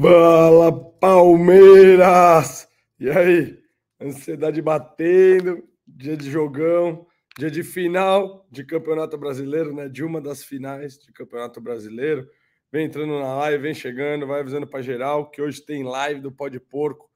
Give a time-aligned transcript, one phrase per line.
[0.00, 2.68] Fala Palmeiras!
[3.00, 3.58] E aí?
[4.00, 7.04] Ansiedade batendo, dia de jogão,
[7.36, 9.88] dia de final de Campeonato Brasileiro, né?
[9.88, 12.28] De uma das finais de Campeonato Brasileiro.
[12.70, 16.30] Vem entrando na live, vem chegando, vai avisando para geral que hoje tem live do
[16.30, 17.10] Pó de Porco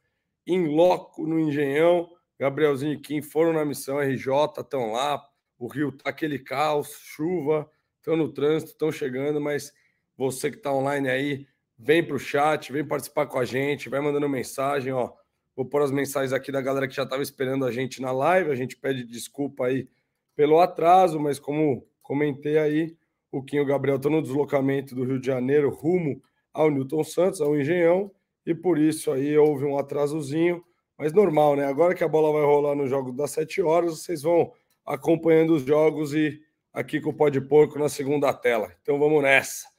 [0.44, 2.08] em loco no Engenhão.
[2.36, 4.26] Gabrielzinho e Kim foram na missão RJ,
[4.58, 5.22] estão lá.
[5.56, 9.72] O Rio tá aquele caos, chuva, estão no trânsito, estão chegando, mas
[10.16, 11.46] você que está online aí,
[11.78, 15.12] vem para o chat, vem participar com a gente, vai mandando mensagem, ó.
[15.54, 18.50] Vou pôr as mensagens aqui da galera que já estava esperando a gente na live.
[18.50, 19.88] A gente pede desculpa aí
[20.34, 22.96] pelo atraso, mas como comentei aí,
[23.30, 26.22] o Kim e o Gabriel estão no deslocamento do Rio de Janeiro rumo
[26.52, 28.10] ao Newton Santos, ao Engenhão,
[28.44, 30.62] e por isso aí houve um atrasozinho,
[30.98, 31.64] mas normal, né?
[31.64, 34.52] Agora que a bola vai rolar no jogo das 7 horas, vocês vão
[34.84, 36.40] acompanhando os jogos e
[36.72, 38.74] aqui com o Pó de Porco na segunda tela.
[38.82, 39.71] Então vamos nessa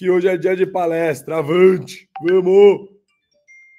[0.00, 1.36] que hoje é dia de palestra.
[1.36, 2.08] Avante!
[2.22, 2.88] Vamos!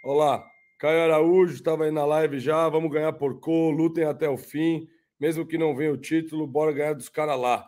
[0.04, 2.70] Olá, Caio Araújo estava aí na live já.
[2.70, 4.88] Vamos ganhar por cor, lutem até o fim.
[5.20, 7.68] Mesmo que não venha o título, bora ganhar dos caras lá.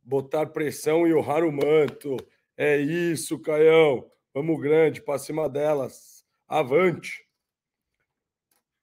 [0.00, 2.16] Botar pressão e honrar o manto.
[2.56, 4.06] É isso, Caião.
[4.32, 6.24] Vamos grande, para cima delas.
[6.46, 7.24] Avante!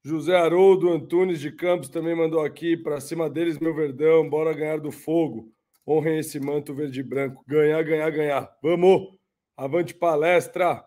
[0.03, 4.29] José Haroldo Antunes de Campos também mandou aqui para cima deles, meu verdão.
[4.29, 5.49] Bora ganhar do fogo.
[5.91, 7.43] Honrem esse manto verde e branco.
[7.47, 8.57] Ganhar, ganhar, ganhar.
[8.61, 9.17] Vamos!
[9.57, 10.85] Avante palestra!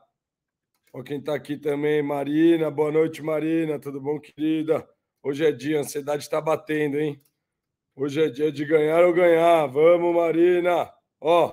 [0.93, 2.71] Ó, quem está aqui também, Marina.
[2.71, 3.81] Boa noite, Marina.
[3.81, 4.89] Tudo bom, querida?
[5.21, 7.21] Hoje é dia, a ansiedade está batendo, hein?
[7.97, 9.67] Hoje é dia de ganhar ou ganhar.
[9.67, 10.89] Vamos, Marina!
[11.21, 11.53] Ó,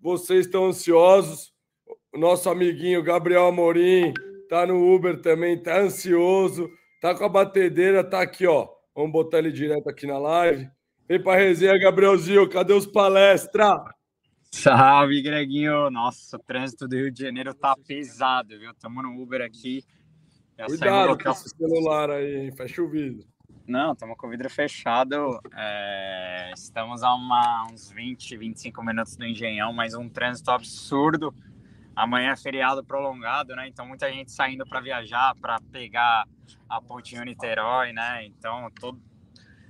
[0.00, 1.52] vocês estão ansiosos.
[2.14, 4.14] O nosso amiguinho Gabriel Amorim
[4.48, 6.70] tá no Uber também, tá ansioso,
[7.00, 8.68] tá com a batedeira, tá aqui, ó.
[8.94, 10.70] Vamos botar ele direto aqui na live.
[11.12, 12.48] Vem para resenha, Gabrielzinho.
[12.48, 13.84] Cadê os palestra?
[14.50, 15.90] Salve, Greginho.
[15.90, 18.70] Nossa, o trânsito do Rio de Janeiro tá pesado, viu?
[18.70, 19.84] Estamos no Uber aqui.
[20.56, 22.52] Já Cuidado com esse celular aí, hein?
[22.56, 23.26] Fecha o vidro.
[23.68, 25.38] Não, estamos com o vidro fechado.
[25.54, 26.50] É...
[26.56, 31.34] Estamos a uma, uns 20, 25 minutos do Engenhão, mas um trânsito absurdo.
[31.94, 33.68] Amanhã é feriado prolongado, né?
[33.68, 36.26] Então muita gente saindo para viajar, para pegar
[36.66, 38.24] a ponte Niterói, né?
[38.24, 38.98] Então todo...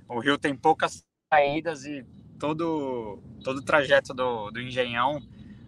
[0.07, 2.05] o Rio tem poucas saídas e
[2.37, 5.21] todo, todo o trajeto do, do Engenhão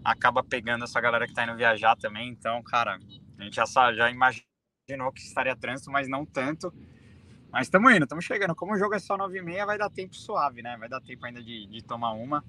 [0.03, 2.29] acaba pegando essa galera que está indo viajar também.
[2.29, 2.99] Então, cara,
[3.39, 6.71] a gente já, já imaginou que estaria trânsito, mas não tanto.
[7.51, 8.53] Mas estamos indo, estamos chegando.
[8.53, 10.77] Como o jogo é só 9 e meia, vai dar tempo suave, né?
[10.77, 12.43] Vai dar tempo ainda de, de tomar uma.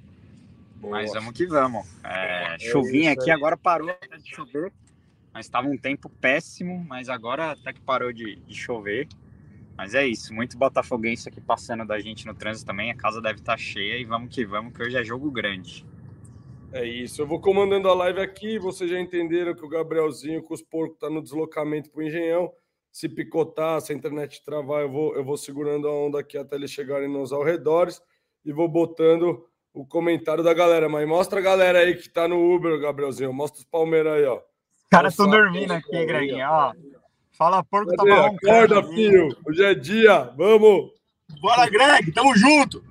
[0.76, 0.98] Boa.
[0.98, 1.86] Mas vamos que vamos.
[2.04, 3.88] É, é chuvinha aqui, agora parou
[4.22, 4.72] de chover.
[5.32, 9.08] Mas estava um tempo péssimo, mas agora até que parou de, de chover.
[9.76, 12.90] Mas é isso, muito botafoguense aqui passando da gente no trânsito também.
[12.90, 15.86] A casa deve estar tá cheia e vamos que vamos, que hoje é jogo grande.
[16.72, 18.58] É isso, eu vou comandando a live aqui.
[18.58, 22.52] Vocês já entenderam que o Gabrielzinho com os porcos tá no deslocamento para o Engenhão.
[22.90, 26.56] Se picotar, se a internet travar, eu vou, eu vou segurando a onda aqui até
[26.56, 28.00] eles chegarem nos arredores
[28.44, 30.88] e vou botando o comentário da galera.
[30.88, 33.32] Mas mostra a galera aí que tá no Uber, Gabrielzinho.
[33.32, 34.36] Mostra os Palmeiras aí, ó.
[34.36, 36.72] Os caras estão dormindo aqui, Greginho, ó.
[37.36, 38.10] Fala porco, Cadê?
[38.10, 38.36] tá bom.
[38.36, 39.36] Acorda, filho.
[39.46, 40.22] Hoje é dia.
[40.36, 40.90] Vamos.
[41.38, 42.10] Bora, Greg.
[42.12, 42.82] Tamo junto.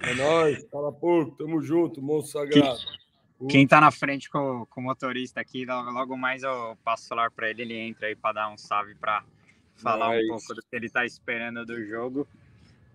[0.00, 0.66] É nóis.
[0.72, 1.36] Fala porco.
[1.36, 2.78] Tamo junto, monstro sagrado.
[3.38, 7.06] Quem, quem tá na frente com, com o motorista aqui, logo mais eu passo o
[7.06, 7.62] celular pra ele.
[7.62, 9.22] Ele entra aí pra dar um salve pra
[9.76, 12.26] falar um pouco do que ele tá esperando do jogo.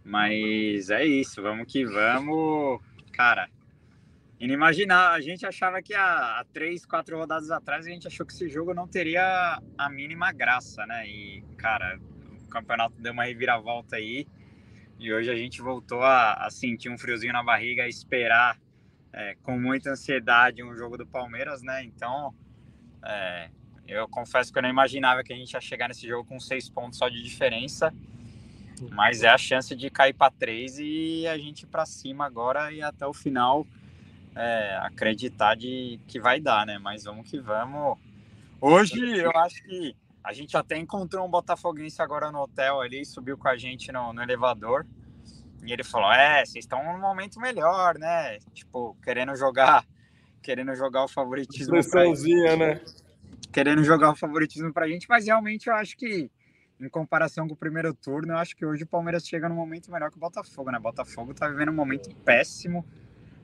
[0.04, 1.42] Mas é isso.
[1.42, 2.82] Vamos que vamos.
[3.14, 3.50] Cara,
[4.42, 5.16] inimaginável.
[5.16, 8.74] A gente achava que há, três, quatro rodadas atrás a gente achou que esse jogo
[8.74, 11.08] não teria a mínima graça, né?
[11.08, 12.00] E, cara,
[12.44, 14.28] o campeonato deu uma reviravolta aí.
[15.00, 18.60] E hoje a gente voltou a, a sentir um friozinho na barriga, a esperar
[19.14, 21.84] é, com muita ansiedade um jogo do Palmeiras, né?
[21.84, 22.34] Então,
[23.06, 23.50] é,
[23.88, 26.68] eu confesso que eu não imaginava que a gente ia chegar nesse jogo com seis
[26.68, 27.94] pontos só de diferença.
[28.92, 32.82] Mas é a chance de cair para três e a gente para cima agora e
[32.82, 33.68] até o final
[34.36, 36.78] é, acreditar de que vai dar, né?
[36.78, 37.98] Mas vamos que vamos.
[38.60, 43.38] Hoje eu acho que a gente até encontrou um botafoguense agora no hotel ali, subiu
[43.38, 44.86] com a gente no, no elevador.
[45.64, 48.40] E ele falou: É, vocês estão num momento melhor, né?
[48.54, 49.86] Tipo, querendo jogar,
[50.42, 51.76] querendo jogar o favoritismo.
[51.76, 52.82] Expressãozinha, né?
[53.52, 56.32] Querendo jogar o favoritismo pra gente, mas realmente eu acho que,
[56.80, 59.92] em comparação com o primeiro turno, eu acho que hoje o Palmeiras chega num momento
[59.92, 60.78] melhor que o Botafogo, né?
[60.78, 62.86] O Botafogo tá vivendo um momento péssimo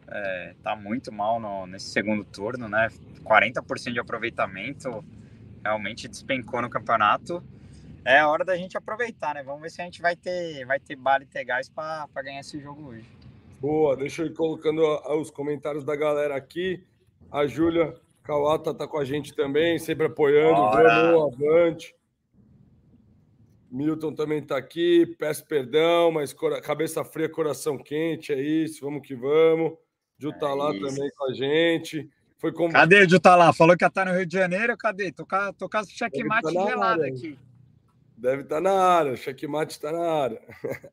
[0.09, 2.87] é, tá muito mal no, nesse segundo turno, né?
[3.23, 5.03] 40% de aproveitamento,
[5.63, 7.43] realmente despencou no campeonato.
[8.05, 9.43] É hora da gente aproveitar, né?
[9.43, 12.39] Vamos ver se a gente vai ter, vai ter bala e ter gás para ganhar
[12.39, 13.05] esse jogo hoje.
[13.59, 14.81] Boa, deixa eu ir colocando
[15.19, 16.83] os comentários da galera aqui.
[17.29, 17.93] A Júlia
[18.23, 20.55] Kawata tá com a gente também, sempre apoiando.
[20.71, 21.95] Vamos, avante.
[23.69, 25.05] Milton também está aqui.
[25.19, 26.33] Peço perdão, mas
[26.63, 28.85] cabeça fria, coração quente, é isso.
[28.85, 29.73] Vamos que vamos.
[30.17, 30.85] Ju tá é lá isso.
[30.85, 32.09] também com a gente.
[32.37, 32.69] Foi com...
[32.69, 33.53] Cadê o Ju tá lá?
[33.53, 34.77] Falou que ia estar tá no Rio de Janeiro.
[34.77, 35.11] Cadê?
[35.11, 37.37] Tô com, tô com checkmate tá gelada aqui.
[38.17, 39.13] Deve estar tá na área.
[39.13, 40.41] O checkmate está na área.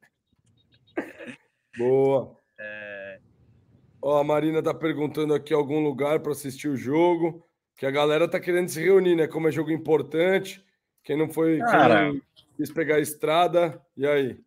[1.78, 2.36] Boa.
[2.58, 3.20] É...
[4.02, 7.46] Ó, a Marina tá perguntando aqui algum lugar para assistir o jogo.
[7.76, 9.26] Que a galera tá querendo se reunir, né?
[9.26, 10.64] Como é jogo importante.
[11.02, 11.58] Quem não foi.
[11.58, 12.12] Cara...
[12.12, 12.22] Quem
[12.56, 14.38] quis pegar a estrada, e aí?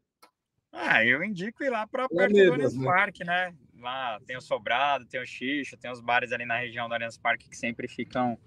[0.71, 2.85] Ah, eu indico ir lá para Allianz né?
[2.85, 3.53] Parque, né?
[3.79, 7.18] Lá tem o Sobrado, tem o Xixo, tem os bares ali na região do Allianz
[7.18, 8.38] Parque que sempre ficam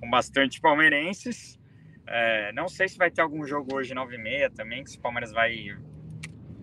[0.00, 1.58] com bastante palmeirenses.
[2.06, 4.98] É, não sei se vai ter algum jogo hoje 9 e meia também, que se
[4.98, 5.68] o Palmeiras vai,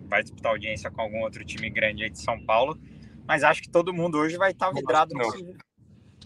[0.06, 2.78] vai disputar audiência com algum outro time grande aí de São Paulo.
[3.26, 5.56] Mas acho que todo mundo hoje vai estar tá vidrado nesse,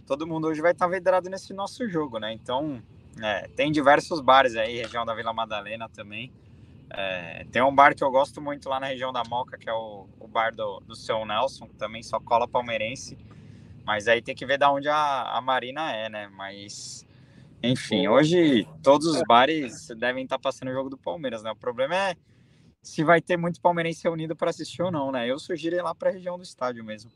[0.07, 2.33] todo mundo hoje vai estar tá vidrado nesse nosso jogo, né?
[2.33, 2.83] Então,
[3.23, 6.33] é, tem diversos bares aí, região da Vila Madalena também.
[6.91, 9.73] É, tem um bar que eu gosto muito lá na região da Moca, que é
[9.73, 13.17] o, o bar do, do seu Nelson, que também só cola palmeirense.
[13.85, 16.29] Mas aí tem que ver da onde a, a Marina é, né?
[16.29, 17.07] Mas,
[17.63, 21.51] enfim, hoje todos os bares devem estar passando o jogo do Palmeiras, né?
[21.51, 22.17] O problema é
[22.83, 25.29] se vai ter muito palmeirense reunido para assistir ou não, né?
[25.29, 27.11] Eu sugiro ir lá para a região do estádio mesmo.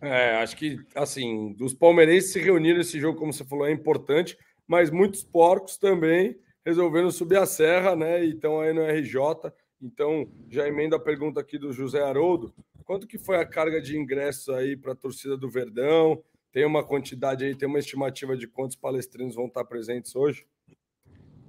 [0.00, 4.36] É, acho que, assim, os palmeirenses se reuniram esse jogo, como você falou, é importante
[4.66, 8.24] mas muitos porcos também resolveram subir a serra, né?
[8.24, 9.52] E estão aí no RJ.
[9.80, 12.54] Então, já emendo a pergunta aqui do José Haroldo.
[12.84, 16.22] Quanto que foi a carga de ingressos aí para a torcida do Verdão?
[16.52, 20.46] Tem uma quantidade aí, tem uma estimativa de quantos palestrinos vão estar presentes hoje?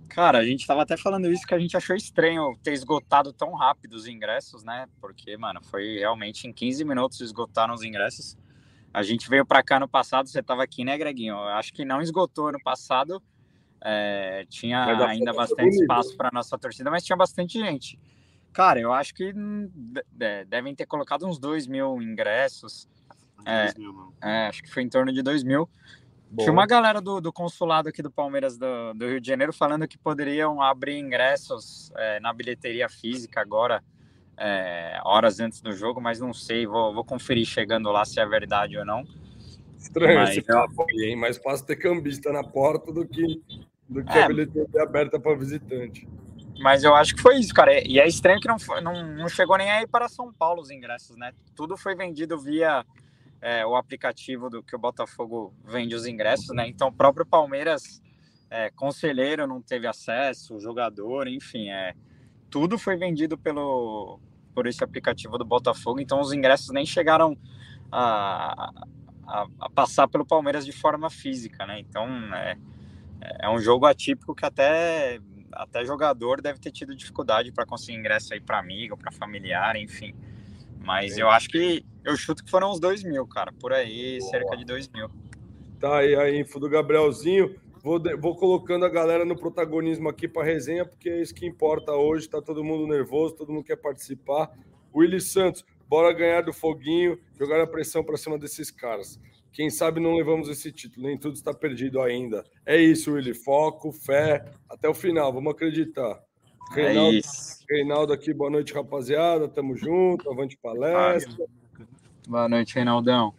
[0.09, 3.53] Cara, a gente estava até falando isso que a gente achou estranho ter esgotado tão
[3.53, 4.87] rápido os ingressos, né?
[4.99, 8.37] Porque, mano, foi realmente em 15 minutos esgotaram os ingressos.
[8.93, 11.33] A gente veio para cá no passado, você estava aqui, né, Greginho?
[11.33, 13.21] Eu acho que não esgotou no passado.
[13.81, 17.99] É, tinha ainda bastante espaço para nossa torcida, mas tinha bastante gente.
[18.51, 19.33] Cara, eu acho que
[20.47, 22.87] devem ter colocado uns 2 mil ingressos.
[23.45, 23.73] É,
[24.21, 25.69] é, acho que foi em torno de 2 mil.
[26.31, 26.43] Bom.
[26.43, 29.87] Tinha uma galera do, do, consulado aqui do Palmeiras do, do, Rio de Janeiro falando
[29.87, 33.83] que poderiam abrir ingressos é, na bilheteria física agora
[34.37, 38.25] é, horas antes do jogo, mas não sei, vou, vou conferir chegando lá se é
[38.25, 39.05] verdade ou não.
[39.85, 41.15] Estranho mas, esse papo aí, hein?
[41.15, 43.41] Mais fácil ter cambista na porta do que,
[43.87, 46.07] do que é, a bilheteria aberta para visitante.
[46.59, 47.87] Mas eu acho que foi isso, cara.
[47.87, 50.71] E é estranho que não, foi, não, não chegou nem aí para São Paulo os
[50.71, 51.33] ingressos, né?
[51.55, 52.83] Tudo foi vendido via
[53.41, 56.67] é, o aplicativo do que o Botafogo vende os ingressos, né?
[56.67, 58.01] Então o próprio Palmeiras,
[58.49, 61.93] é, conselheiro, não teve acesso, o jogador, enfim, é
[62.49, 64.19] tudo foi vendido pelo
[64.53, 67.37] por esse aplicativo do Botafogo, então os ingressos nem chegaram
[67.91, 68.71] a,
[69.27, 71.79] a, a passar pelo Palmeiras de forma física, né?
[71.79, 72.57] Então é,
[73.41, 75.19] é um jogo atípico que até
[75.51, 80.13] até jogador deve ter tido dificuldade para conseguir ingresso aí para amigo, para familiar, enfim.
[80.79, 81.21] Mas é.
[81.21, 84.29] eu acho que eu chuto que foram uns dois mil, cara, por aí, Boa.
[84.29, 85.09] cerca de dois mil.
[85.79, 87.55] Tá aí a info do Gabrielzinho.
[87.81, 91.93] Vou, vou colocando a galera no protagonismo aqui para resenha, porque é isso que importa
[91.93, 92.27] hoje.
[92.27, 94.51] Tá todo mundo nervoso, todo mundo quer participar.
[94.93, 99.19] Willy Santos, bora ganhar do foguinho, jogar a pressão para cima desses caras.
[99.51, 102.43] Quem sabe não levamos esse título, nem tudo está perdido ainda.
[102.65, 103.33] É isso, Willy.
[103.33, 106.21] Foco, fé, até o final, vamos acreditar.
[106.71, 107.65] Reinaldo, é isso.
[107.69, 109.47] Reinaldo aqui, boa noite, rapaziada.
[109.47, 111.45] Tamo junto, avante palestra.
[112.27, 113.33] Boa noite, Reinaldão.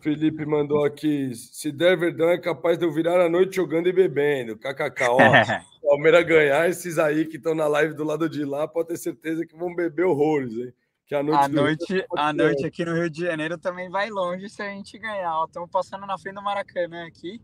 [0.00, 3.92] Felipe mandou aqui: se der verdão, é capaz de eu virar a noite jogando e
[3.92, 4.58] bebendo.
[4.58, 5.18] KKK, ó.
[5.82, 9.46] Palmeiras ganhar, esses aí que estão na live do lado de lá, pode ter certeza
[9.46, 10.72] que vão beber horrores, hein?
[11.06, 14.48] Que a noite, a noite, a noite aqui no Rio de Janeiro também vai longe
[14.48, 15.44] se a gente ganhar.
[15.44, 17.40] Estamos passando na frente do Maracanã aqui.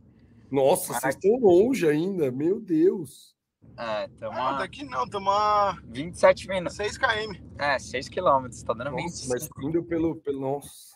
[0.50, 1.12] Nossa, Maracanã.
[1.12, 3.35] vocês estão longe ainda, meu Deus.
[3.76, 4.38] É, estamos.
[4.38, 6.76] Ah, daqui não, estamos a 27 minutos.
[6.76, 7.35] 6 km.
[7.59, 9.29] É, 6 quilômetros, tá dando Nossa, 25.
[9.31, 10.40] Mas indo pelo, pelo.
[10.40, 10.90] Nossa.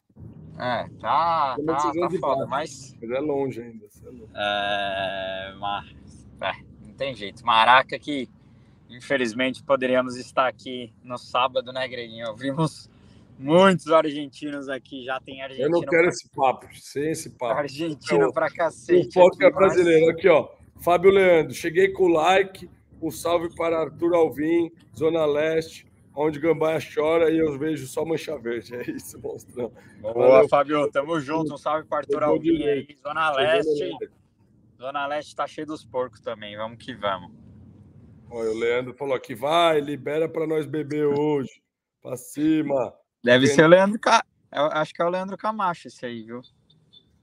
[0.59, 2.95] É, tá, tá, tá foda, mas...
[3.01, 3.11] mas...
[3.11, 3.87] é longe ainda.
[3.87, 4.31] É, longe.
[4.35, 6.53] é, mas, é,
[6.87, 7.45] não tem jeito.
[7.45, 8.29] Maraca que,
[8.89, 12.35] infelizmente, poderíamos estar aqui no sábado, né, Greginho?
[12.37, 12.91] Vimos
[13.39, 15.67] muitos argentinos aqui, já tem argentino...
[15.67, 16.09] Eu não quero pra...
[16.09, 17.59] esse papo, sem esse papo.
[17.59, 19.09] Argentino pra cacete.
[19.09, 20.07] O foco é brasileiro.
[20.07, 20.17] Mas...
[20.17, 20.49] Aqui, ó,
[20.81, 25.87] Fábio Leandro, cheguei com o like, um salve para Arthur Alvim, Zona Leste,
[26.17, 28.75] onde Gambaia chora e eu vejo só mancha verde.
[28.77, 29.73] É isso, monstrão.
[30.01, 30.49] Boa, Valeu.
[30.49, 30.91] Fábio.
[30.93, 31.53] Tamo junto.
[31.53, 32.87] Um salve para Arthur Alvim aí.
[33.03, 33.91] Zona Leste.
[34.79, 36.57] Zona Leste tá cheio dos porcos também.
[36.57, 37.33] Vamos que vamos.
[38.37, 41.63] Olha, o Leandro falou aqui, vai, libera para nós beber hoje.
[42.03, 42.93] Pra cima.
[43.23, 43.97] Deve ser o Leandro.
[44.01, 44.25] Ca...
[44.53, 46.43] Eu acho que é o Leandro Camacho esse aí, viu?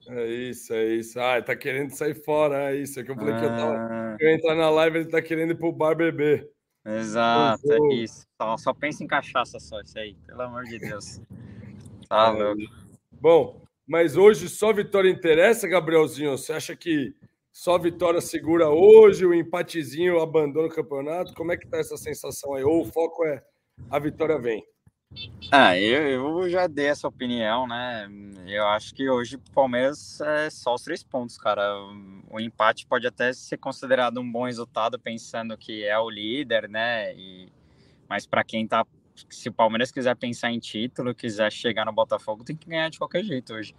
[0.08, 1.20] É isso, é isso.
[1.20, 2.98] Ah, tá querendo sair fora, é isso.
[2.98, 3.40] É que eu falei ah.
[3.40, 4.18] que eu tava.
[4.22, 6.50] Eu entrar na live, ele tá querendo ir pro bar beber.
[6.86, 8.26] Exato, é isso.
[8.42, 11.20] Só, só pensa em cachaça só, isso aí, pelo amor de Deus.
[12.08, 12.62] Tá louco.
[13.10, 16.38] Bom, mas hoje só vitória interessa, Gabrielzinho?
[16.38, 17.16] Você acha que
[17.52, 21.34] só vitória segura hoje, o empatezinho abandona o campeonato?
[21.34, 22.64] Como é que tá essa sensação aí?
[22.64, 23.44] Ou o foco é
[23.90, 24.64] a vitória vem?
[25.52, 28.10] Ah, eu, eu já dei essa opinião, né?
[28.48, 31.62] Eu acho que hoje o Palmeiras é só os três pontos, cara.
[32.30, 37.14] O empate pode até ser considerado um bom resultado, pensando que é o líder, né?
[37.16, 37.52] E,
[38.08, 38.86] mas para quem tá.
[39.30, 42.98] Se o Palmeiras quiser pensar em título, quiser chegar no Botafogo, tem que ganhar de
[42.98, 43.76] qualquer jeito hoje.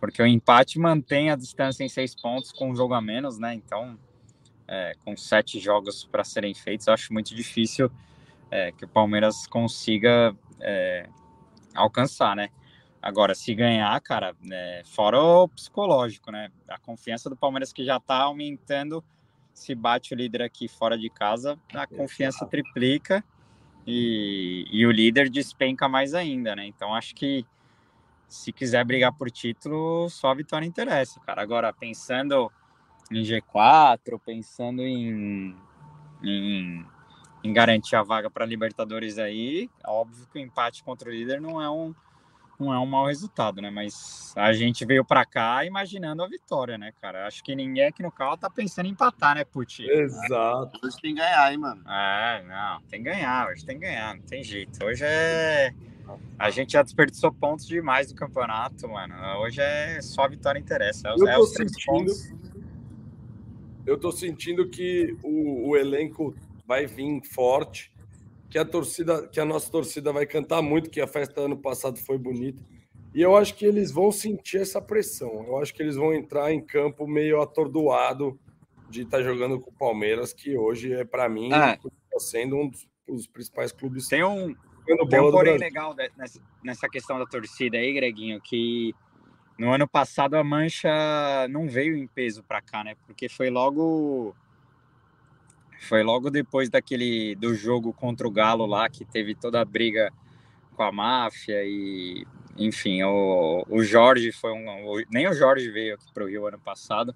[0.00, 3.54] Porque o empate mantém a distância em seis pontos com um jogo a menos, né?
[3.54, 3.98] Então,
[4.66, 7.90] é, com sete jogos para serem feitos, eu acho muito difícil
[8.50, 11.08] é, que o Palmeiras consiga é,
[11.74, 12.48] alcançar, né?
[13.02, 16.50] Agora, se ganhar, cara, é, fora o psicológico, né?
[16.68, 19.04] A confiança do Palmeiras que já tá aumentando,
[19.52, 23.24] se bate o líder aqui fora de casa, a confiança triplica
[23.86, 26.66] e, e o líder despenca mais ainda, né?
[26.66, 27.44] Então, acho que
[28.30, 31.42] se quiser brigar por título, só a vitória interessa, cara.
[31.42, 32.50] Agora, pensando
[33.10, 35.54] em G4, pensando em,
[36.22, 36.86] em
[37.42, 41.60] em garantir a vaga para Libertadores aí, óbvio que o empate contra o líder não
[41.60, 41.94] é um
[42.58, 43.70] não é um mau resultado, né?
[43.70, 47.26] Mas a gente veio para cá imaginando a vitória, né, cara?
[47.26, 49.88] Acho que ninguém aqui no carro tá pensando em empatar, né, Puti?
[49.88, 50.78] Exato.
[50.84, 51.82] Hoje tem que ganhar, hein, mano?
[51.88, 54.84] É, não, tem que ganhar, hoje tem que ganhar, não tem jeito.
[54.84, 55.72] Hoje é.
[56.38, 59.14] A gente já desperdiçou pontos demais do campeonato, mano.
[59.40, 61.08] Hoje é só a vitória interessa.
[61.08, 62.32] É, eu é os três pontos.
[63.86, 66.34] Eu tô sentindo que o, o elenco
[66.66, 67.92] vai vir forte,
[68.48, 71.98] que a torcida, que a nossa torcida vai cantar muito, que a festa ano passado
[71.98, 72.62] foi bonita.
[73.14, 75.44] E eu acho que eles vão sentir essa pressão.
[75.46, 78.38] Eu acho que eles vão entrar em campo meio atordoado
[78.88, 81.78] de estar tá jogando com o Palmeiras, que hoje é para mim ah.
[82.18, 84.08] sendo um dos, dos, principais clubes.
[84.08, 84.54] Tem um,
[85.06, 88.94] tem um porém legal nessa, nessa questão da torcida aí, Greguinho, que
[89.58, 90.88] no ano passado a mancha
[91.50, 92.96] não veio em peso para cá, né?
[93.06, 94.34] Porque foi logo
[95.80, 100.10] foi logo depois daquele do jogo contra o Galo lá que teve toda a briga
[100.74, 105.94] com a máfia e enfim, o, o Jorge foi um o, nem o Jorge veio
[105.94, 107.14] aqui para o Rio ano passado.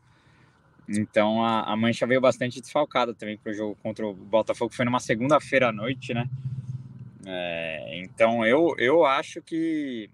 [0.86, 4.84] Então a, a Mancha veio bastante desfalcada também para o jogo contra o Botafogo, foi
[4.84, 6.28] numa segunda-feira à noite, né?
[7.26, 10.10] É, então eu, eu acho que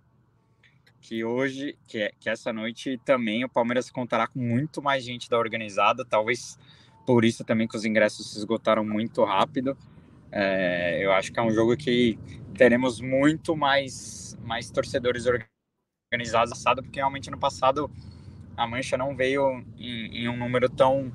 [1.00, 5.38] que hoje, que, que essa noite também o Palmeiras contará com muito mais gente da
[5.38, 6.58] organizada, talvez
[7.06, 9.76] por isso também que os ingressos se esgotaram muito rápido.
[10.30, 12.18] É, eu acho que é um jogo que
[12.54, 15.24] teremos muito mais, mais torcedores
[16.12, 17.90] organizados assado, porque realmente no passado
[18.56, 21.10] a Mancha não veio em, em, um número tão,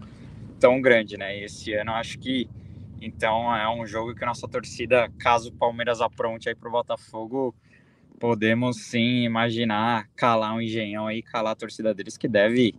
[0.60, 1.40] tão grande, né?
[1.40, 2.50] E esse ano acho que
[3.02, 6.72] então é um jogo que a nossa torcida, caso o Palmeiras apronte aí para o
[6.72, 7.54] Botafogo,
[8.20, 12.74] podemos sim imaginar calar um engenhão aí, calar a torcida deles que deve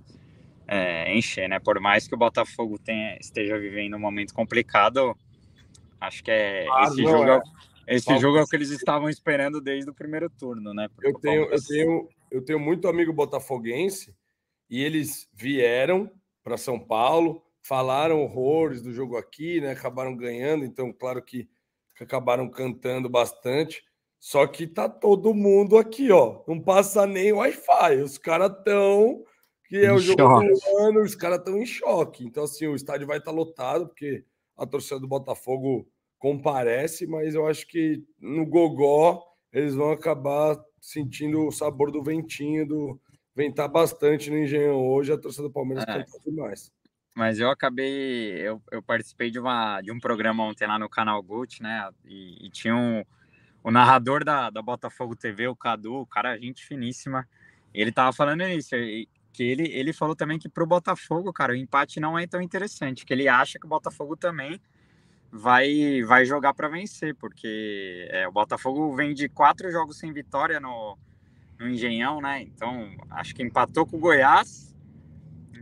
[0.67, 1.59] é, encher, né?
[1.59, 5.17] Por mais que o Botafogo tenha, esteja vivendo um momento complicado,
[6.01, 7.43] acho que é ah, esse, jogo, é.
[7.87, 10.89] esse jogo é o que eles estavam esperando desde o primeiro turno, né?
[11.03, 14.15] eu tenho, eu tenho, eu tenho muito amigo botafoguense
[14.69, 16.11] e eles vieram
[16.43, 19.73] para São Paulo, falaram horrores do jogo aqui, né?
[19.73, 21.49] Acabaram ganhando, então claro que
[22.01, 23.83] acabaram cantando bastante.
[24.19, 26.43] Só que tá todo mundo aqui, ó.
[26.47, 28.03] Não passa nem Wi-Fi.
[28.03, 29.25] Os caras tão
[29.69, 32.25] que é o jogo do ano, os caras estão em choque.
[32.25, 34.25] Então, assim, o estádio vai estar tá lotado, porque
[34.57, 41.47] a torcida do Botafogo comparece, mas eu acho que no Gogó eles vão acabar sentindo
[41.47, 43.01] o sabor do ventinho, do
[43.35, 46.05] ventar bastante no Engenhão hoje, a torcida do Palmeiras é.
[46.05, 46.73] canta demais.
[47.17, 51.23] Mas eu acabei, eu, eu participei de, uma, de um programa ontem lá no canal
[51.23, 51.89] Gucci, né?
[52.05, 53.03] E, e tinha um,
[53.65, 57.27] o narrador da, da Botafogo TV, o Cadu, o cara, gente finíssima.
[57.73, 58.77] Ele tava falando isso
[59.33, 62.43] que ele, ele falou também que para o Botafogo, cara, o empate não é tão
[62.43, 64.61] interessante, que ele acha que o Botafogo também
[65.33, 70.61] vai, vai jogar para vencer, porque é, o Botafogo vem de quatro jogos sem vitória
[70.61, 70.99] no,
[71.59, 72.43] no Engenhão, né?
[72.43, 74.76] Então, acho que empatou com o Goiás,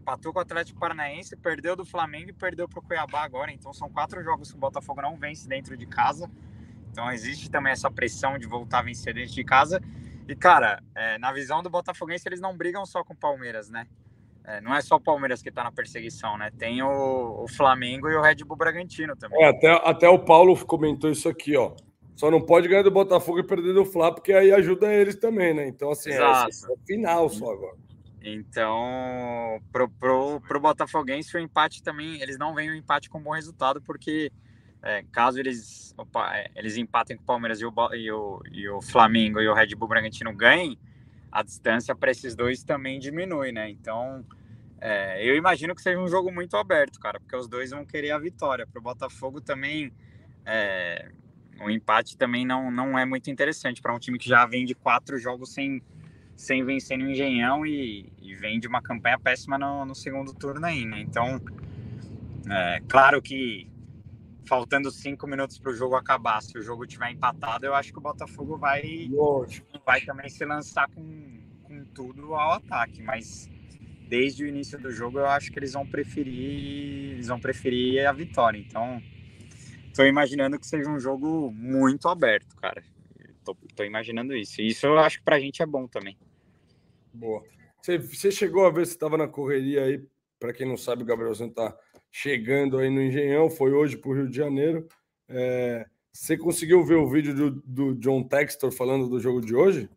[0.05, 3.51] empatou com o Atlético Paranaense, perdeu do Flamengo e perdeu para o Cuiabá agora.
[3.51, 6.31] Então, são quatro jogos que o Botafogo não vence dentro de casa.
[6.93, 9.81] Então, existe também essa pressão de voltar a vencer dentro de casa.
[10.29, 13.87] E, cara, é, na visão do Botafoguense, eles não brigam só com o Palmeiras, né?
[14.47, 16.51] É, não é só o Palmeiras que tá na perseguição, né?
[16.59, 19.43] Tem o, o Flamengo e o Red Bull Bragantino também.
[19.43, 21.75] É, até, até o Paulo comentou isso aqui, ó.
[22.15, 25.55] Só não pode ganhar do Botafogo e perder do Flá, porque aí ajuda eles também,
[25.55, 25.67] né?
[25.67, 27.84] Então, assim, é, é o final só agora.
[28.27, 33.33] Então, pro, pro, pro Botafoguense, o empate também, eles não veem o empate com bom
[33.33, 34.33] resultado, porque
[34.83, 38.69] é, caso eles, opa, é, eles empatem com o Palmeiras e o, e, o, e
[38.69, 40.79] o Flamengo e o Red Bull Bragantino ganhem,
[41.31, 43.69] a distância para esses dois também diminui, né?
[43.69, 44.25] Então,
[44.81, 48.13] é, eu imagino que seja um jogo muito aberto, cara, porque os dois vão querer
[48.13, 48.67] a vitória.
[48.67, 49.93] Para o Botafogo também,
[50.47, 51.11] é,
[51.61, 54.75] o empate também não, não é muito interessante para um time que já vem de
[54.75, 55.83] quatro jogos sem,
[56.37, 60.67] sem vencer no Engenhão e, e vem de uma campanha péssima no, no segundo turno
[60.67, 61.01] aí, né?
[61.01, 61.41] Então,
[62.51, 63.69] é, claro que
[64.47, 67.99] faltando cinco minutos para o jogo acabar, se o jogo tiver empatado, eu acho que
[67.99, 69.11] o Botafogo vai,
[69.85, 73.49] vai também se lançar com, com tudo ao ataque, mas
[74.07, 78.13] desde o início do jogo eu acho que eles vão preferir eles vão preferir a
[78.13, 78.59] vitória.
[78.59, 79.03] Então,
[79.87, 82.83] estou imaginando que seja um jogo muito aberto, cara.
[83.45, 84.61] Tô, tô imaginando isso.
[84.61, 86.17] E isso eu acho que para a gente é bom também.
[87.15, 87.43] Boa.
[87.81, 90.05] Você, você chegou a ver se estava na correria aí?
[90.41, 91.77] Para quem não sabe, o Gabrielzinho está
[92.11, 94.87] chegando aí no Engenhão, foi hoje para o Rio de Janeiro.
[95.29, 99.89] É, você conseguiu ver o vídeo do, do, John Textor falando do jogo de hoje?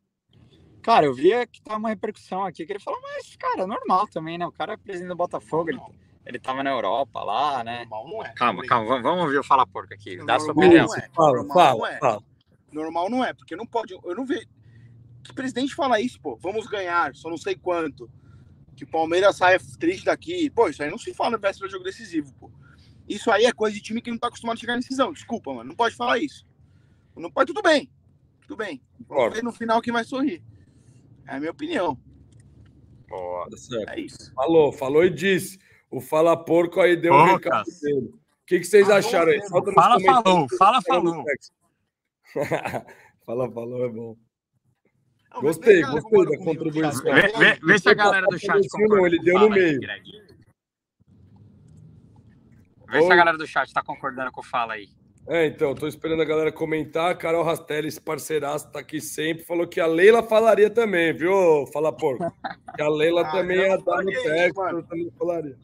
[0.81, 4.07] Cara, eu via que tá uma repercussão aqui, que ele falou, mas, cara, é normal
[4.07, 4.47] também, né?
[4.47, 5.79] O cara é presidente do Botafogo, ele,
[6.25, 7.79] ele tava na Europa lá, né?
[7.81, 8.33] Normal não é.
[8.33, 10.17] Calma, calma, vamos ouvir o Fala Porco aqui.
[10.25, 10.87] Dá sua opinião.
[10.95, 11.09] É.
[11.13, 11.99] Fala, fala, é.
[11.99, 12.23] fala.
[12.71, 13.93] Normal não é, porque não pode.
[13.93, 14.47] Eu não vejo.
[15.27, 16.37] Que presidente fala isso, pô?
[16.41, 18.09] Vamos ganhar, só não sei quanto
[18.75, 20.49] que o Palmeiras saia triste daqui.
[20.49, 22.51] Pô, isso aí não se fala no véspera do jogo decisivo, pô.
[23.09, 25.11] Isso aí é coisa de time que não tá acostumado a chegar em decisão.
[25.11, 25.69] Desculpa, mano.
[25.69, 26.45] Não pode falar isso.
[27.15, 27.89] Não pode, tudo bem.
[28.41, 28.81] Tudo bem.
[29.07, 30.43] Vamos ver no final quem vai sorrir.
[31.27, 31.97] É a minha opinião.
[33.55, 33.89] Certo.
[33.89, 34.33] É isso.
[34.33, 35.57] Falou, falou e disse.
[35.89, 38.07] O Fala Porco aí deu um recado dele.
[38.07, 39.41] O que, que vocês acharam aí?
[39.73, 40.47] Fala, falou.
[40.57, 41.25] Fala, falou.
[43.25, 44.17] fala, falou é bom.
[45.41, 47.03] Gostei, gostei da contribuição.
[47.03, 48.95] Vê, vê, vê se a galera do chat concorda.
[48.95, 49.79] Não, ele deu no meio.
[52.89, 54.89] Vê se a galera do chat está concordando com o Fala aí.
[55.27, 57.17] É, então, tô esperando a galera comentar.
[57.17, 59.43] Carol Rastelli, esse parceiraço, tá aqui sempre.
[59.43, 61.67] Falou que a Leila falaria também, viu?
[61.73, 62.33] Fala, porco.
[62.75, 65.57] Que a Leila ah, também ia dar no texto, também falaria.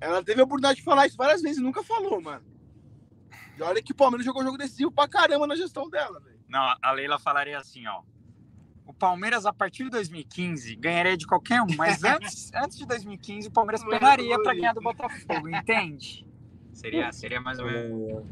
[0.00, 2.44] Ela teve a oportunidade de falar isso várias vezes e nunca falou, mano.
[3.58, 6.40] E olha que o Palmeiras jogou jogo decisivo pra caramba na gestão dela, velho.
[6.48, 8.02] Não, a Leila falaria assim, ó
[8.86, 13.48] o Palmeiras, a partir de 2015, ganharia de qualquer um, mas antes, antes de 2015,
[13.48, 16.26] o Palmeiras pegaria para ganhar do Botafogo, entende?
[16.72, 18.24] Seria, seria mais ou menos.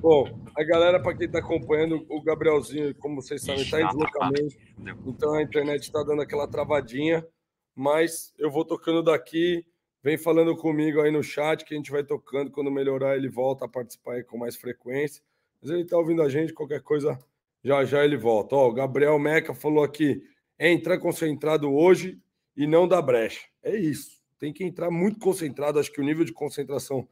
[0.00, 4.56] Bom, a galera, para quem está acompanhando, o Gabrielzinho, como vocês sabem, está em deslocamento.
[5.04, 7.26] Então a internet está dando aquela travadinha.
[7.74, 9.64] Mas eu vou tocando daqui.
[10.02, 12.50] Vem falando comigo aí no chat que a gente vai tocando.
[12.50, 15.22] Quando melhorar, ele volta a participar com mais frequência.
[15.60, 17.18] Mas ele está ouvindo a gente, qualquer coisa
[17.62, 18.56] já já ele volta.
[18.56, 20.22] Ó, o Gabriel Meca falou aqui:
[20.58, 22.18] é entrar concentrado hoje
[22.56, 23.46] e não dar brecha.
[23.62, 24.20] É isso.
[24.38, 25.78] Tem que entrar muito concentrado.
[25.78, 27.06] Acho que o nível de concentração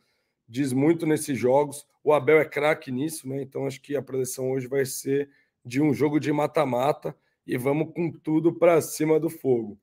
[0.48, 1.86] diz muito nesses jogos.
[2.02, 3.42] O Abel é craque nisso, né?
[3.42, 5.28] Então acho que a preleção hoje vai ser
[5.64, 7.14] de um jogo de mata-mata
[7.46, 9.78] e vamos com tudo para cima do fogo.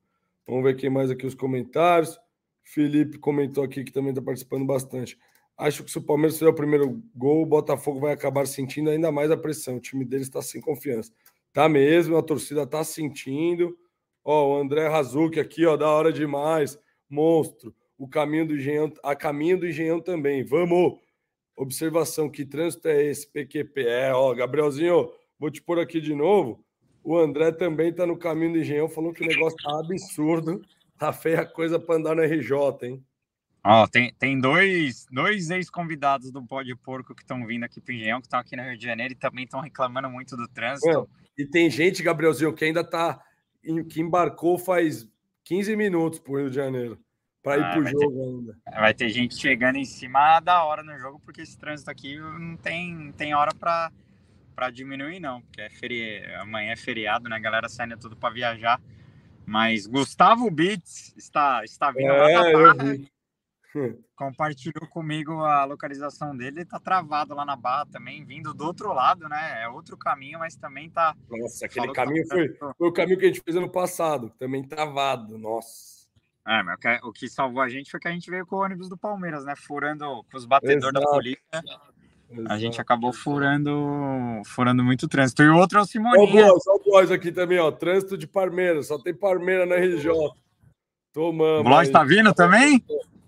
[0.46, 2.18] Vamos ver quem mais aqui os comentários.
[2.62, 5.16] Felipe comentou aqui que também está participando bastante.
[5.56, 9.10] Acho que se o Palmeiras fizer o primeiro gol, o Botafogo vai acabar sentindo ainda
[9.10, 9.76] mais a pressão.
[9.76, 11.10] O time deles está sem confiança.
[11.52, 13.76] Tá mesmo, a torcida está sentindo.
[14.22, 16.78] Ó, o André Razuki aqui, ó, da hora demais.
[17.08, 17.74] Monstro.
[17.96, 20.44] O caminho do Engenhão, a caminho do Engenhão também.
[20.44, 20.98] Vamos!
[21.56, 23.26] Observação, que trânsito é esse?
[23.26, 23.86] PQP.
[23.86, 26.62] É, ó, Gabrielzinho, vou te pôr aqui de novo.
[27.02, 30.60] O André também tá no caminho do Engenhão, falou que o negócio tá absurdo.
[30.98, 33.04] Tá feia a coisa para andar no RJ, hein?
[33.68, 37.92] Ó, tem, tem dois, dois ex-convidados do Pó de Porco que estão vindo aqui para
[37.92, 40.46] o Engenhão, que estão aqui no Rio de Janeiro e também estão reclamando muito do
[40.46, 41.08] trânsito.
[41.36, 43.20] É, e tem gente, Gabrielzinho, que ainda tá
[43.90, 45.08] que embarcou faz
[45.42, 46.96] 15 minutos para o Rio de Janeiro
[47.42, 48.80] para ir ah, para o jogo ter, ainda.
[48.80, 52.56] Vai ter gente chegando em cima da hora no jogo, porque esse trânsito aqui não
[52.56, 53.90] tem, não tem hora para
[54.54, 56.24] para diminuir, não, porque é feri...
[56.36, 57.36] amanhã é feriado, né?
[57.36, 58.80] A galera saindo tudo para viajar.
[59.44, 62.96] Mas Gustavo Bits está, está vindo é, lá da Barra
[64.16, 69.28] compartilhou comigo a localização dele, tá travado lá na Barra também, vindo do outro lado,
[69.28, 69.62] né?
[69.62, 71.14] É outro caminho, mas também tá.
[71.28, 75.38] Nossa, aquele caminho foi, foi, o caminho que a gente fez ano passado, também travado,
[75.38, 75.96] nossa.
[76.48, 78.88] É, mas o que salvou a gente foi que a gente veio com o ônibus
[78.88, 79.54] do Palmeiras, né?
[79.56, 81.40] Furando com os batedores da polícia.
[81.52, 81.96] Exato.
[82.48, 85.42] A gente acabou furando, furando muito trânsito.
[85.42, 86.46] E o outro é o Simoninha.
[86.46, 87.70] Olha o Blois aqui também, ó.
[87.70, 90.10] Trânsito de Parmeira, só tem Parmeira na RJ.
[91.12, 91.60] Tomamos.
[91.60, 92.84] O Blois tá vindo também?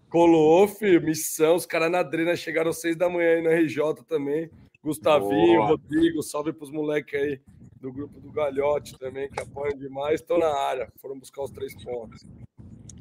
[0.09, 1.57] Colou, filho, missão.
[1.57, 4.51] Os caras na Drena chegaram às seis da manhã aí na RJ também.
[4.83, 5.67] Gustavinho, Boa.
[5.69, 7.41] Rodrigo, salve pros moleques aí
[7.81, 10.91] do grupo do Galhote também, que apoiam demais, estão na área.
[11.01, 12.27] Foram buscar os três pontos.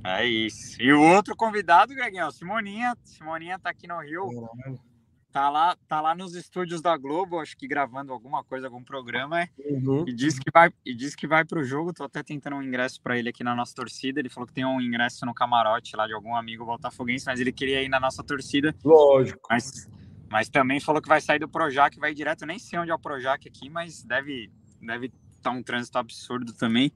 [0.04, 0.82] É isso.
[0.82, 2.96] E o outro convidado, Greginho, Simoninha.
[3.04, 4.30] Simoninha tá aqui no Rio.
[5.38, 9.48] Tá lá, tá lá nos estúdios da Globo, acho que gravando alguma coisa, algum programa.
[9.60, 10.04] Uhum.
[10.08, 11.94] E diz que vai, e diz que vai pro jogo.
[11.94, 14.20] Tô até tentando um ingresso para ele aqui na nossa torcida.
[14.20, 17.52] Ele falou que tem um ingresso no camarote lá de algum amigo botafoguense, mas ele
[17.52, 18.74] queria ir na nossa torcida.
[18.84, 19.48] Lógico.
[19.48, 19.88] Mas,
[20.28, 22.44] mas também falou que vai sair do Projac, vai direto.
[22.44, 24.50] Nem sei onde é o Projac aqui, mas deve
[24.82, 26.92] deve estar tá um trânsito absurdo também.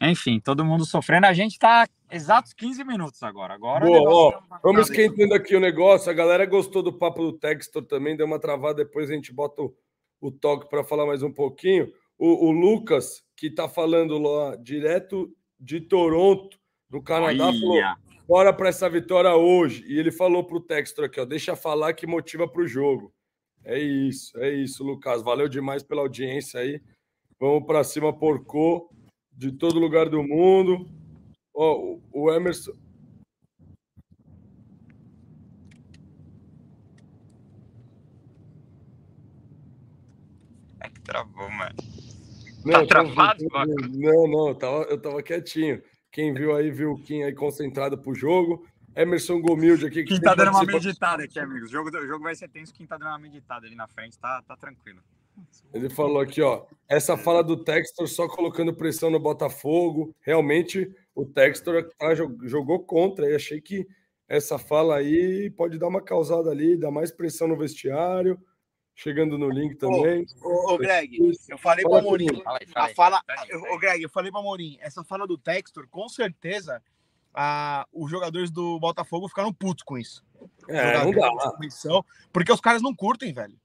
[0.00, 1.26] Enfim, todo mundo sofrendo.
[1.26, 3.54] A gente está exatos 15 minutos agora.
[3.54, 6.10] Agora Boa, ó, vamos esquentando aqui o negócio.
[6.10, 8.84] A galera gostou do papo do Textor também, deu uma travada.
[8.84, 9.74] Depois a gente bota o,
[10.20, 11.92] o toque para falar mais um pouquinho.
[12.16, 16.58] O, o Lucas, que está falando lá direto de Toronto,
[16.90, 17.60] no Canadá, Olha.
[17.60, 17.82] falou:
[18.26, 19.84] bora para essa vitória hoje.
[19.86, 23.12] E ele falou para o Textor aqui: ó, deixa falar que motiva para o jogo.
[23.64, 25.22] É isso, é isso, Lucas.
[25.22, 26.80] Valeu demais pela audiência aí.
[27.40, 28.90] Vamos para cima, porcou,
[29.38, 30.84] de todo lugar do mundo.
[31.54, 32.72] Ó, oh, o Emerson.
[40.80, 41.76] É que travou, mano.
[42.64, 43.44] Não, tá travado,
[43.92, 45.80] Não, não, eu tava, eu tava quietinho.
[46.10, 48.66] Quem viu aí, viu o Kim aí concentrado pro jogo.
[48.96, 50.02] Emerson Gomilde aqui.
[50.02, 51.68] Que quem tá dando uma meditada aqui, amigos.
[51.68, 52.74] O jogo, o jogo vai ser tenso.
[52.74, 55.00] Quem tá dando uma meditada ali na frente tá, tá tranquilo.
[55.72, 56.64] Ele falou aqui, ó.
[56.88, 60.14] Essa fala do Textor só colocando pressão no Botafogo.
[60.20, 63.30] Realmente, o Textor tá, jogou contra.
[63.30, 63.86] E achei que
[64.26, 68.38] essa fala aí pode dar uma causada ali, dar mais pressão no vestiário.
[68.94, 70.26] Chegando no link também.
[70.42, 72.42] Ô, ô, ô Greg, eu falei para o Amorim.
[72.74, 73.22] A fala,
[73.70, 74.76] ô, Greg, eu falei para Amorim.
[74.80, 76.82] Essa fala do Textor, com certeza,
[77.32, 80.24] a, os jogadores do Botafogo ficaram putos com isso.
[80.68, 81.30] É, não dá.
[82.32, 83.56] Porque os caras não curtem, velho.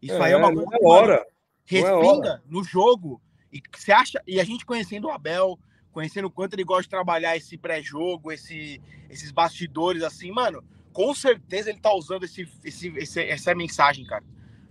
[0.00, 0.70] Isso é, aí é uma coisa.
[0.72, 1.14] É hora.
[1.14, 1.26] É
[1.64, 3.20] respinga é no jogo.
[3.52, 4.22] E você acha.
[4.26, 5.58] E a gente conhecendo o Abel,
[5.92, 11.14] conhecendo o quanto ele gosta de trabalhar esse pré-jogo, esse, esses bastidores, assim, mano, com
[11.14, 14.24] certeza ele tá usando esse, esse, esse essa mensagem, cara.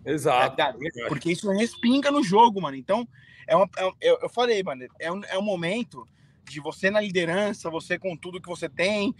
[0.05, 0.55] Exato.
[1.07, 2.77] Porque isso respinga no jogo, mano.
[2.77, 3.07] Então,
[3.47, 6.07] é uma, é, eu, eu falei, mano, é um, é um momento
[6.45, 9.13] de você na liderança, você com tudo que você tem,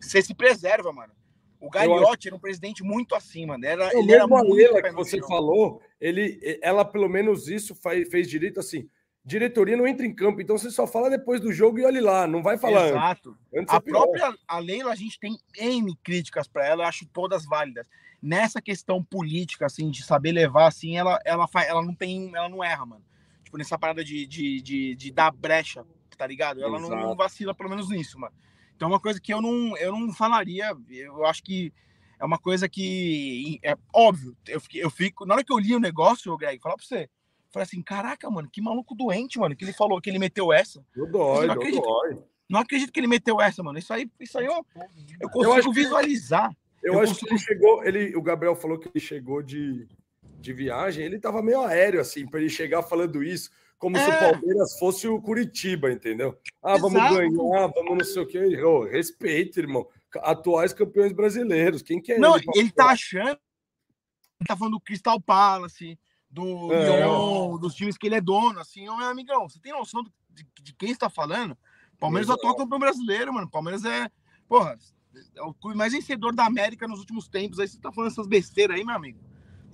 [0.00, 1.12] você se preserva, mano.
[1.60, 3.68] O Gagliotti era um presidente muito acima, né?
[3.68, 8.60] Era, ele era muito que você falou, ele, ela pelo menos isso faz, fez direito
[8.60, 8.88] assim.
[9.24, 12.26] Diretoria não entra em campo, então você só fala depois do jogo e olhe lá,
[12.28, 12.88] não vai falar.
[12.88, 13.36] Exato.
[13.52, 17.06] Antes a é própria a Leila, a gente tem N críticas para ela, eu acho
[17.06, 17.88] todas válidas.
[18.22, 22.62] Nessa questão política, assim, de saber levar, assim, ela, ela, ela não tem, ela não
[22.62, 23.04] erra, mano.
[23.42, 25.84] Tipo, nessa parada de, de, de, de dar brecha
[26.16, 26.62] tá ligado?
[26.62, 28.34] Ela não, não, vacila, pelo menos nisso, mano.
[28.76, 31.72] Então, é uma coisa que eu não, eu não falaria, eu acho que
[32.20, 34.36] é uma coisa que é óbvio.
[34.46, 37.08] Eu, eu fico, na hora que eu li o negócio, Greg, falar pra você,
[37.50, 40.84] falei assim: caraca, mano, que maluco doente, mano, que ele falou que ele meteu essa.
[40.94, 42.18] Eu dói, não acredito, dói.
[42.48, 43.78] Não acredito que ele meteu essa, mano.
[43.78, 44.64] Isso aí, isso aí eu,
[45.20, 46.54] eu consigo eu visualizar.
[46.82, 47.28] eu, eu, acho consigo...
[47.28, 49.88] que ele chegou, ele, o Gabriel falou que ele chegou de,
[50.38, 54.04] de viagem, ele tava meio aéreo, assim, para ele chegar falando isso como é.
[54.04, 54.32] se o é.
[54.32, 56.38] Palmeiras fosse o Curitiba, entendeu?
[56.62, 56.92] Ah, Exato.
[56.92, 58.62] vamos ganhar, vamos não sei o quê.
[58.62, 59.86] Oh, respeito, irmão.
[60.16, 61.82] Atuais campeões brasileiros.
[61.82, 63.38] Quem que é Não, ele, ele tá achando.
[64.38, 65.98] Ele tá falando do Crystal Palace,
[66.30, 67.00] do é.
[67.00, 70.46] Lyon, dos times que ele é dono, assim, ô meu amigão, você tem noção de,
[70.62, 71.56] de quem está falando?
[71.98, 73.48] Palmeiras é atual campeão brasileiro, mano.
[73.48, 74.10] Palmeiras é,
[74.46, 74.78] porra,
[75.34, 77.58] é o clube mais vencedor da América nos últimos tempos.
[77.58, 79.18] Aí você tá falando essas besteiras aí, meu amigo.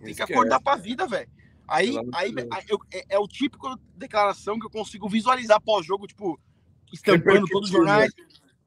[0.02, 1.28] Tem que acordar pra vida, velho.
[1.68, 6.38] Aí, aí, aí eu, é, é, o típico declaração que eu consigo visualizar pós-jogo, tipo,
[6.92, 8.12] estampando todos os jornais.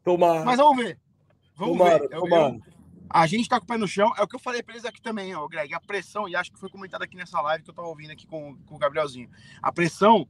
[0.03, 0.45] Tomara.
[0.45, 0.99] Mas vamos ver.
[1.55, 2.13] Vamos tomara, ver.
[2.13, 2.61] Eu, eu,
[3.09, 4.11] a gente tá com o pé no chão.
[4.17, 5.73] É o que eu falei pra eles aqui também, ó, Greg.
[5.73, 8.25] A pressão, e acho que foi comentado aqui nessa live que eu tava ouvindo aqui
[8.25, 9.29] com, com o Gabrielzinho.
[9.61, 10.27] A pressão,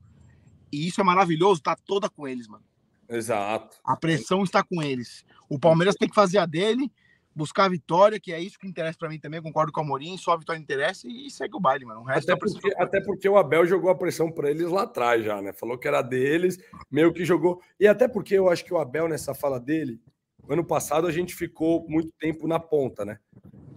[0.72, 2.64] e isso é maravilhoso, tá toda com eles, mano.
[3.08, 3.78] Exato.
[3.84, 5.24] A pressão está com eles.
[5.48, 6.92] O Palmeiras tem que fazer a dele
[7.36, 10.18] buscar a vitória, que é isso que interessa para mim também, concordo com o Amorim,
[10.18, 12.04] só a vitória interessa e segue o baile, mano.
[12.04, 15.42] O até, porque, até porque o Abel jogou a pressão para eles lá atrás já,
[15.42, 15.52] né?
[15.52, 16.58] Falou que era deles,
[16.90, 17.62] meio que jogou.
[17.78, 20.00] E até porque eu acho que o Abel, nessa fala dele,
[20.48, 23.20] ano passado a gente ficou muito tempo na ponta, né?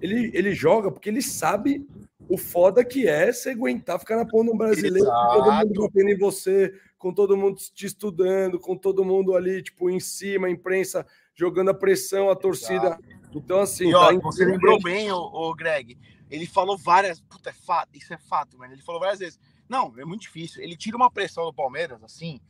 [0.01, 1.85] Ele, ele joga porque ele sabe
[2.29, 6.11] o foda que é se aguentar ficar na ponta do brasileiro, com todo mundo batendo
[6.11, 10.51] em você, com todo mundo te estudando, com todo mundo ali, tipo, em cima, a
[10.51, 12.87] imprensa jogando a pressão, a torcida.
[12.87, 13.89] Exato então, assim.
[13.89, 15.99] E, ó, tá você lembrou bem, o, Greg.
[16.31, 17.21] Ele falou várias.
[17.21, 18.73] Puta, é fato, isso é fato, mano.
[18.73, 19.41] Ele falou várias vezes.
[19.69, 20.63] Não, é muito difícil.
[20.63, 22.41] Ele tira uma pressão do Palmeiras, assim,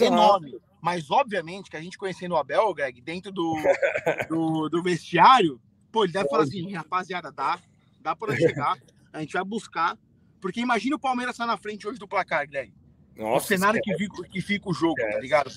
[0.00, 0.58] enorme.
[0.80, 3.54] Mas, obviamente, que a gente conhecendo o Abel, Greg, dentro do,
[4.28, 7.58] do, do vestiário, pô, ele deve falar assim: rapaziada, dá,
[8.00, 8.78] dá para chegar,
[9.12, 9.98] a gente vai buscar.
[10.40, 12.74] Porque imagina o Palmeiras estar na frente hoje do placar, Greg.
[13.16, 15.50] Nossa, o cenário que fica, que fica o jogo, tá ligado?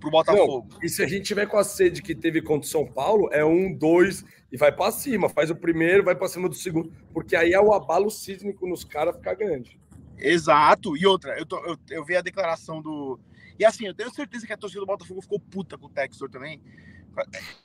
[0.00, 0.68] Pro, Botafogo.
[0.70, 3.28] Não, e se a gente tiver com a sede que teve contra o São Paulo,
[3.32, 5.28] é um, dois e vai para cima.
[5.28, 6.92] Faz o primeiro, vai para cima do segundo.
[7.12, 9.78] Porque aí é o abalo sísmico nos caras ficar grande.
[10.16, 10.96] Exato.
[10.96, 13.18] E outra, eu, tô, eu, eu vi a declaração do.
[13.58, 16.30] E assim, eu tenho certeza que a torcida do Botafogo ficou puta com o Textor
[16.30, 16.60] também.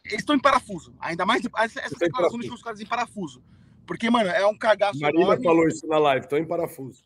[0.06, 0.96] Eles estão em parafuso.
[1.00, 3.44] Ainda mais essa, declaração deixou os caras em parafuso.
[3.86, 5.00] Porque, mano, é um cagaço.
[5.00, 5.44] Marina enorme.
[5.44, 7.04] falou isso na live, tô em parafuso.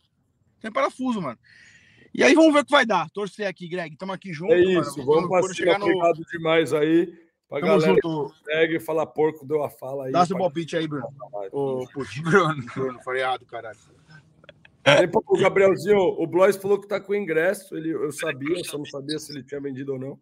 [0.61, 1.37] Tô em parafuso, mano.
[2.13, 3.09] E aí vamos ver o que vai dar.
[3.11, 3.93] Torcer aqui, Greg.
[3.93, 4.55] Estamos aqui juntos.
[4.55, 5.27] É isso, mano.
[5.29, 5.37] vamos no...
[5.37, 7.07] Obrigado demais aí.
[7.47, 8.33] Pra Tamo galera junto.
[8.43, 10.11] Segue, fala porco, deu a fala aí.
[10.11, 11.07] Dá seu palpite aí, Bruno.
[11.51, 11.85] Ô,
[12.23, 13.79] Bruno, Bruno, freado, caralho.
[15.27, 17.75] o Gabrielzinho, o Blois falou que tá com ingresso.
[17.75, 20.19] Ele, eu sabia, só não sabia se ele tinha vendido ou não.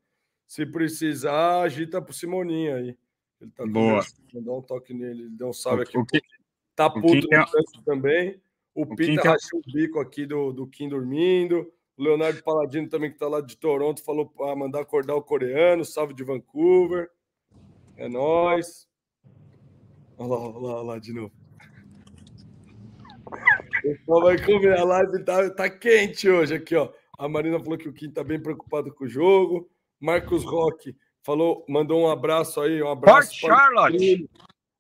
[0.48, 2.98] Se precisar, agita pro Simoninho aí.
[3.42, 4.04] Ele tá Boa.
[4.36, 5.24] Um toque nele.
[5.24, 5.98] Ele deu um salve aqui.
[5.98, 6.22] O que,
[6.76, 7.46] tá puto no é...
[7.84, 8.40] também.
[8.76, 9.32] O, o Pita é...
[9.32, 11.72] rachou o bico aqui do, do Kim dormindo.
[11.98, 15.86] O Leonardo Paladino também, que tá lá de Toronto, falou para mandar acordar o coreano.
[15.86, 17.10] Salve de Vancouver.
[17.96, 18.88] É nóis.
[20.18, 21.32] Olha lá, olha lá, olha lá de novo.
[23.26, 26.92] O pessoal vai comer a live, tá, tá quente hoje aqui, ó.
[27.18, 29.70] A Marina falou que o Kim tá bem preocupado com o jogo.
[30.00, 33.30] Marcos Roque falou, mandou um abraço aí, um abraço.
[33.30, 34.30] Port Charlotte.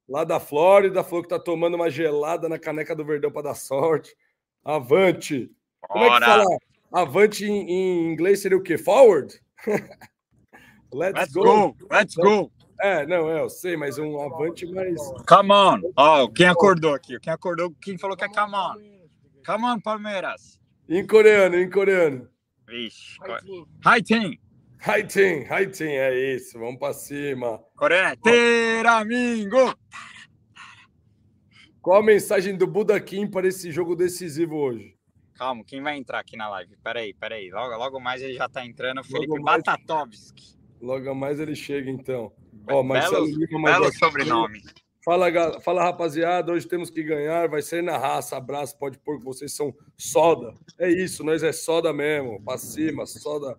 [0.07, 3.55] Lá da Flórida, falou que tá tomando uma gelada na caneca do Verdão para dar
[3.55, 4.15] sorte.
[4.63, 5.51] Avante.
[5.81, 6.45] Como é que fala?
[6.95, 8.77] Avante em, em inglês seria o quê?
[8.77, 9.37] Forward?
[10.93, 11.43] Let's, Let's go.
[11.43, 11.75] go.
[11.91, 12.49] Let's go.
[12.81, 15.01] É, não, é, eu sei, mas um avante mais.
[15.27, 15.81] Come on.
[15.97, 17.19] Oh, quem acordou aqui?
[17.19, 17.75] Quem acordou?
[17.81, 18.75] Quem falou que é come on?
[19.45, 20.57] Come on, Palmeiras.
[20.87, 22.29] Em coreano, em coreano.
[22.65, 23.17] Vixe.
[23.85, 24.37] Hi, team.
[24.87, 25.43] Hi, team.
[25.51, 25.91] Hi, team.
[25.91, 26.57] É isso.
[26.57, 27.61] Vamos pra cima.
[27.75, 28.15] Coreano.
[28.23, 29.75] Teramingo.
[31.81, 34.94] Qual a mensagem do Buda Kim para esse jogo decisivo hoje?
[35.35, 36.77] Calma, quem vai entrar aqui na live?
[36.81, 37.51] Peraí, peraí.
[37.51, 39.03] Logo, logo mais ele já tá entrando.
[39.03, 39.61] Felipe mais...
[39.63, 40.55] Batatovski.
[40.81, 42.31] Logo mais ele chega, então.
[42.69, 44.61] Ó, Marcelo belo, Lima, belo sobrenome.
[45.03, 46.51] Fala, fala, rapaziada.
[46.51, 47.49] Hoje temos que ganhar.
[47.49, 48.37] Vai ser na raça.
[48.37, 50.53] Abraço, pode pôr que vocês são soda.
[50.79, 52.41] É isso, nós é soda mesmo.
[52.41, 53.57] Pra cima, soda.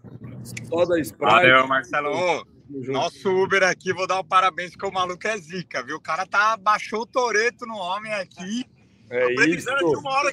[0.69, 1.31] Soda Sprite.
[1.31, 2.11] Valeu, Marcelo.
[2.11, 2.45] Ô,
[2.91, 5.97] nosso Uber aqui, vou dar um parabéns que o maluco é zica, viu?
[5.97, 8.65] O cara tá, baixou o toreto no homem aqui.
[9.11, 9.75] É isso.
[9.77, 10.29] De uma hora,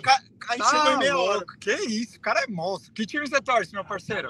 [0.50, 1.46] aí tá chegou em meia hora.
[1.60, 2.92] Que isso, o cara é monstro.
[2.94, 4.30] Que time você torce, meu parceiro?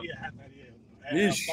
[1.06, 1.52] É, Ixi.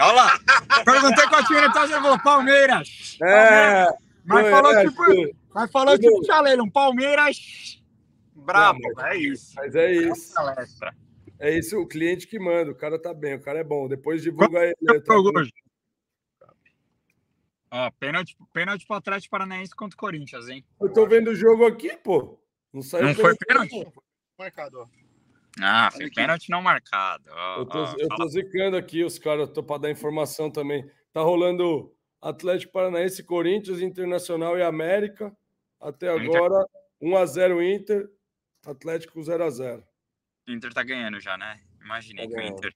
[0.00, 0.38] Olha lá.
[0.84, 2.22] Perguntei qual time ele tá jogando.
[2.22, 3.18] Palmeiras.
[3.22, 3.86] É.
[4.24, 5.12] Mas falou é, tipo.
[5.12, 7.82] É, mas falou tipo chaleiro, um Palmeiras
[8.34, 8.80] brabo.
[9.00, 9.52] É isso.
[9.56, 10.34] Mas é isso.
[11.38, 12.70] É isso, o cliente que manda.
[12.70, 13.88] O cara tá bem, o cara é bom.
[13.88, 15.00] Depois divulga ele.
[15.00, 15.52] Tá hoje?
[17.76, 20.64] Ó, pênalti, pênalti pro Atlético Paranaense contra o Corinthians, hein?
[20.80, 22.38] Eu tô vendo o jogo aqui, pô.
[22.72, 23.06] Não saiu.
[23.06, 23.84] Não foi pênalti?
[24.38, 24.86] Marcado, ó.
[25.60, 27.28] Ah, foi pênalti não marcado.
[27.58, 30.88] eu tô, eu tô zicando aqui os caras, tô para dar informação também.
[31.12, 35.36] Tá rolando Atlético Paranaense, Corinthians, Internacional e América.
[35.80, 36.64] Até agora,
[37.02, 38.08] 1x0 Inter,
[38.64, 39.82] Atlético 0x0.
[40.46, 41.60] Inter tá ganhando já, né?
[41.84, 42.72] Imaginei tá que o Inter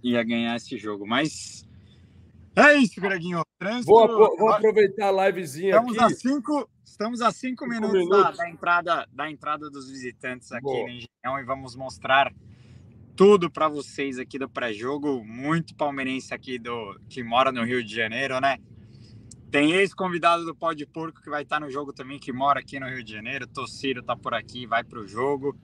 [0.00, 1.68] ia ganhar esse jogo, mas
[2.56, 3.42] é isso, Greginho.
[3.58, 3.86] Trânsito...
[3.86, 6.04] Vou, vou aproveitar a livezinha estamos aqui.
[6.04, 8.36] A cinco, estamos a cinco, cinco minutos, minutos.
[8.36, 10.82] Da, da, entrada, da entrada dos visitantes aqui Boa.
[10.82, 12.32] no Engenhão e vamos mostrar
[13.16, 15.24] tudo para vocês aqui do pré-jogo.
[15.24, 18.58] Muito palmeirense aqui do que mora no Rio de Janeiro, né?
[19.50, 22.78] Tem ex-convidado do Pó de Porco que vai estar no jogo também, que mora aqui
[22.78, 23.46] no Rio de Janeiro.
[23.48, 25.56] Tociro tá por aqui, vai para o jogo.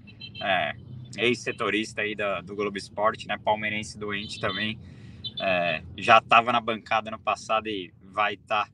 [0.42, 0.72] É,
[1.16, 3.38] ex-setorista aí da, do Globo Esporte, né?
[3.38, 4.78] Palmeirense doente também.
[5.40, 8.70] É, já estava na bancada no passado e vai estar tá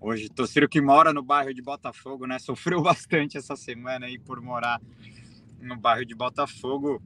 [0.00, 0.28] hoje.
[0.28, 2.38] Tociro que mora no bairro de Botafogo, né?
[2.38, 4.80] Sofreu bastante essa semana aí por morar
[5.60, 7.02] no bairro de Botafogo.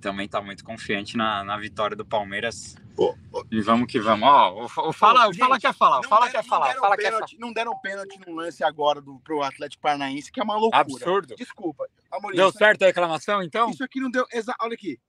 [0.00, 2.76] Também está muito confiante na, na vitória do Palmeiras.
[2.96, 3.44] Oh, oh.
[3.50, 4.28] E vamos que vamos.
[4.28, 7.40] Ó, oh, o Fala, gente, fala quer falar, Fala der, quer falar, Fala pênalti, quer
[7.40, 10.80] Não deram pênalti no lance agora do, pro Atlético Paranaense, que é uma loucura.
[10.80, 11.34] Absurdo.
[11.36, 11.88] Desculpa.
[12.12, 13.70] Amorim, deu certo a reclamação, então?
[13.70, 14.24] Isso aqui não deu.
[14.32, 14.54] Exa...
[14.60, 15.00] Olha aqui.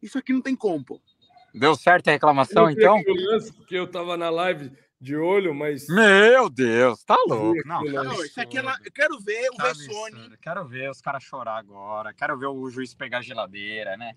[0.00, 1.00] Isso aqui não tem como, pô.
[1.54, 3.02] Deu certo a reclamação, então?
[3.56, 5.86] Porque eu tava na live de olho, mas.
[5.88, 7.60] Meu Deus, tá louco.
[7.66, 10.36] Não, não isso aqui é lá, eu quero ver o Vessone.
[10.40, 12.14] Quero ver os caras chorar agora.
[12.14, 14.14] Quero ver o juiz pegar a geladeira, né?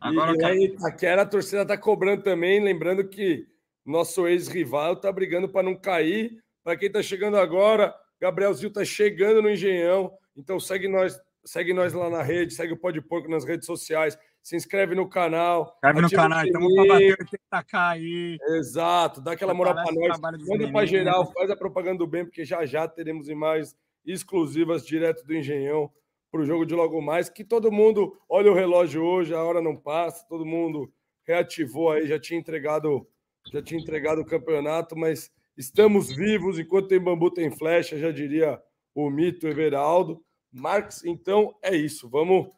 [0.00, 0.52] Agora e, quero...
[0.52, 3.46] aí, Taquera, a torcida tá cobrando também, lembrando que
[3.84, 6.42] nosso ex-rival tá brigando para não cair.
[6.62, 10.12] Para quem tá chegando agora, Gabrielzinho tá chegando no Engenhão.
[10.36, 14.18] Então segue nós, segue nós lá na rede, segue o Pode Porco nas redes sociais
[14.46, 15.72] se inscreve no canal.
[15.74, 18.38] Inscreve no canal, estamos para bater 80k aí.
[18.50, 20.20] Exato, dá aquela moral para nós.
[20.20, 25.26] Manda para geral, faz a propaganda do bem, porque já já teremos imagens exclusivas direto
[25.26, 25.90] do Engenhão
[26.30, 29.60] para o jogo de logo mais, que todo mundo olha o relógio hoje, a hora
[29.60, 30.92] não passa, todo mundo
[31.26, 33.04] reativou aí, já tinha entregado,
[33.52, 38.62] já tinha entregado o campeonato, mas estamos vivos, enquanto tem bambu tem flecha, já diria
[38.94, 40.24] o mito Everaldo.
[40.56, 42.08] Marx, então é isso.
[42.08, 42.48] Vamos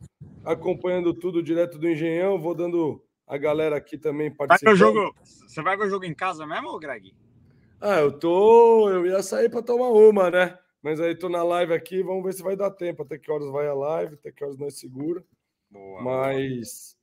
[0.44, 4.78] acompanhando tudo direto do Engenhão, vou dando a galera aqui também participando.
[4.78, 7.14] Vai jogo, você vai ver o jogo em casa mesmo, Greg?
[7.80, 8.88] Ah, eu tô.
[8.88, 10.58] Eu ia sair para tomar uma, né?
[10.82, 13.02] Mas aí tô na live aqui, vamos ver se vai dar tempo.
[13.02, 15.24] Até que horas vai a live, até que horas nós segura.
[15.70, 16.96] Boa, Mas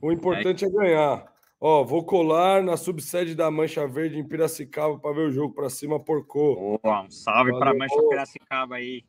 [0.00, 0.12] boa.
[0.12, 0.68] o importante é...
[0.68, 1.32] é ganhar.
[1.60, 5.68] Ó, vou colar na subsede da Mancha Verde em Piracicaba para ver o jogo para
[5.68, 6.78] cima, porcô.
[6.80, 9.04] Boa, um salve para Mancha Piracicaba aí.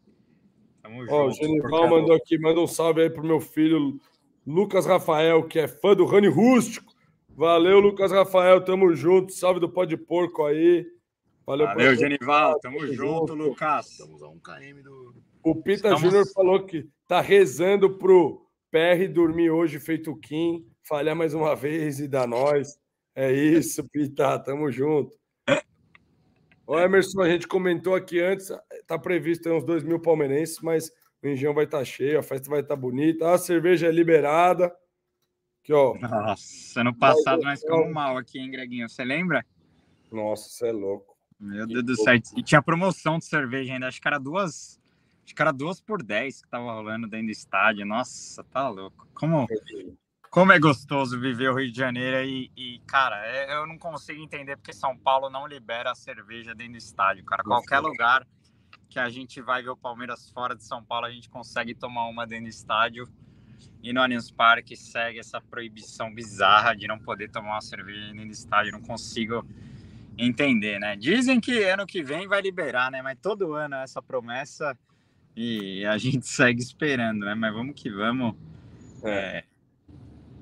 [0.90, 1.30] Tamo Ó, junto.
[1.30, 4.00] O Genival mandou aqui, manda um salve aí pro meu filho
[4.46, 6.92] Lucas Rafael, que é fã do Rani Rústico.
[7.30, 9.32] Valeu, Lucas Rafael, tamo junto.
[9.32, 10.86] Salve do Pó de Porco aí.
[11.46, 13.92] Valeu, Valeu Genival, tamo, tamo junto, Lucas.
[13.92, 15.16] Estamos a um km do.
[15.44, 16.02] O Pita Estamos...
[16.02, 22.00] Júnior falou que tá rezando pro PR dormir hoje feito Kim, falhar mais uma vez
[22.00, 22.80] e dar nós.
[23.16, 25.18] É isso, Pita, tamo junto.
[26.66, 28.52] O Emerson, a gente comentou aqui antes,
[28.90, 32.50] tá previsto uns 2 mil palmeirenses, mas o engenho vai estar tá cheio, a festa
[32.50, 34.76] vai estar tá bonita, a cerveja é liberada.
[35.62, 35.94] Aqui, ó.
[35.96, 38.90] Nossa, ano passado nós ficamos mal aqui, hein, Greguinho?
[38.90, 39.46] Você lembra?
[40.12, 41.16] Nossa, você é louco.
[41.40, 42.16] Meu Deus do céu.
[42.36, 43.88] E tinha promoção de cerveja ainda.
[43.88, 44.80] Acho que era duas.
[45.24, 47.86] Acho que era duas por dez que tava rolando dentro do estádio.
[47.86, 49.08] Nossa, tá louco.
[49.14, 49.48] Como,
[50.32, 54.20] como é gostoso viver o Rio de Janeiro e, e, cara, é, eu não consigo
[54.20, 57.44] entender porque São Paulo não libera a cerveja dentro do estádio, cara.
[57.44, 58.26] Qualquer lugar
[58.90, 62.08] que a gente vai ver o Palmeiras fora de São Paulo, a gente consegue tomar
[62.08, 63.08] uma dentro do estádio.
[63.84, 68.26] E no Allianz Parque segue essa proibição bizarra de não poder tomar uma cerveja dentro
[68.26, 68.72] do estádio.
[68.72, 69.46] Não consigo
[70.18, 70.96] entender, né?
[70.96, 73.02] Dizem que ano que vem vai liberar, né?
[73.02, 74.78] Mas todo ano é essa promessa
[75.36, 77.36] e a gente segue esperando, né?
[77.36, 78.36] Mas vamos que vamos.
[79.04, 79.10] É.
[79.10, 79.44] É...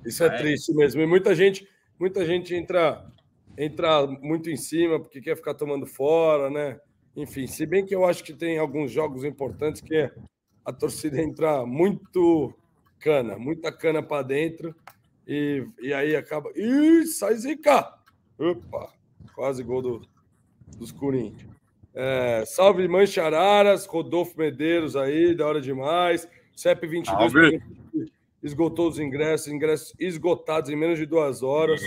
[0.05, 1.01] Isso é, é, triste mesmo.
[1.01, 1.67] E muita gente,
[1.99, 3.05] muita gente entra,
[3.57, 6.79] entra muito em cima porque quer ficar tomando fora, né?
[7.17, 10.11] Enfim, se bem que eu acho que tem alguns jogos importantes que
[10.63, 12.53] a torcida entra muito
[12.99, 14.75] cana, muita cana para dentro
[15.27, 16.51] e, e aí acaba.
[16.55, 17.91] Ih, sai zica!
[18.37, 18.93] Opa,
[19.33, 20.07] quase gol do,
[20.77, 21.51] dos Corinthians.
[21.95, 26.29] É, salve Manchararas, Rodolfo Medeiros aí, da hora demais.
[26.55, 27.59] CEP 22
[28.43, 31.81] esgotou os ingressos, ingressos esgotados em menos de duas horas.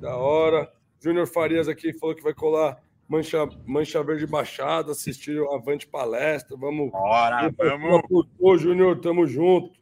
[0.00, 0.72] Da hora.
[0.98, 6.54] Júnior Farias aqui falou que vai colar Mancha, Mancha Verde Baixada, assistir o Avante Palestra.
[6.58, 6.90] Vamos.
[6.90, 8.02] Bora, vamos.
[8.38, 9.78] Ô, Júnior, tamo junto.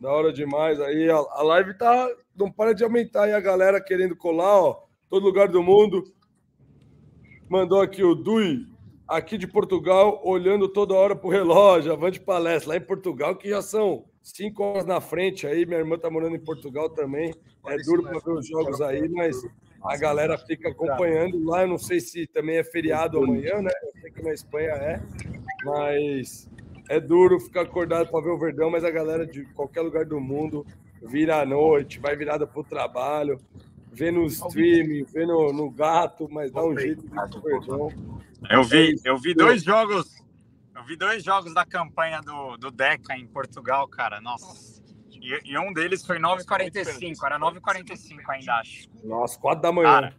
[0.00, 0.80] Da hora demais.
[0.80, 2.08] Aí a, a live tá.
[2.34, 4.84] Não para de aumentar aí a galera querendo colar, ó.
[5.08, 6.02] Todo lugar do mundo.
[7.48, 8.66] Mandou aqui o Dui,
[9.06, 11.92] aqui de Portugal, olhando toda hora pro relógio.
[11.92, 15.66] Avante Palestra, lá em Portugal, que já são cinco horas na frente aí.
[15.66, 17.34] Minha irmã tá morando em Portugal também.
[17.66, 19.36] É duro para ver os jogos aí, mas
[19.82, 21.62] a galera fica acompanhando lá.
[21.62, 23.70] Eu não sei se também é feriado amanhã, né?
[23.82, 25.02] Eu sei que na Espanha é,
[25.64, 26.48] mas
[26.88, 28.70] é duro ficar acordado para ver o Verdão.
[28.70, 30.66] Mas a galera de qualquer lugar do mundo
[31.02, 33.40] vira à noite, vai virada para o trabalho,
[33.92, 37.92] vê no streaming, vê no, no gato, mas dá um jeito de ver o Verdão.
[38.50, 40.16] Eu vi, eu vi dois jogos.
[40.74, 44.20] Eu vi dois jogos da campanha do, do Deca em Portugal, cara.
[44.20, 44.75] Nossa
[45.26, 48.88] e, e um deles foi 9h45, era 9h45 ainda, acho.
[49.02, 49.88] Nossa, 4 da manhã.
[49.88, 50.16] Cara,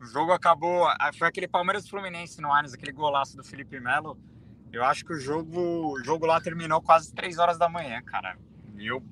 [0.00, 0.88] o jogo acabou.
[1.18, 4.16] Foi aquele Palmeiras Fluminense no Arnes, aquele golaço do Felipe Melo.
[4.72, 8.38] Eu acho que o jogo, o jogo lá terminou quase 3 horas da manhã, cara.
[8.78, 9.02] E eu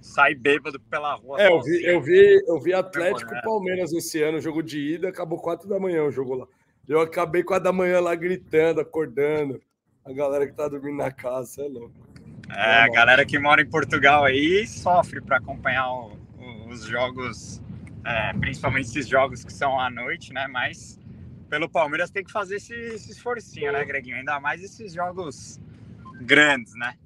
[0.00, 1.40] saí bêbado pela rua.
[1.40, 5.08] É, eu vi, eu vi, eu vi Atlético e Palmeiras esse ano, jogo de ida,
[5.08, 6.46] acabou 4 da manhã o jogo lá.
[6.86, 9.60] Eu acabei 4 da manhã lá gritando, acordando.
[10.04, 11.94] A galera que tá dormindo na casa, é louco.
[12.50, 17.62] É, a galera que mora em Portugal aí sofre para acompanhar o, o, os jogos,
[18.04, 20.46] é, principalmente esses jogos que são à noite, né?
[20.46, 20.98] Mas
[21.48, 24.16] pelo Palmeiras tem que fazer esse, esse esforcinho, né, Greginho?
[24.16, 25.60] Ainda mais esses jogos
[26.20, 26.96] grandes, né?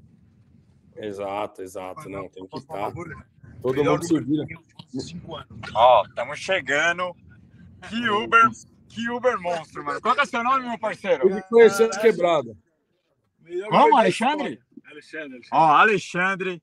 [0.96, 2.08] Exato, exato.
[2.08, 2.92] Não, tem que estar.
[3.62, 4.44] Todo mundo se vira.
[5.74, 7.14] Ó, estamos chegando.
[7.88, 8.48] Que Uber,
[8.88, 10.00] que Uber monstro, mano.
[10.00, 11.28] Qual é o seu nome, meu parceiro?
[11.28, 12.56] Eu me conheci antes quebrada.
[13.68, 14.60] Como, Alexandre?
[14.98, 15.40] Alexandre.
[15.52, 16.62] Ó, Alexandre,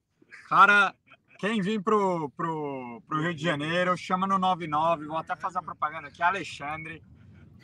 [0.50, 0.94] cara,
[1.40, 5.64] quem vir pro, pro, pro Rio de Janeiro, chama no 99, vou até fazer a
[5.64, 7.02] propaganda aqui, Alexandre.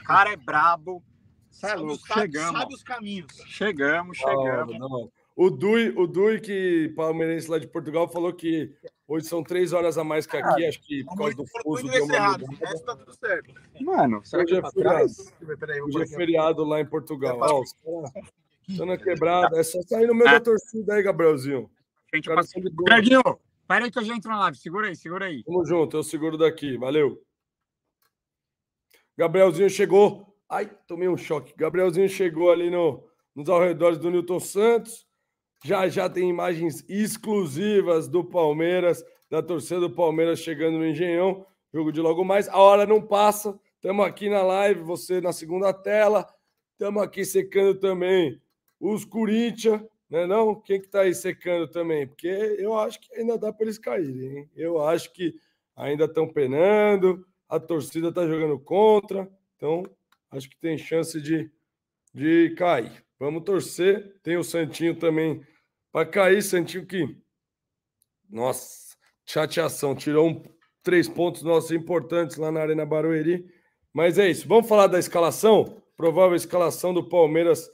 [0.05, 1.03] Cara é brabo.
[1.63, 2.59] é louco, chegamos.
[2.59, 3.31] Sabe os caminhos.
[3.47, 4.79] Chegamos, chegamos.
[4.79, 5.11] Não, não.
[5.35, 8.73] O Dui, o Dui, que palmeirense lá de Portugal, falou que
[9.07, 11.87] hoje são três horas a mais que aqui, ah, acho que por causa do fuso
[11.87, 12.45] deu uma errado,
[12.85, 13.53] tá tudo certo.
[13.79, 15.11] Mano, hoje é, feriado,
[15.85, 17.37] hoje é feriado lá em Portugal.
[17.39, 18.31] Ó, os caras
[18.77, 19.59] Tô na quebrada.
[19.59, 20.33] É só sair no meio ah.
[20.33, 21.69] da torcida aí, Gabrielzinho.
[22.13, 22.29] Gente,
[22.83, 23.21] Greginho,
[23.67, 24.57] pera aí que eu já entro na live.
[24.57, 25.43] Segura aí, segura aí.
[25.43, 26.77] Tamo junto, eu seguro daqui.
[26.77, 27.21] Valeu.
[29.17, 30.35] Gabrielzinho chegou.
[30.49, 31.53] Ai, tomei um choque.
[31.55, 33.03] Gabrielzinho chegou ali no,
[33.33, 35.07] nos arredores do Newton Santos.
[35.63, 41.45] Já já tem imagens exclusivas do Palmeiras, da torcida do Palmeiras chegando no Engenhão.
[41.73, 42.49] Jogo de logo mais.
[42.49, 43.57] A hora não passa.
[43.75, 46.27] Estamos aqui na live, você na segunda tela.
[46.73, 48.41] Estamos aqui secando também
[48.81, 49.79] os Corinthians,
[50.09, 50.25] né?
[50.25, 50.59] Não?
[50.59, 52.07] Quem que está aí secando também?
[52.07, 54.39] Porque eu acho que ainda dá para eles caírem.
[54.39, 54.49] Hein?
[54.55, 55.35] Eu acho que
[55.75, 59.83] ainda estão penando, a torcida está jogando contra, então
[60.31, 61.49] acho que tem chance de,
[62.13, 63.05] de cair.
[63.19, 64.19] Vamos torcer.
[64.23, 65.45] Tem o Santinho também
[65.91, 67.15] para cair, Santinho que.
[68.27, 69.93] Nossa, chateação.
[69.93, 70.43] Tirou um,
[70.81, 73.45] três pontos nossos importantes lá na Arena Barueri.
[73.93, 74.47] Mas é isso.
[74.47, 75.81] Vamos falar da escalação?
[75.95, 77.69] Provável escalação do Palmeiras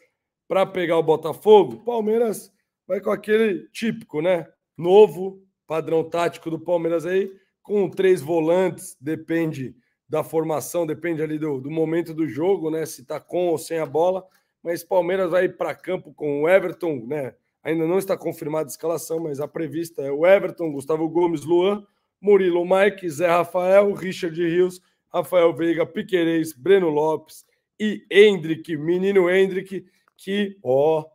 [0.48, 1.84] para pegar o Botafogo.
[1.84, 2.52] Palmeiras
[2.88, 4.48] vai com aquele típico, né?
[4.78, 7.32] Novo padrão tático do Palmeiras aí,
[7.62, 9.76] com três volantes, depende
[10.08, 12.86] da formação, depende ali do, do momento do jogo, né?
[12.86, 14.26] Se tá com ou sem a bola
[14.68, 17.34] mas Palmeiras vai para campo com o Everton, né?
[17.64, 21.86] Ainda não está confirmada a escalação, mas a prevista é o Everton, Gustavo Gomes, Luan,
[22.20, 27.46] Murilo Mike, Zé Rafael, Richard Rios, Rafael Veiga, Piquerez, Breno Lopes
[27.80, 29.86] e Hendrick, menino Hendrick,
[30.18, 31.06] que, ó,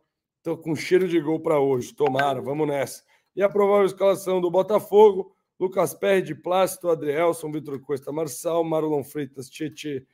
[0.41, 1.93] tô com cheiro de gol para hoje.
[1.93, 3.03] Tomara, vamos nessa.
[3.35, 9.03] E a provável escalação do Botafogo: Lucas Perry de Plácido, Adrielson, Vitor Costa, Marçal, Marlon
[9.03, 10.05] Freitas, Tietê,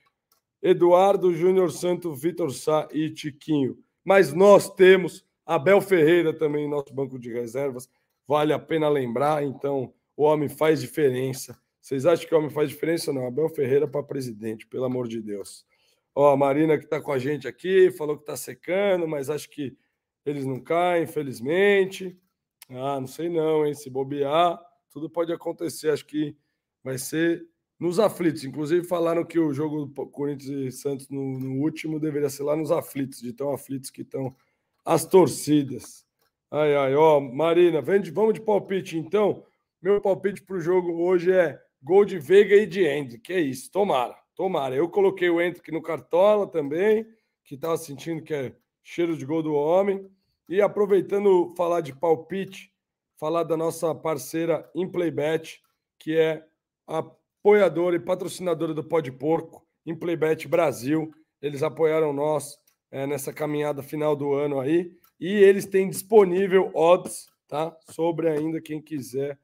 [0.62, 3.78] Eduardo Júnior Santo, Vitor Sá e Tiquinho.
[4.04, 7.90] Mas nós temos Abel Ferreira também em nosso banco de reservas.
[8.28, 11.60] Vale a pena lembrar, então o homem faz diferença.
[11.82, 13.12] Vocês acham que o homem faz diferença?
[13.12, 15.66] Não, Abel Ferreira para presidente, pelo amor de Deus.
[16.20, 19.50] Ó, a Marina que está com a gente aqui, falou que está secando, mas acho
[19.50, 19.78] que
[20.26, 22.20] eles não caem, infelizmente.
[22.70, 23.74] Ah, não sei não, hein?
[23.74, 24.60] Se bobear,
[24.90, 25.92] tudo pode acontecer.
[25.92, 26.36] Acho que
[26.84, 27.48] vai ser
[27.80, 28.44] nos aflitos.
[28.44, 32.54] Inclusive, falaram que o jogo do Corinthians e Santos no, no, último deveria ser lá
[32.54, 34.36] nos aflitos, de tão aflitos que estão
[34.84, 36.06] as torcidas.
[36.52, 39.46] Ai, ai, ó, Marina, vem de, vamos de palpite então.
[39.82, 43.24] Meu palpite para o jogo hoje é gol de Veiga e de Hendrick.
[43.24, 44.74] Que é isso, tomara, tomara.
[44.74, 47.06] Eu coloquei o Hendrick no Cartola também,
[47.44, 50.10] que estava sentindo que é cheiro de gol do homem.
[50.48, 52.72] E aproveitando falar de palpite,
[53.18, 55.62] falar da nossa parceira Implaybet,
[56.00, 56.46] que é
[56.88, 61.14] apoiadora e patrocinadora do Pode Porco, em Playbet Brasil.
[61.42, 62.58] Eles apoiaram nós
[62.90, 64.90] é, nessa caminhada final do ano aí.
[65.20, 67.76] E eles têm disponível odds, tá?
[67.90, 69.38] Sobre ainda quem quiser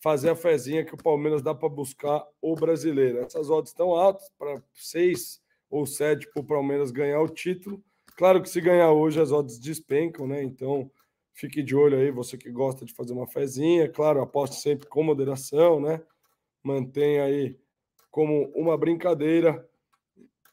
[0.00, 3.18] fazer a fezinha que o Palmeiras dá para buscar o brasileiro.
[3.18, 7.82] Essas odds estão altas, para seis ou sete para o Palmeiras ganhar o título.
[8.16, 10.42] Claro que se ganhar hoje as odds despencam, né?
[10.42, 10.90] Então
[11.34, 13.88] fique de olho aí, você que gosta de fazer uma fezinha.
[13.88, 16.02] Claro, aposte sempre com moderação, né?
[16.66, 17.56] mantém aí
[18.10, 19.64] como uma brincadeira,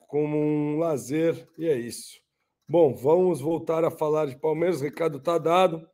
[0.08, 2.22] como um lazer, e é isso.
[2.70, 4.80] Bom, vamos voltar a falar de Palmeiras.
[4.80, 5.90] O recado está dado.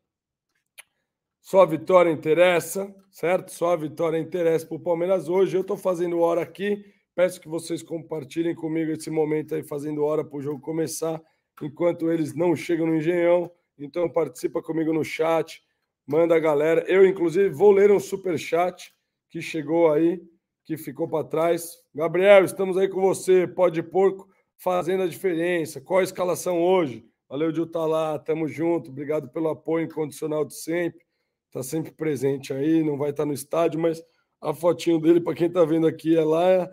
[1.41, 3.51] Só a vitória interessa, certo?
[3.51, 5.55] Só a vitória interessa para o Palmeiras hoje.
[5.55, 6.83] Eu estou fazendo hora aqui.
[7.15, 11.21] Peço que vocês compartilhem comigo esse momento aí, fazendo hora para o jogo começar,
[11.61, 13.51] enquanto eles não chegam no Engenhão.
[13.77, 15.61] Então, participa comigo no chat,
[16.05, 16.83] manda a galera.
[16.87, 18.93] Eu, inclusive, vou ler um super chat
[19.29, 20.21] que chegou aí,
[20.63, 21.73] que ficou para trás.
[21.93, 24.27] Gabriel, estamos aí com você, pode porco,
[24.57, 25.81] fazendo a diferença.
[25.81, 27.05] Qual a escalação hoje?
[27.27, 28.91] Valeu de estar lá, tamo junto.
[28.91, 31.08] Obrigado pelo apoio incondicional de sempre.
[31.49, 34.01] Está sempre presente aí, não vai estar no estádio, mas
[34.39, 36.69] a fotinho dele, para quem está vendo aqui, é lá,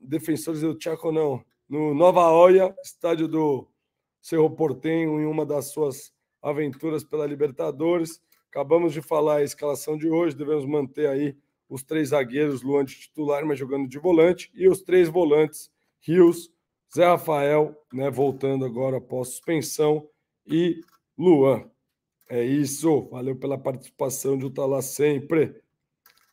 [0.00, 1.44] Defensores do Chaco, não.
[1.68, 3.68] No Nova Oia, estádio do
[4.20, 6.12] Cerro Portenho, em uma das suas
[6.42, 8.20] aventuras pela Libertadores.
[8.48, 11.36] Acabamos de falar a escalação de hoje, devemos manter aí
[11.68, 16.50] os três zagueiros, Luan de titular, mas jogando de volante, e os três volantes, Rios,
[16.94, 20.08] Zé Rafael, né, voltando agora após suspensão,
[20.46, 20.80] e
[21.18, 21.68] Luan.
[22.28, 25.54] É isso, valeu pela participação de estar lá sempre.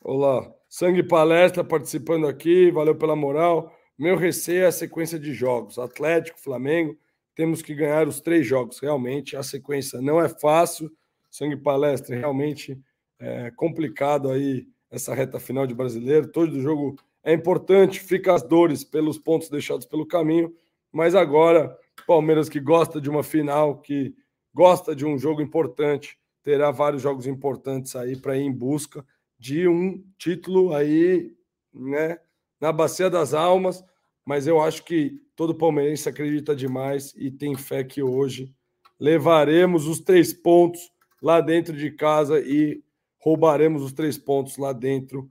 [0.01, 3.71] Olá, Sangue Palestra participando aqui, valeu pela moral.
[3.95, 5.77] Meu receio é a sequência de jogos.
[5.77, 6.97] Atlético, Flamengo,
[7.35, 8.79] temos que ganhar os três jogos.
[8.79, 10.91] Realmente, a sequência não é fácil.
[11.29, 12.75] Sangue Palestra, realmente
[13.19, 16.27] é complicado aí essa reta final de brasileiro.
[16.31, 20.51] Todo jogo é importante, fica as dores pelos pontos deixados pelo caminho,
[20.91, 21.77] mas agora,
[22.07, 24.15] Palmeiras que gosta de uma final, que
[24.53, 29.05] gosta de um jogo importante, terá vários jogos importantes aí para ir em busca
[29.39, 31.33] de um título aí,
[31.73, 32.17] né,
[32.59, 33.83] na bacia das almas,
[34.25, 38.53] mas eu acho que todo palmeirense acredita demais e tem fé que hoje
[38.99, 40.89] levaremos os três pontos
[41.21, 42.81] lá dentro de casa e
[43.19, 45.29] roubaremos os três pontos lá dentro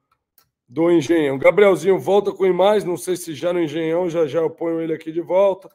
[0.68, 1.38] do Engenhão.
[1.38, 4.94] Gabrielzinho volta com imagens, não sei se já no Engenhão, já já eu ponho ele
[4.94, 5.70] aqui de volta.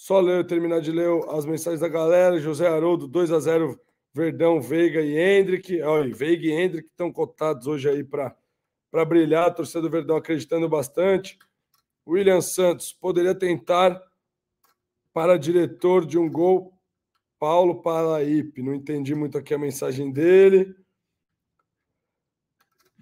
[0.00, 2.40] Só ler, terminar de ler as mensagens da galera.
[2.40, 3.78] José Haroldo, 2 a 0
[4.14, 5.82] Verdão, Veiga e Hendrick.
[5.82, 8.34] Olha, Veiga e Hendrick estão cotados hoje aí para
[9.06, 9.48] brilhar.
[9.48, 11.38] A torcida do Verdão acreditando bastante.
[12.08, 14.02] William Santos poderia tentar
[15.12, 16.72] para diretor de um gol.
[17.38, 18.62] Paulo Paraípe.
[18.62, 20.74] Não entendi muito aqui a mensagem dele.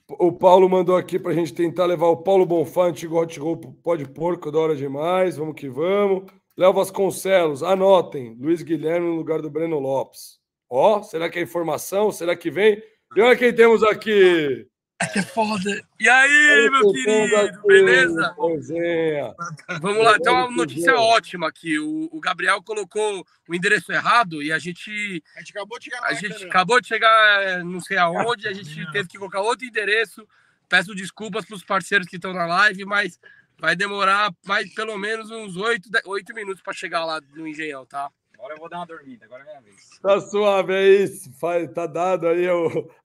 [0.09, 3.57] O Paulo mandou aqui para a gente tentar levar o Paulo Bonfá, antigo hot roll,
[3.57, 5.37] pode porco, da hora demais.
[5.37, 6.38] Vamos que vamos.
[6.59, 8.37] Léo Vasconcelos, anotem.
[8.37, 10.41] Luiz Guilherme no lugar do Breno Lopes.
[10.69, 12.11] Ó, oh, será que é informação?
[12.11, 12.83] Será que vem?
[13.15, 14.67] E olha quem temos aqui.
[15.01, 15.81] É foda.
[16.01, 18.35] E aí, meu querido, aqui, beleza?
[18.35, 19.33] Poesinha.
[19.81, 21.79] Vamos lá, tem uma notícia ótima aqui.
[21.79, 25.23] O, o, Gabriel colocou o endereço errado e a gente.
[25.37, 28.53] A gente acabou de chegar A gente acabou de chegar, é, não sei aonde, a
[28.53, 30.27] gente teve que colocar outro endereço.
[30.69, 33.21] Peço desculpas para os parceiros que estão na live, mas
[33.59, 38.11] vai demorar mais pelo menos uns oito, oito minutos para chegar lá no Engenhão, tá?
[38.35, 39.89] Agora eu vou dar uma dormida, agora é minha vez.
[40.01, 41.31] Tá suave, é isso.
[41.75, 42.47] Tá dado aí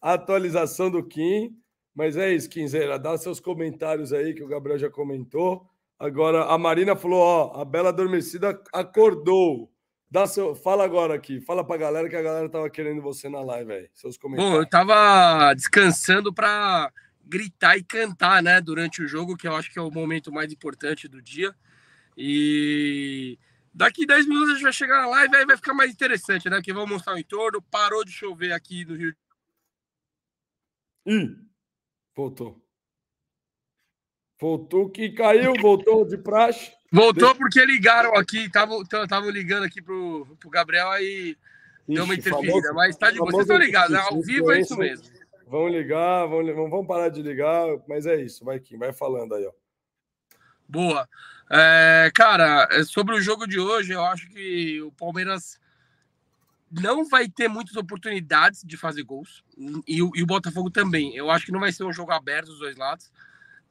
[0.02, 1.58] a atualização do Kim.
[1.96, 2.98] Mas é isso, Quinzeira.
[2.98, 5.68] Dá seus comentários aí, que o Gabriel já comentou.
[6.00, 9.72] Agora, a Marina falou: ó, a Bela Adormecida acordou.
[10.10, 10.54] Dá seu...
[10.54, 13.90] Fala agora aqui, fala pra galera que a galera tava querendo você na live aí.
[13.94, 14.54] Seus comentários.
[14.54, 16.92] Bom, eu tava descansando pra
[17.26, 20.52] gritar e cantar, né, durante o jogo, que eu acho que é o momento mais
[20.52, 21.56] importante do dia.
[22.18, 23.38] E
[23.74, 26.62] daqui 10 minutos a gente vai chegar na live, aí vai ficar mais interessante, né?
[26.62, 27.62] Que vamos mostrar o entorno.
[27.62, 29.16] Parou de chover aqui no Rio.
[31.06, 31.46] Hum.
[32.16, 32.64] Voltou.
[34.40, 36.72] Voltou que caiu, voltou de praxe.
[36.92, 37.36] Voltou Deixa...
[37.36, 41.36] porque ligaram aqui, estavam ligando aqui pro, pro Gabriel aí
[41.88, 44.00] Ixi, deu uma interferida, famoso, mas tá de vocês estão ligados, né?
[44.00, 45.06] Ao vivo é isso mesmo.
[45.54, 49.46] Vão ligar, vão, vão parar de ligar, mas é isso, vai Kim, vai falando aí,
[49.46, 49.52] ó.
[50.68, 51.08] Boa.
[51.48, 55.60] É, cara, é, sobre o jogo de hoje, eu acho que o Palmeiras
[56.72, 59.44] não vai ter muitas oportunidades de fazer gols.
[59.88, 61.16] E, e, o Botafogo também.
[61.16, 63.12] Eu acho que não vai ser um jogo aberto dos dois lados.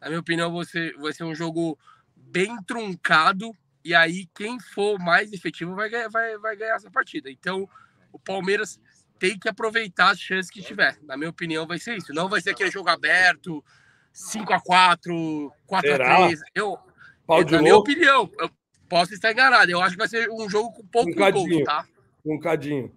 [0.00, 1.76] Na minha opinião, vai ser, vai ser um jogo
[2.14, 3.50] bem truncado.
[3.84, 7.28] E aí, quem for mais efetivo vai, vai, vai ganhar essa partida.
[7.28, 7.68] Então,
[8.12, 8.78] o Palmeiras
[9.22, 10.98] tem que aproveitar as chances que tiver.
[11.04, 12.12] Na minha opinião, vai ser isso.
[12.12, 13.64] Não vai ser aquele jogo aberto,
[14.12, 16.12] 5 a 4 4 Será?
[16.12, 16.76] a 3 Eu,
[17.24, 18.50] Pau na minha opinião, eu
[18.88, 19.70] posso estar enganado.
[19.70, 21.86] Eu acho que vai ser um jogo com pouco um gols, tá?
[22.26, 22.92] Um cadinho.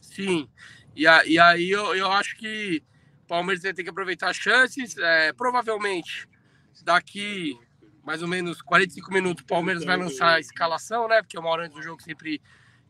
[0.00, 0.48] Sim.
[0.94, 2.80] E, a, e aí eu, eu acho que
[3.24, 4.96] o Palmeiras tem que aproveitar as chances.
[4.96, 6.28] É, provavelmente,
[6.84, 7.58] daqui
[8.04, 11.22] mais ou menos 45 minutos, o Palmeiras vai lançar a escalação, né?
[11.22, 12.40] Porque uma hora antes do jogo sempre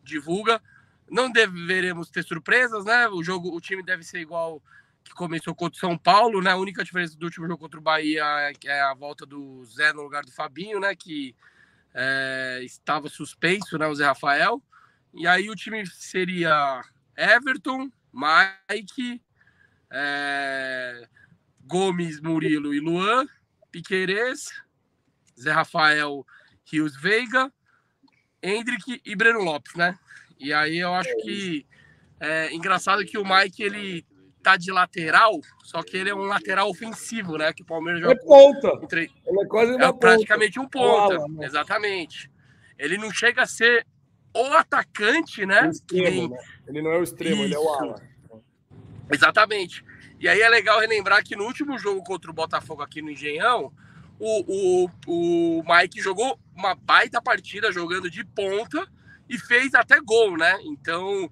[0.03, 0.61] divulga.
[1.09, 3.07] Não deveremos ter surpresas, né?
[3.07, 4.61] O jogo, o time deve ser igual
[5.03, 6.51] que começou contra o São Paulo, né?
[6.51, 8.23] A única diferença do último jogo contra o Bahia
[8.65, 10.95] é a volta do Zé no lugar do Fabinho, né?
[10.95, 11.35] Que
[11.93, 13.87] é, estava suspenso, né?
[13.87, 14.61] O Zé Rafael.
[15.13, 16.81] E aí o time seria
[17.17, 19.21] Everton, Mike,
[19.91, 21.07] é,
[21.65, 23.27] Gomes, Murilo e Luan,
[23.71, 24.49] Piquerez,
[25.39, 26.25] Zé Rafael,
[26.65, 27.51] Rios Veiga,
[28.41, 29.97] Hendrick e Breno Lopes, né?
[30.39, 31.65] E aí eu acho que
[32.19, 34.05] é engraçado que o Mike ele
[34.41, 37.51] tá de lateral, só que ele é um lateral ofensivo, né?
[37.53, 38.13] Que o Palmeiras joga.
[38.13, 38.79] É ponta.
[38.81, 39.11] Entre...
[39.25, 41.17] Ele é quase uma é praticamente um ponta.
[41.41, 42.31] Exatamente.
[42.77, 43.85] Ele não chega a ser
[44.33, 45.67] o atacante, né?
[45.67, 46.39] O extremo, né?
[46.67, 47.43] Ele não é o extremo, Isso.
[47.43, 48.01] ele é o ala.
[49.11, 49.83] Exatamente.
[50.19, 53.73] E aí é legal relembrar que no último jogo contra o Botafogo aqui no Engenhão,
[54.19, 58.87] o, o, o Mike jogou uma baita partida jogando de ponta
[59.29, 60.57] e fez até gol, né?
[60.63, 61.29] Então,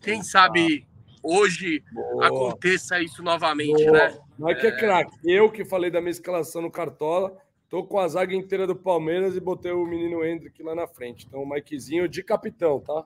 [0.00, 0.86] quem sabe
[1.22, 2.26] hoje Boa.
[2.26, 3.92] aconteça isso novamente, Boa.
[3.92, 4.18] né?
[4.38, 5.16] Mike é, é craque.
[5.24, 7.36] Eu que falei da minha escalação no Cartola,
[7.68, 11.26] Tô com a zaga inteira do Palmeiras e botei o menino Hendrick lá na frente.
[11.26, 13.04] Então, o Mikezinho de capitão, tá?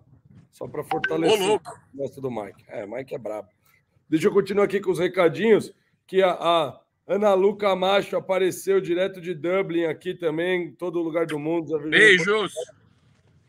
[0.53, 1.61] Só para fortalecer Ô, o
[1.93, 2.65] gosto do Mike.
[2.69, 3.49] É, Mike é brabo.
[4.09, 5.75] Deixa eu continuar aqui com os recadinhos.
[6.07, 11.27] Que a, a Ana Luca Macho apareceu direto de Dublin aqui também, em todo lugar
[11.27, 11.77] do mundo.
[11.89, 12.53] Beijos!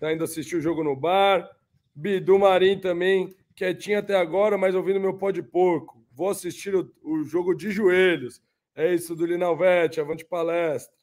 [0.03, 1.49] Tá indo assistir o jogo no bar.
[1.95, 6.05] Bidu Marim também, quietinho até agora, mas ouvindo meu pó de porco.
[6.11, 8.41] Vou assistir o, o jogo de joelhos.
[8.75, 10.93] É isso do Linalvete, avante palestra.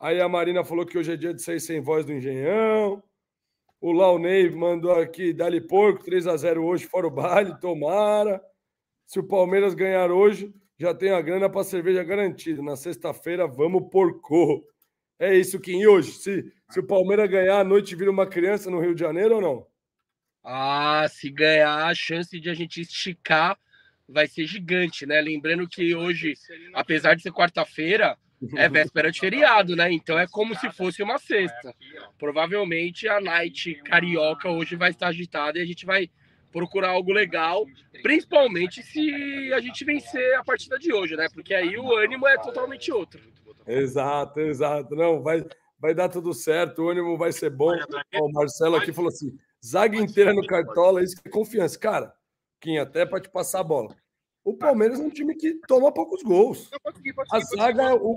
[0.00, 3.00] Aí a Marina falou que hoje é dia de sair sem voz do Engenhão.
[3.80, 8.42] O Launay mandou aqui, dali porco, 3 a 0 hoje, fora o baile, tomara.
[9.06, 12.60] Se o Palmeiras ganhar hoje, já tem a grana para cerveja garantida.
[12.60, 14.66] Na sexta-feira, vamos porco.
[15.20, 15.78] É isso, Kim.
[15.78, 19.00] E hoje, se, se o Palmeiras ganhar, a noite vira uma criança no Rio de
[19.00, 19.66] Janeiro ou não?
[20.42, 23.56] Ah, se ganhar, a chance de a gente esticar
[24.08, 25.20] vai ser gigante, né?
[25.20, 26.34] Lembrando que hoje,
[26.74, 28.18] apesar de ser quarta-feira,
[28.56, 29.92] é véspera de feriado, né?
[29.92, 31.72] Então é como se fosse uma sexta.
[32.18, 36.10] Provavelmente a night carioca hoje vai estar agitada e a gente vai
[36.50, 37.64] procurar algo legal,
[38.02, 41.28] principalmente se a gente vencer a partida de hoje, né?
[41.32, 43.20] Porque aí o ânimo é totalmente outro.
[43.64, 44.96] Exato, exato.
[44.96, 45.44] Não, vai,
[45.78, 47.72] vai dar tudo certo, o ânimo vai ser bom.
[48.20, 51.78] o Marcelo aqui falou assim: zaga inteira no Cartola, isso que é confiança.
[51.78, 52.14] Cara,
[52.60, 53.94] quem até para te passar a bola.
[54.44, 56.70] O Palmeiras é um time que toma poucos gols.
[57.32, 58.16] A zaga, o, o,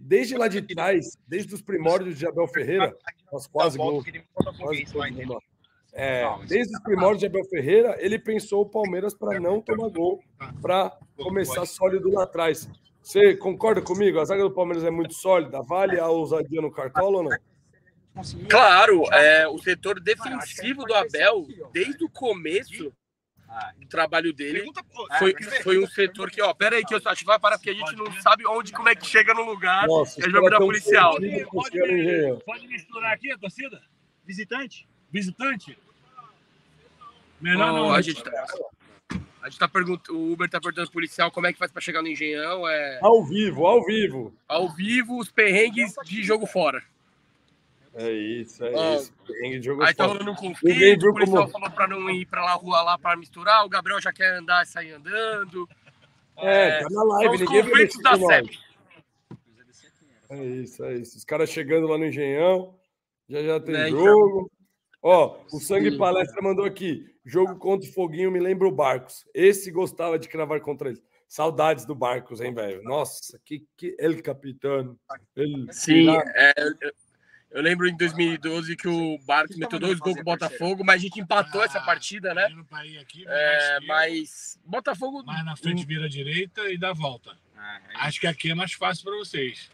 [0.00, 2.96] desde lá de trás, desde os primórdios de Abel Ferreira,
[3.30, 4.04] nós quase gols.
[4.32, 5.42] Quase gols
[5.92, 10.22] é, desde os primórdios de Abel Ferreira, ele pensou o Palmeiras para não tomar gol,
[10.62, 12.68] para começar sólido lá atrás.
[13.08, 14.20] Você concorda comigo?
[14.20, 15.62] A zaga do Palmeiras é muito sólida.
[15.62, 17.38] Vale a ousadia no cartola ou não?
[18.50, 22.92] Claro, é, o setor defensivo do Abel, desde o começo
[23.78, 24.70] do trabalho dele,
[25.18, 27.70] foi, foi um setor que, ó, pera aí que eu só te vai parar porque
[27.70, 29.86] a gente não sabe onde, como é que chega no lugar.
[29.86, 31.16] Nossa, é jogo da policial.
[31.50, 31.78] Pode,
[32.44, 33.80] pode misturar aqui a torcida?
[34.22, 34.86] Visitante?
[35.10, 35.78] Visitante?
[37.40, 37.92] Melhor oh, não.
[37.94, 38.46] A gente tá,
[39.42, 42.02] a gente tá perguntando, o Uber tá perguntando policial como é que faz para chegar
[42.02, 42.68] no Engenhão.
[42.68, 42.98] É...
[43.02, 44.34] Ao vivo, ao vivo.
[44.46, 46.82] Ao vivo, os perrengues de jogo fora.
[47.94, 49.12] É isso, é isso.
[49.26, 50.18] Perrengue de jogo aí tá fora.
[50.18, 51.52] tá rolando um conflito, o policial como...
[51.52, 54.62] falou para não ir para lá rua lá para misturar, o Gabriel já quer andar
[54.62, 55.68] e sair andando.
[56.36, 58.58] É, é tá na live, ninguém conflitos da CEP.
[60.30, 61.16] É isso, é isso.
[61.16, 62.74] Os caras chegando lá no Engenhão,
[63.28, 64.50] já já tem é, jogo.
[65.02, 67.06] Ó, o Sangue Palestra mandou aqui.
[67.24, 69.26] Jogo contra o Foguinho me lembra o Barcos.
[69.34, 71.02] Esse gostava de cravar contra ele.
[71.28, 72.82] Saudades do Barcos, hein, velho?
[72.82, 74.98] Nossa, que, que ele capitão.
[75.36, 76.54] Ele, Sim, é,
[77.50, 81.04] eu, lembro em 2012 que o Barcos meteu dois gols com o Botafogo, mas a
[81.04, 82.48] gente empatou essa partida, né?
[83.26, 85.22] É, mas Botafogo.
[85.22, 87.36] Mais na frente vira à direita e dá a volta.
[87.54, 89.70] Ah, é Acho que aqui é mais fácil para vocês.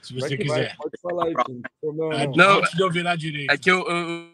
[0.00, 0.74] Se você quiser.
[0.76, 1.34] Pode falar aí.
[2.22, 3.52] É, não, antes de eu virar à direita.
[3.52, 4.33] É que eu, eu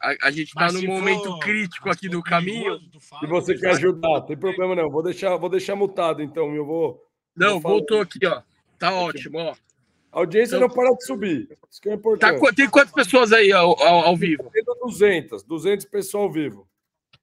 [0.00, 2.78] a, a gente está num momento for, crítico aqui do caminho.
[3.20, 4.90] Se você quer ajudar, tem problema não.
[4.90, 6.54] Vou deixar, vou deixar mutado, então.
[6.54, 7.04] Eu vou.
[7.34, 8.42] Não, vou voltou aqui, ó.
[8.78, 9.54] Tá ótimo, ó.
[10.12, 11.48] A audiência então, não para de subir.
[11.70, 12.40] Isso que é importante.
[12.40, 14.50] Tá, tem quantas pessoas aí ao, ao, ao vivo?
[14.82, 15.42] 200.
[15.42, 16.68] 200 pessoas ao vivo.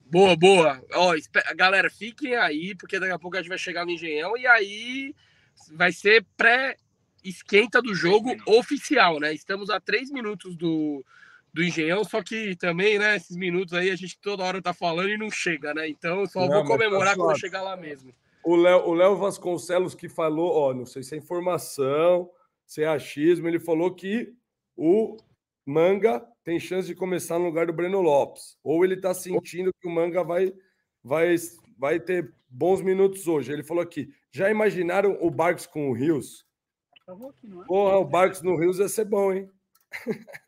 [0.06, 0.84] Boa, boa.
[0.94, 1.16] Ó,
[1.56, 5.16] galera, fiquem aí, porque daqui a pouco a gente vai chegar no Engenhão e aí
[5.72, 9.34] vai ser pré-esquenta do jogo oficial, né?
[9.34, 11.04] Estamos a três minutos do,
[11.54, 15.10] do Engenhão, só que também, né, esses minutos aí a gente toda hora tá falando
[15.10, 15.88] e não chega, né?
[15.88, 18.12] Então só não, vou comemorar tá quando chegar lá mesmo.
[18.44, 22.30] O Léo, o Léo Vasconcelos que falou, ó, não sei se é informação,
[22.66, 24.34] se é achismo, ele falou que
[24.76, 25.16] o
[25.66, 29.88] Manga tem chance de começar no lugar do Breno Lopes, ou ele tá sentindo que
[29.88, 30.52] o Manga vai
[31.04, 31.36] vai
[31.78, 33.54] vai ter bons minutos hoje.
[33.54, 36.46] Ele falou aqui, já imaginaram o Barcos com o Rios?
[37.68, 39.50] Porra, o Barcos no Rios ia ser bom, hein?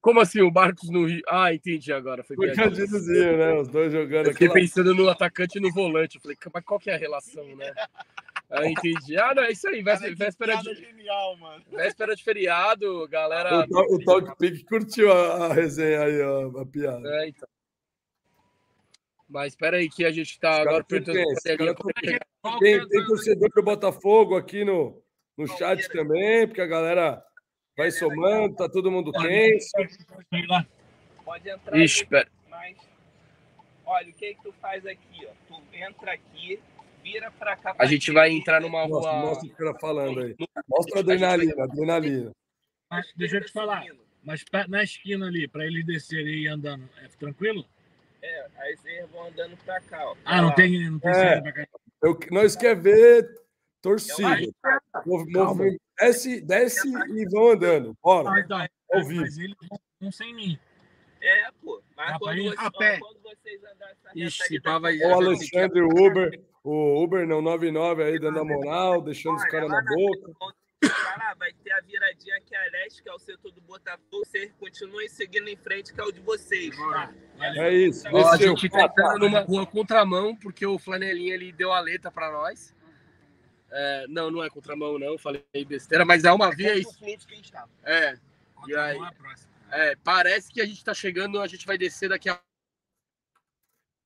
[0.00, 1.22] Como assim, o Marcos no Rio?
[1.28, 2.24] Ah, entendi agora.
[2.24, 3.52] Foi Candidozinho, né?
[3.54, 4.60] Os dois jogando Eu fiquei aquela...
[4.60, 6.16] pensando no atacante e no volante.
[6.16, 7.70] Eu falei, mas qual que é a relação, né?
[8.48, 9.16] Ah, entendi.
[9.18, 9.82] Ah, não, é isso aí.
[9.82, 10.74] Véspera, véspera de...
[10.74, 11.62] Genial, mano.
[11.70, 13.66] Véspera de feriado, galera.
[13.70, 17.08] O, o Talk Pick curtiu a, a, resenha aí, a, a, piada.
[17.08, 17.48] É, então.
[19.28, 21.18] Mas espera aí que a gente tá agora perguntando.
[21.44, 21.56] Tem,
[22.58, 25.00] tem, tem torcedor do Botafogo aqui no,
[25.36, 27.22] no chat também, porque a galera
[27.80, 29.70] Vai somando, tá todo mundo tenso.
[31.24, 31.86] Pode entrar aí,
[32.50, 32.76] mas
[33.86, 35.30] olha, o que, que tu faz aqui, ó?
[35.48, 36.60] Tu entra aqui,
[37.02, 37.74] vira pra cá.
[37.78, 39.12] A gente vai entrar numa rua.
[39.14, 40.36] Mostra o cara falando aí.
[40.68, 42.32] Mostra a adrenalina, adrenalina.
[42.90, 43.82] Mas deixa eu te falar.
[44.22, 47.64] Mas na esquina ali, para eles descerem e andando, é tranquilo?
[48.20, 50.14] É, aí vocês vão andando pra cá, ó.
[50.26, 51.66] Ah, não tem, não tem é, pra cá.
[52.02, 53.39] Eu, nós quer ver
[53.80, 54.38] torcida.
[55.06, 57.96] Movimento, desce, desce e vão andando.
[58.02, 58.46] Bora.
[58.50, 59.22] Ah, ao vivo.
[59.22, 59.56] Mas eles
[60.00, 60.58] vão sem mim.
[61.22, 61.82] É, pô.
[61.96, 62.98] Mas quando, você, a pé.
[62.98, 65.00] quando vocês andarem Ixi, tava aí.
[65.02, 69.68] O Alexandre, o Uber, o Uber não 99 aí dando a moral, deixando os caras
[69.68, 70.32] na boca.
[70.80, 74.24] Cara, vai ter a viradinha aqui a leste, que é o setor do Botafogo.
[74.24, 76.74] Vocês continuem seguindo em frente, que é o de vocês.
[76.74, 77.12] Tá?
[77.38, 78.08] É isso.
[78.10, 82.10] Ó, a gente tá entrando numa rua contramão, porque o Flanelinha ele deu a letra
[82.10, 82.74] para nós.
[83.72, 85.16] É, não, não é contramão, não.
[85.16, 86.74] Falei besteira, mas é uma via.
[87.84, 88.18] É.
[88.66, 88.98] E aí,
[89.70, 92.40] é, parece que a gente está chegando, a gente vai descer daqui a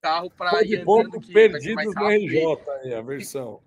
[0.02, 3.60] carro para ir pouco perdidos no RJ aí, a versão.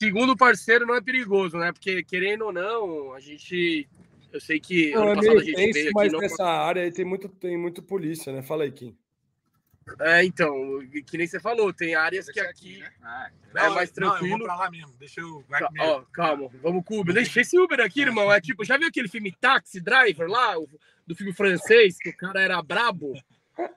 [0.00, 1.72] Segundo parceiro, não é perigoso, né?
[1.72, 3.88] Porque querendo ou não, a gente
[4.32, 5.94] Eu sei que não, ano é passado a gente tenso, veio aqui.
[5.94, 6.20] Mas não...
[6.20, 8.42] nessa área aí tem muito, tem muito polícia, né?
[8.42, 8.96] Fala aí, Kim.
[10.00, 10.54] É, então,
[11.06, 12.90] que nem você falou, tem áreas que aqui, né?
[13.02, 14.20] ah, é mais tranquilo.
[14.20, 15.44] Não, eu vou pra lá mesmo, deixa eu.
[15.48, 17.14] Vai Ó, calma, vamos com o Uber.
[17.14, 18.32] Deixa esse Uber aqui, irmão.
[18.32, 20.54] É tipo, já viu aquele filme Taxi Driver lá,
[21.06, 23.12] do filme francês, que o cara era brabo?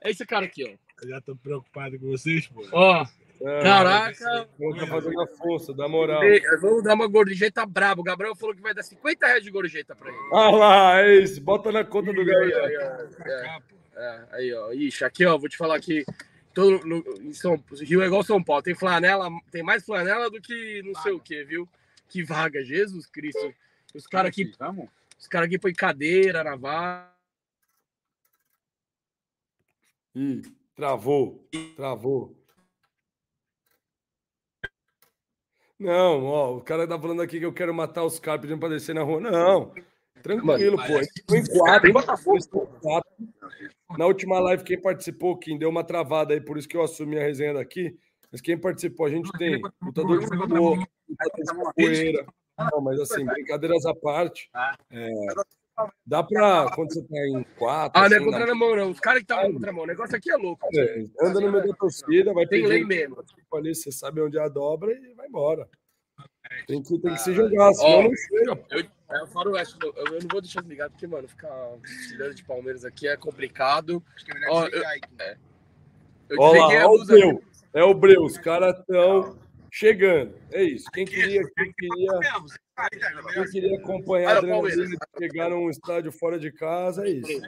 [0.02, 1.04] É esse cara aqui, ó.
[1.04, 2.68] Eu já tô preocupado com vocês, pô.
[2.72, 3.06] Ó,
[3.42, 4.50] é, Caraca!
[4.58, 6.22] Vamos tá fazendo a força, dá moral.
[6.60, 8.02] Vamos dar uma gorjeta brabo.
[8.02, 10.18] O Gabriel falou que vai dar 50 reais de gorjeta pra ele.
[10.34, 11.40] Ah lá, é isso.
[11.42, 12.66] Bota na conta do Gabriel.
[12.66, 13.60] Aí, é,
[13.98, 14.72] é, aí, ó.
[14.72, 16.06] Ixi, aqui, ó, vou te falar que
[16.54, 18.64] todo, no, em São, Rio é igual São Paulo.
[18.64, 21.68] Tem flanela, tem mais flanela do que não sei o que, viu?
[22.08, 23.54] Que vaga, Jesus Cristo.
[23.94, 24.52] Os caras aqui.
[24.60, 24.88] Vamos?
[25.20, 27.12] Os caras aqui põem cadeira na vaga.
[30.16, 30.42] Ih,
[30.76, 32.36] travou, travou.
[35.80, 38.70] Não, ó, o cara tá falando aqui que eu quero matar os caras pedindo pra
[38.70, 39.20] descer na rua.
[39.20, 39.76] Não,
[40.24, 40.94] tranquilo, pô.
[41.30, 41.94] Foi em quatro,
[42.82, 43.12] quatro.
[43.98, 47.18] Na última live, quem participou, quem deu uma travada aí, por isso que eu assumi
[47.18, 47.96] a resenha daqui.
[48.32, 52.26] Mas quem participou, a gente tem lutador de futebol, lutador de poeira.
[52.72, 54.50] Não, mas assim, brincadeiras à parte.
[54.92, 55.10] É,
[56.06, 58.02] Dá pra, quando você tá em quatro.
[58.02, 58.90] Ah, não é assim, contra a mão, não.
[58.90, 59.84] Os caras que estavam contra a mão.
[59.84, 60.68] O negócio aqui é louco.
[60.74, 63.24] É, anda no meio da torcida, vai Tem lei mesmo.
[63.54, 65.70] Ali, você sabe onde é a dobra e vai embora.
[66.66, 68.66] Tem que, tem que se jogar, senão não chega.
[68.72, 68.84] Eu,
[69.20, 71.50] eu falo essa, eu, eu não vou deixar desligado, porque, mano, ficar
[72.10, 74.04] tirando de Palmeiras aqui é complicado.
[74.16, 74.84] Acho que é melhor ó, eu,
[75.20, 75.38] é.
[76.30, 77.44] eu Olha lá, o Breu.
[77.74, 79.38] É o Breu, os caras estão
[79.72, 80.34] chegando.
[80.52, 80.90] É isso.
[80.92, 82.20] Quem queria, quem queria
[83.36, 87.42] eu queria acompanhar a adrenalina chegar num estádio fora de casa, é isso.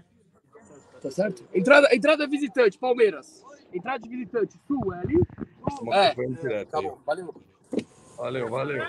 [1.01, 1.47] Tá certo?
[1.53, 3.43] Entrada, entrada visitante, Palmeiras.
[3.71, 5.21] Entrada de visitante, Sul, é ali?
[5.91, 7.33] É, é tá bom, valeu.
[8.19, 8.85] Valeu, valeu.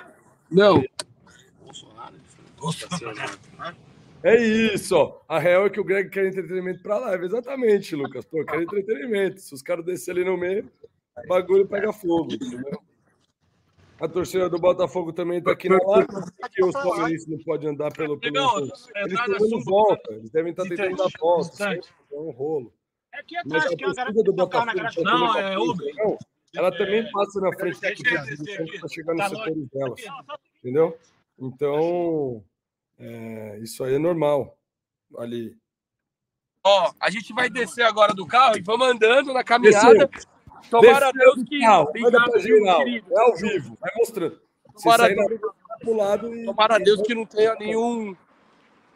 [0.50, 0.82] Não.
[4.24, 5.20] É isso, ó.
[5.28, 7.26] A real é que o Greg quer entretenimento pra live.
[7.26, 8.24] Exatamente, Lucas.
[8.24, 9.40] Pô, quer entretenimento.
[9.40, 10.68] Se os caras descerem ali no meio,
[11.16, 12.82] o bagulho pega fogo, entendeu?
[14.00, 16.08] A torcida do Botafogo também está aqui na live,
[16.40, 18.18] porque os palmeirenses não podem andar pelo.
[18.18, 21.74] pelo eles estão dando volta, eles devem estar tentando dar volta.
[21.74, 22.72] É um rolo.
[23.14, 25.04] É aqui atrás, Mas a torcida do Botafogo.
[25.04, 26.18] Não, é Uber.
[26.54, 27.90] Ela também passa na frente da
[28.80, 30.00] para chegar nos setores delas.
[30.58, 30.98] Entendeu?
[31.38, 32.44] Então,
[32.98, 34.56] é, isso aí é normal.
[35.16, 35.56] Ali.
[36.64, 40.06] Ó, a gente vai descer agora do carro e vamos andando na caminhada.
[40.06, 40.30] Desceu.
[40.68, 41.58] Tomara a Deus que.
[41.58, 42.82] Não, manda pra geral.
[42.86, 44.40] É ao vivo, vai mostrando.
[44.80, 45.14] Tomara,
[45.80, 46.44] pro lado e...
[46.44, 48.14] Tomara a Deus que não tenha nenhum.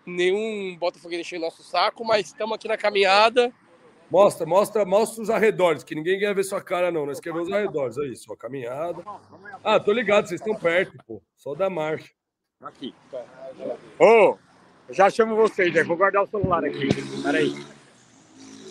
[0.07, 3.51] Nenhum Botafogo enchendo nosso saco, mas estamos aqui na caminhada.
[4.15, 7.05] Mostra, mostra, mostra os arredores, que ninguém quer ver sua cara, não.
[7.05, 7.99] Nós queremos ver os arredores.
[7.99, 9.03] É isso, a caminhada.
[9.65, 11.21] Ah, tô ligado, vocês estão perto, pô.
[11.35, 12.13] Só da marcha.
[12.63, 12.95] Aqui.
[13.99, 14.39] Ô, oh,
[14.89, 15.83] já chamo vocês, né?
[15.83, 16.87] Vou guardar o celular aqui.
[17.25, 17.55] Peraí.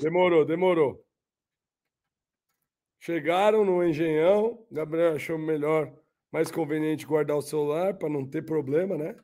[0.02, 1.04] Demorou, demorou.
[3.02, 5.94] Chegaram no Engenhão, Gabriel achou melhor,
[6.32, 9.18] mais conveniente guardar o celular para não ter problema, né?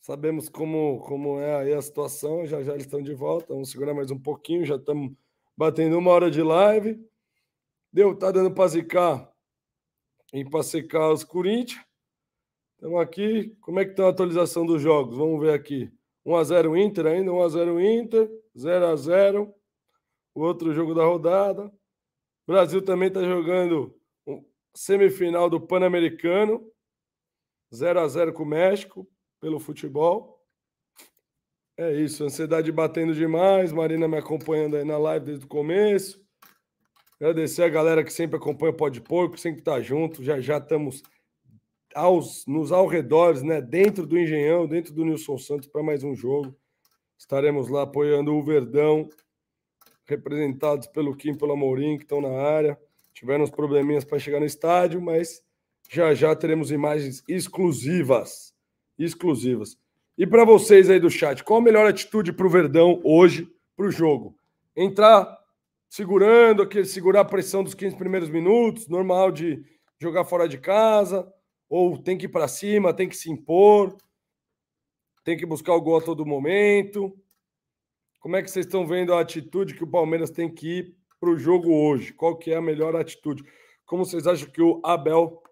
[0.00, 3.94] Sabemos como, como é aí a situação, já já eles estão de volta, vamos segurar
[3.94, 5.12] mais um pouquinho, já estamos
[5.56, 6.98] batendo uma hora de live.
[7.92, 9.32] Deu, tá dando para zicar
[10.32, 11.84] em passecar os Corinthians.
[12.74, 15.16] Estamos aqui, como é que está a atualização dos jogos?
[15.16, 15.90] Vamos ver aqui.
[16.26, 19.52] 1x0 Inter ainda, 1x0 Inter, 0x0.
[20.34, 21.66] O outro jogo da rodada.
[22.46, 23.94] O Brasil também está jogando
[24.74, 26.68] semifinal do Pan-Americano,
[27.72, 29.08] 0 a 0 com o México,
[29.40, 30.33] pelo futebol.
[31.76, 33.72] É isso, ansiedade batendo demais.
[33.72, 36.24] Marina me acompanhando aí na live desde o começo.
[37.20, 40.22] Agradecer a galera que sempre acompanha o Pode Porco, sempre está junto.
[40.22, 41.02] Já já estamos
[41.94, 43.60] aos, nos arredores, né?
[43.60, 46.56] Dentro do Engenhão, dentro do Nilson Santos para mais um jogo.
[47.18, 49.08] Estaremos lá apoiando o Verdão
[50.06, 52.78] representados pelo Kim pelo Amorim, que estão na área.
[53.12, 55.42] Tiveram uns probleminhas para chegar no estádio, mas
[55.90, 58.54] já já teremos imagens exclusivas.
[58.98, 59.76] Exclusivas.
[60.16, 63.86] E para vocês aí do chat, qual a melhor atitude para o Verdão hoje, para
[63.86, 64.38] o jogo?
[64.76, 65.36] Entrar
[65.88, 69.64] segurando, aquele, segurar a pressão dos 15 primeiros minutos, normal de
[69.98, 71.32] jogar fora de casa,
[71.68, 73.96] ou tem que ir para cima, tem que se impor,
[75.24, 77.16] tem que buscar o gol a todo momento.
[78.20, 81.30] Como é que vocês estão vendo a atitude que o Palmeiras tem que ir para
[81.30, 82.12] o jogo hoje?
[82.12, 83.42] Qual que é a melhor atitude?
[83.84, 85.42] Como vocês acham que o Abel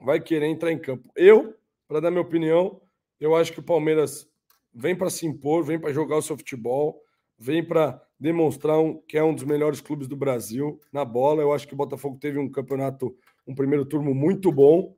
[0.00, 1.10] vai querer entrar em campo?
[1.16, 1.56] Eu,
[1.88, 2.80] para dar minha opinião,
[3.20, 4.28] eu acho que o Palmeiras
[4.72, 7.02] vem para se impor, vem para jogar o seu futebol,
[7.38, 11.42] vem para demonstrar um, que é um dos melhores clubes do Brasil na bola.
[11.42, 13.16] Eu acho que o Botafogo teve um campeonato,
[13.46, 14.96] um primeiro turno muito bom,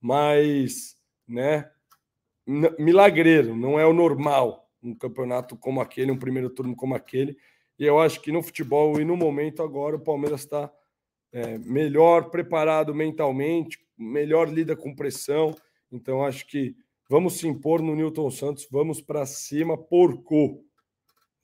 [0.00, 0.96] mas,
[1.26, 1.70] né,
[2.78, 7.36] milagreiro, não é o normal um campeonato como aquele, um primeiro turno como aquele.
[7.78, 10.70] E eu acho que no futebol e no momento agora o Palmeiras está
[11.32, 15.56] é, melhor preparado mentalmente, melhor lida com pressão.
[15.90, 16.76] Então acho que
[17.08, 20.64] vamos se impor no Newton Santos, vamos para cima, porco.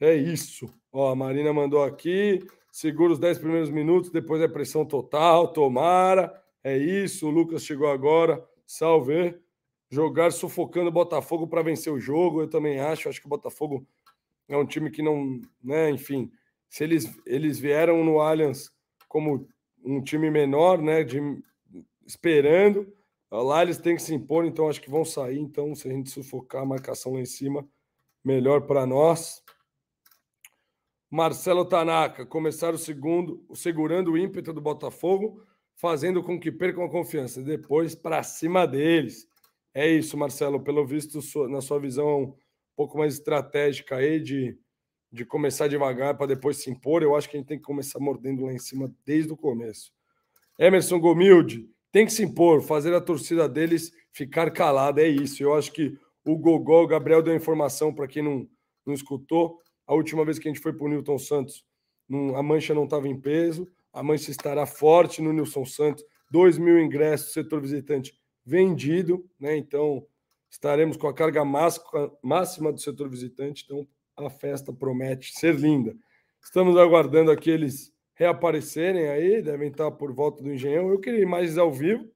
[0.00, 0.72] É isso.
[0.92, 2.40] Ó, a Marina mandou aqui,
[2.72, 6.32] segura os 10 primeiros minutos, depois é pressão total, tomara.
[6.62, 9.38] É isso, o Lucas chegou agora, salve.
[9.90, 13.08] Jogar sufocando o Botafogo para vencer o jogo, eu também acho.
[13.08, 13.86] Acho que o Botafogo
[14.48, 16.30] é um time que não, né, enfim,
[16.68, 18.72] se eles, eles vieram no Allianz
[19.08, 19.48] como
[19.84, 21.20] um time menor, né, de,
[22.06, 22.92] esperando,
[23.30, 25.38] lá eles têm que se impor, então acho que vão sair.
[25.38, 27.66] Então, se a gente sufocar a marcação lá em cima,
[28.24, 29.42] melhor para nós.
[31.10, 36.90] Marcelo Tanaka, começar o segundo, segurando o ímpeto do Botafogo, fazendo com que percam a
[36.90, 37.42] confiança.
[37.42, 39.28] Depois, para cima deles.
[39.74, 40.62] É isso, Marcelo.
[40.62, 42.34] Pelo visto, na sua visão um
[42.76, 44.58] pouco mais estratégica aí de,
[45.12, 47.98] de começar devagar para depois se impor, eu acho que a gente tem que começar
[47.98, 49.92] mordendo lá em cima desde o começo.
[50.58, 55.02] Emerson Gomilde, tem que se impor, fazer a torcida deles ficar calada.
[55.02, 55.42] É isso.
[55.42, 58.48] Eu acho que o Gogol, o Gabriel deu informação para quem não,
[58.86, 59.58] não escutou
[59.90, 61.64] a última vez que a gente foi para o Newton Santos,
[62.36, 63.68] a mancha não estava em peso.
[63.92, 66.04] A mancha estará forte no Nilson Santos.
[66.30, 68.16] 2 mil ingressos, setor visitante
[68.46, 69.56] vendido, né?
[69.56, 70.06] Então
[70.48, 71.44] estaremos com a carga
[72.22, 73.64] máxima do setor visitante.
[73.64, 73.84] Então
[74.16, 75.96] a festa promete ser linda.
[76.40, 80.90] Estamos aguardando aqueles reaparecerem aí, devem estar por volta do Engenhão.
[80.90, 82.06] Eu queria ir mais ao vivo,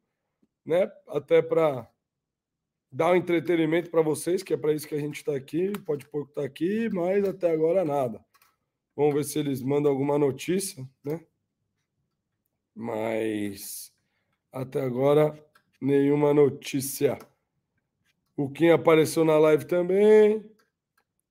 [0.63, 0.93] né?
[1.09, 1.91] Até para
[2.93, 5.73] dar um entretenimento para vocês, que é para isso que a gente está aqui.
[5.87, 8.23] Pode pouco estar tá aqui, mas até agora nada.
[8.95, 11.25] Vamos ver se eles mandam alguma notícia, né?
[12.75, 13.91] Mas
[14.53, 15.35] até agora
[15.81, 17.19] nenhuma notícia.
[18.37, 20.45] O Kim apareceu na live também.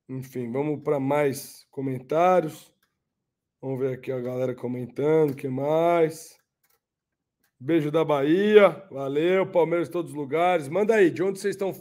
[0.09, 2.72] Enfim, vamos para mais comentários.
[3.64, 5.34] Vamos ver aqui a galera comentando.
[5.34, 6.38] Que mais?
[7.57, 10.68] Beijo da Bahia, valeu, Palmeiras em todos os lugares.
[10.68, 11.72] Manda aí, de onde vocês estão,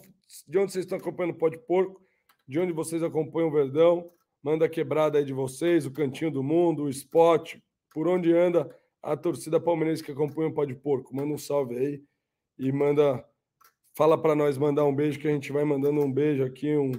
[0.47, 2.01] de onde vocês estão acompanhando o Pode Porco,
[2.47, 4.09] de onde vocês acompanham o Verdão.
[4.41, 7.57] Manda a quebrada aí de vocês, o Cantinho do Mundo, o Spot,
[7.93, 8.72] por onde anda
[9.03, 11.12] a torcida palmeirense que acompanha o Pode Porco.
[11.12, 12.03] Manda um salve aí
[12.57, 13.24] e manda,
[13.97, 16.93] fala para nós mandar um beijo, que a gente vai mandando um beijo aqui, um,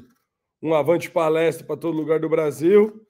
[0.62, 3.02] um avante palestra para todo lugar do Brasil.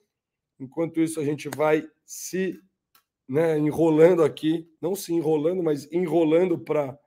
[0.60, 2.60] Enquanto isso, a gente vai se
[3.28, 6.98] né, enrolando aqui, não se enrolando, mas enrolando para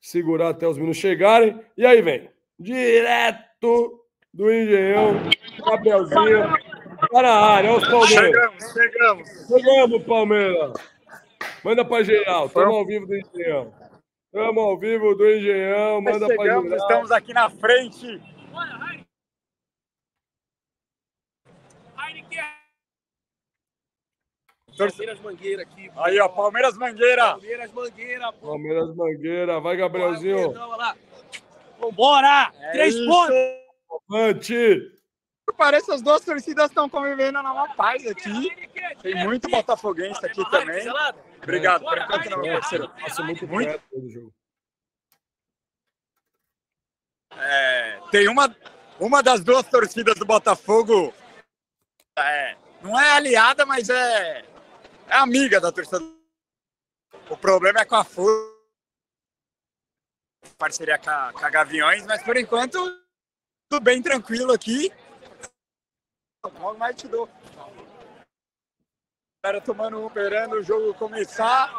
[0.00, 1.60] segurar até os minutos chegarem.
[1.76, 5.14] E aí vem, direto do Engenhão,
[5.64, 6.54] Gabrielzinho,
[7.10, 8.14] para a área, os Palmeiras.
[8.14, 9.28] Chegamos, chegamos.
[9.48, 10.72] Chegamos, Palmeiras.
[11.64, 13.74] Manda para geral, estamos ao vivo do Engenhão.
[14.26, 16.66] Estamos ao vivo do Engenhão, manda para geral.
[16.66, 18.20] Estamos aqui na frente
[24.76, 25.90] Palmeiras Mangueira aqui.
[25.96, 27.30] Aí, ó, Palmeiras Mangueira.
[27.30, 28.32] Palmeiras Mangueira.
[28.32, 28.46] Pô.
[28.48, 29.60] Palmeiras Mangueira.
[29.60, 30.54] Vai, Gabrielzinho.
[31.78, 32.52] Vambora!
[32.60, 33.06] É Três isso.
[33.06, 33.36] pontos!
[34.10, 34.92] Avante!
[35.56, 38.50] Parece que as duas torcidas estão convivendo na maior paz aqui.
[39.02, 40.86] Tem muito botafoguense aqui também.
[41.42, 41.84] Obrigado.
[41.84, 42.88] Por enquanto não, parceiro.
[43.00, 43.80] Passa muito, muito.
[47.38, 48.54] É, tem uma,
[48.98, 51.12] uma das duas torcidas do Botafogo.
[52.18, 54.44] É, não é aliada, mas é
[55.08, 56.00] é amiga da torcida.
[57.30, 58.56] O problema é com a Fúria,
[60.58, 62.78] parceria com a, com a Gaviões, mas por enquanto
[63.68, 64.92] tudo bem tranquilo aqui.
[66.44, 67.28] Logo mais te dou.
[69.44, 71.72] Galera tomando um, esperando o jogo começar.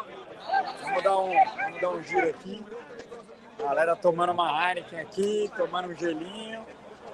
[0.82, 2.64] Vamos dar um, vamos dar um giro aqui.
[3.58, 6.64] Galera tomando uma Heineken aqui, tomando um gelinho.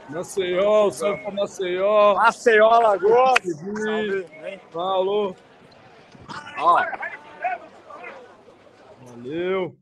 [0.08, 2.14] Maceió, salve para Maceió.
[2.14, 3.38] Maceió, Lagoas.
[4.70, 5.36] Falou.
[6.58, 6.80] Ó.
[9.00, 9.78] Valeu.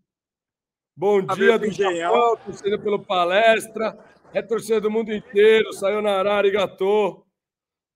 [0.95, 3.99] Bom dia do Japão, torcida pelo palestra.
[4.33, 5.73] É torcida do mundo inteiro.
[5.73, 7.27] Saiu na Arara e gatou.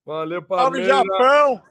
[0.04, 0.88] Valeu, Palmeiras.
[0.88, 1.62] Salve, Japão!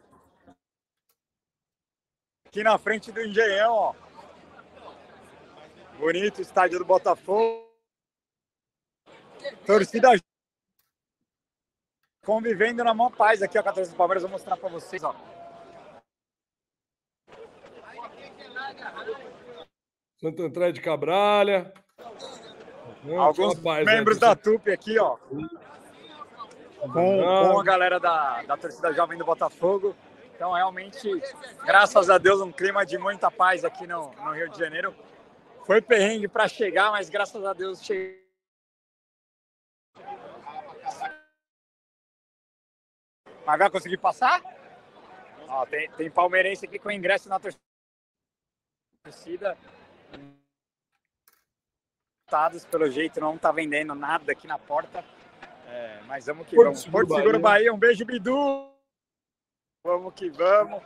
[2.48, 3.94] Aqui na frente do Engenhão, ó.
[5.98, 7.66] Bonito estádio do Botafogo.
[9.66, 10.10] Torcida
[12.26, 14.24] convivendo na mão paz aqui, ó, com a torcida do Palmeiras.
[14.24, 15.16] Vou mostrar para vocês, ó.
[20.26, 21.72] Santo André de Cabralha.
[23.16, 24.28] Alguns rapaz, membros né?
[24.28, 25.18] da TUP aqui, ó.
[26.82, 29.96] Com, com a galera da, da torcida jovem do Botafogo.
[30.36, 31.08] Então, realmente,
[31.64, 34.96] graças a Deus, um clima de muita paz aqui no, no Rio de Janeiro.
[35.64, 38.26] Foi perrengue para chegar, mas graças a Deus cheguei
[43.46, 44.42] Mas vai conseguir passar?
[45.48, 47.40] Ó, tem, tem palmeirense aqui com ingresso na
[49.06, 49.56] torcida.
[52.70, 55.04] Pelo jeito, não tá vendendo nada aqui na porta.
[55.68, 56.82] É, mas vamos que Porto vamos.
[56.82, 57.60] Seguro Porto Seguro Bahia.
[57.60, 58.70] Bahia, um beijo, Bidu!
[59.86, 60.84] Vamos que vamos.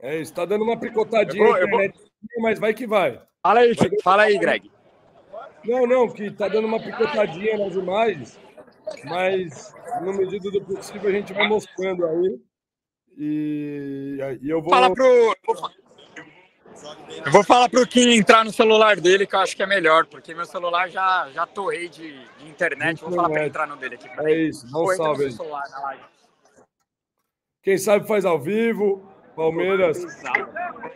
[0.00, 2.42] É isso, tá dando uma picotadinha eu vou, eu vou...
[2.42, 3.20] mas vai que vai.
[3.42, 4.70] Fala aí, vai fala aí, Greg.
[5.64, 8.40] Não, não, que tá dando uma picotadinha nas imagens,
[9.04, 12.40] mas no medida do possível a gente vai mostrando aí.
[13.16, 14.70] E, e eu vou.
[14.70, 15.34] Fala pro.
[17.24, 20.06] Eu vou falar pro Kim entrar no celular dele, que eu acho que é melhor,
[20.06, 23.00] porque meu celular já, já torrei de, de internet.
[23.00, 24.08] Vou falar para ele entrar no dele aqui.
[24.20, 26.00] É isso, um salve aí.
[27.62, 29.06] Quem sabe faz ao vivo.
[29.34, 29.98] Palmeiras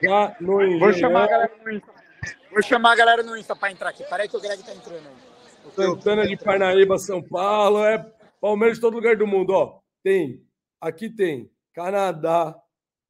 [0.02, 1.92] já no Vou chamar a galera no Insta.
[2.50, 4.02] Vou chamar a galera no Insta para entrar aqui.
[4.04, 5.08] Peraí que o Greg tá entrando.
[5.76, 7.84] Santana de Parnaíba, São Paulo.
[7.84, 8.04] É
[8.40, 9.50] Palmeiras de todo lugar do mundo.
[9.50, 10.44] Ó, tem.
[10.80, 12.56] Aqui tem Canadá,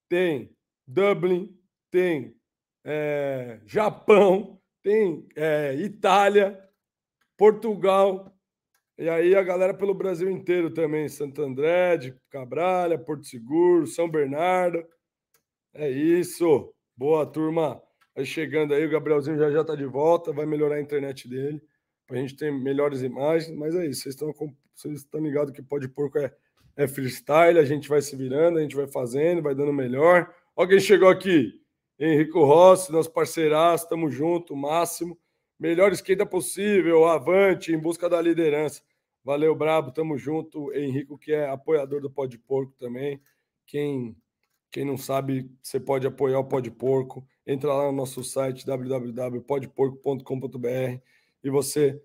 [0.07, 0.55] tem
[0.87, 1.49] Dublin,
[1.91, 2.37] tem
[2.85, 6.59] é, Japão, tem é, Itália,
[7.37, 8.33] Portugal,
[8.99, 14.09] e aí a galera pelo Brasil inteiro também, Santo André, de Cabralha, Porto Seguro, São
[14.09, 14.85] Bernardo.
[15.74, 16.72] É isso.
[16.97, 17.83] Boa, turma.
[18.14, 21.62] Aí chegando aí, o Gabrielzinho já já tá de volta, vai melhorar a internet dele,
[22.07, 24.33] para a gente ter melhores imagens, mas é isso, vocês estão
[24.74, 26.33] vocês estão ligados que pode porco é,
[26.76, 30.33] é freestyle, a gente vai se virando, a gente vai fazendo, vai dando melhor.
[30.55, 31.62] Alguém chegou aqui.
[32.05, 35.17] Henrico Rossi, nosso parceiraço, estamos junto, máximo.
[35.57, 38.83] Melhor esquerda possível, avante, em busca da liderança.
[39.23, 40.73] Valeu, Brabo, tamo junto.
[40.73, 43.23] Henrico, que é apoiador do Pode Porco também.
[43.65, 44.17] Quem,
[44.69, 47.25] quem não sabe, você pode apoiar o Pode Porco.
[47.47, 51.01] Entra lá no nosso site www.podporco.com.br
[51.45, 52.03] e você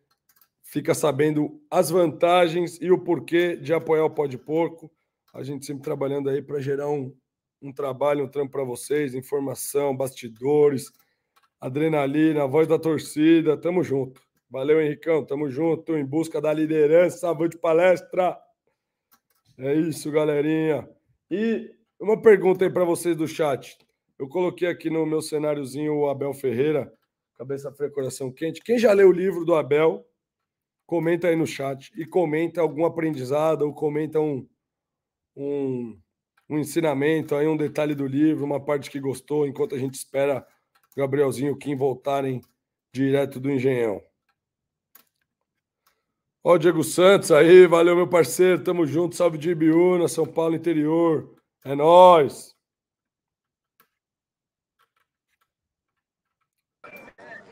[0.62, 4.92] fica sabendo as vantagens e o porquê de apoiar o Pode Porco.
[5.34, 7.18] A gente sempre trabalhando aí para gerar um,
[7.62, 10.92] um trabalho, um trampo para vocês, informação, bastidores,
[11.60, 13.58] adrenalina, voz da torcida.
[13.58, 14.22] Tamo junto.
[14.50, 15.26] Valeu, Henricão.
[15.26, 17.30] Tamo junto em busca da liderança.
[17.30, 18.38] Avante palestra.
[19.58, 20.88] É isso, galerinha.
[21.30, 23.78] E uma pergunta aí para vocês do chat.
[24.18, 26.92] Eu coloquei aqui no meu cenáriozinho o Abel Ferreira,
[27.36, 28.62] cabeça fria, coração quente.
[28.64, 30.08] Quem já leu o livro do Abel,
[30.86, 34.48] comenta aí no chat e comenta algum aprendizado ou comenta um,
[35.36, 36.00] um
[36.50, 40.46] um ensinamento, aí um detalhe do livro, uma parte que gostou, enquanto a gente espera
[40.96, 42.42] Gabrielzinho e o Kim voltarem
[42.94, 44.02] direto do Engenhão.
[46.44, 50.56] Ó, o Diego Santos aí, valeu, meu parceiro, tamo junto, salve de Ibiúna, São Paulo
[50.56, 52.56] interior, é nós.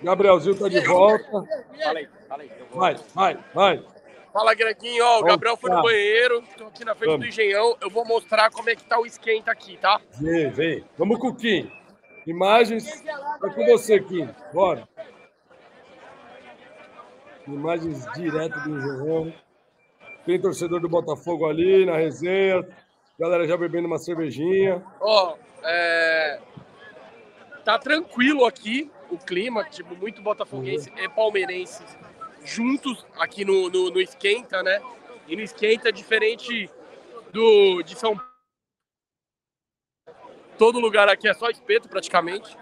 [0.01, 1.25] Gabrielzinho tá de volta.
[1.29, 2.51] Fala aí, fala aí.
[2.73, 3.94] Vai, vai, vai.
[4.35, 5.01] Fala, Greguinho.
[5.01, 6.43] Ó, o Gabriel foi no banheiro.
[6.57, 7.25] Tô aqui na frente Vamos.
[7.25, 7.77] do Engenhão.
[7.79, 10.01] Eu vou mostrar como é que tá o esquenta aqui, tá?
[10.19, 10.83] Vem, vem.
[10.97, 11.71] Vamos com o Kim.
[12.27, 13.01] Imagens.
[13.01, 14.29] Tá com você, Kim.
[14.53, 14.85] Bora.
[17.47, 19.33] Imagens direto do Engenhão.
[20.25, 22.67] Tem torcedor do Botafogo ali na resenha.
[23.17, 24.83] Galera já bebendo uma cervejinha.
[24.99, 26.41] Ó, é...
[27.63, 30.97] tá tranquilo aqui o clima, tipo, muito botafoguense uhum.
[30.97, 31.85] e palmeirense
[32.45, 34.81] juntos aqui no, no, no Esquenta, né?
[35.27, 36.69] E no Esquenta, diferente
[37.31, 38.35] do de São Paulo.
[40.57, 42.57] Todo lugar aqui é só espeto, praticamente.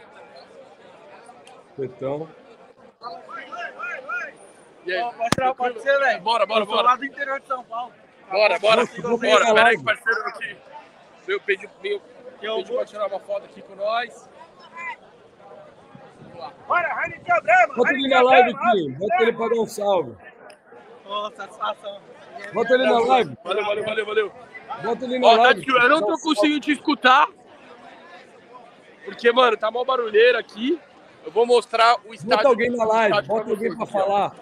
[1.72, 2.28] Espetão.
[4.86, 5.16] E aí?
[5.16, 6.22] Mostrar pode ser, velho.
[6.22, 6.82] Bora, bora, bora.
[6.82, 7.94] lá do interior de São Paulo.
[8.30, 8.82] Bora, bora.
[8.82, 10.58] Nossa, bora, pera aí, parceiro aqui.
[11.28, 12.02] Meu pedido, meu,
[12.40, 14.30] pedido pra tirar uma foto aqui com nós.
[17.76, 20.16] Bota ele na live aqui, bota ele para dar um salve.
[21.06, 22.02] Ô, satisfação.
[22.54, 23.38] Bota ele na live.
[23.44, 24.32] Valeu, valeu, valeu, valeu.
[24.84, 25.66] Bota ele na Ó, live.
[25.68, 27.28] eu não tô conseguindo te escutar.
[29.06, 30.80] Porque, mano, tá mal barulheiro aqui.
[31.26, 32.38] Eu vou mostrar o estádio.
[32.38, 34.36] Bota alguém na live, bota alguém pra falar.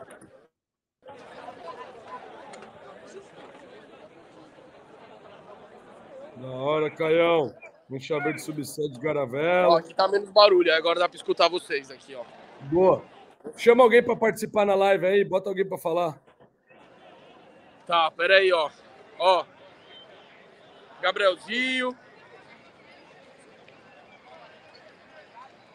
[6.38, 7.54] Da hora, Caião.
[7.92, 9.68] Um chave de subsede de Garavela.
[9.74, 12.24] Ó, aqui tá menos barulho, agora dá para escutar vocês aqui, ó.
[12.62, 13.04] Boa.
[13.58, 16.18] Chama alguém para participar na live aí, bota alguém para falar.
[17.86, 18.70] Tá, pera aí, ó.
[19.20, 19.46] Ó.
[21.02, 21.94] Gabrielzinho.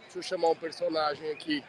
[0.00, 1.62] Deixa eu chamar um personagem aqui.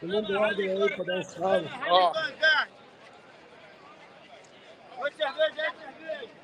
[0.00, 1.68] Tem um blog aí para dar um salve.
[1.90, 2.12] Ó.
[5.00, 6.37] Oi, cerveja aí, cerveja.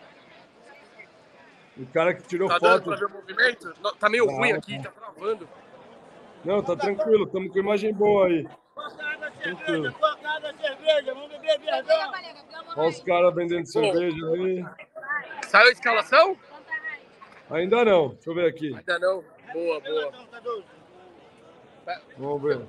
[1.77, 2.63] O cara que tirou tá foto.
[2.63, 3.75] Dando pra ver o movimento?
[3.81, 5.49] Não, tá meio ruim aqui, tá travando.
[6.45, 8.49] Não, tá tranquilo, estamos com imagem boa aí.
[9.43, 9.95] Cerveja,
[10.61, 12.13] cerveja, vamos beber verdão.
[12.77, 14.65] Olha os caras vendendo cerveja aí.
[15.47, 16.37] Saiu a escalação?
[17.51, 18.09] Ainda não.
[18.11, 18.75] Deixa eu ver aqui.
[18.75, 19.25] Ainda não.
[19.53, 20.13] Boa, boa.
[22.19, 22.67] Vamos ver.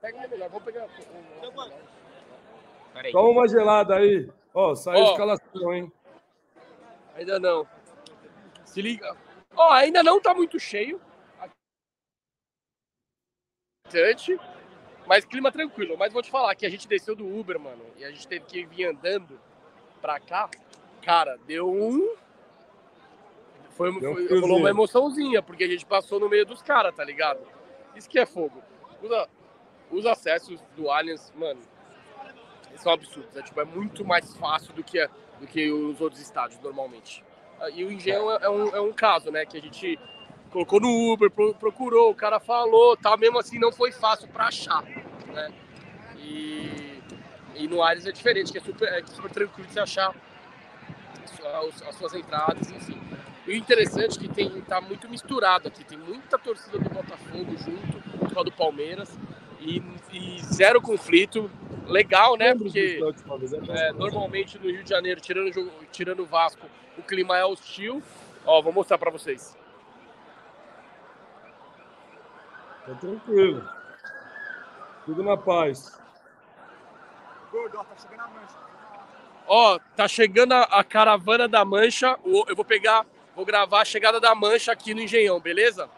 [0.00, 0.48] Pega uma melhor.
[0.50, 0.86] Vou pegar.
[3.12, 4.28] Toma uma gelada aí.
[4.54, 5.92] Ó, saiu a escalação, hein?
[7.16, 7.66] Ainda não.
[8.78, 9.16] Se liga.
[9.56, 11.00] Ó, ainda não tá muito cheio.
[15.04, 15.98] Mas clima tranquilo.
[15.98, 18.44] Mas vou te falar que a gente desceu do Uber, mano, e a gente teve
[18.44, 19.40] que vir andando
[20.00, 20.48] pra cá.
[21.02, 22.14] Cara, deu um.
[23.70, 27.40] Foi, foi rolou uma emoçãozinha, porque a gente passou no meio dos caras, tá ligado?
[27.96, 28.62] Isso que é fogo.
[29.02, 29.10] Os,
[29.90, 31.60] os acessos do Allianz, mano,
[32.76, 33.36] são absurdos.
[33.36, 35.04] É, tipo, é muito mais fácil do que,
[35.40, 37.26] do que os outros estádios normalmente.
[37.74, 39.44] E o Engenhão é, é um, é um caso, né?
[39.44, 39.98] Que a gente
[40.50, 44.82] colocou no Uber, procurou, o cara falou, tá, mesmo assim não foi fácil para achar,
[44.82, 45.52] né?
[46.16, 47.02] E,
[47.54, 50.14] e no Ares é diferente, que é super, é super tranquilo de se achar
[51.44, 52.98] as, as suas entradas, enfim.
[53.46, 57.56] E o interessante é que tem, tá muito misturado aqui, tem muita torcida do Botafogo
[57.58, 59.10] junto do Palmeiras
[59.60, 59.82] e,
[60.12, 61.50] e zero conflito,
[61.88, 62.54] legal, né?
[62.54, 63.00] Porque
[63.70, 66.66] é, normalmente no Rio de Janeiro, tirando, tirando o Vasco,
[66.96, 68.02] o clima é hostil.
[68.44, 69.56] Ó, vou mostrar para vocês.
[72.86, 73.68] Tá tranquilo.
[75.04, 75.98] Tudo na paz.
[77.50, 78.54] Gordo, ó, tá chegando a mancha.
[79.46, 82.18] Ó, tá chegando a, a caravana da mancha.
[82.24, 85.88] Eu vou pegar, vou gravar a chegada da mancha aqui no Engenhão, beleza?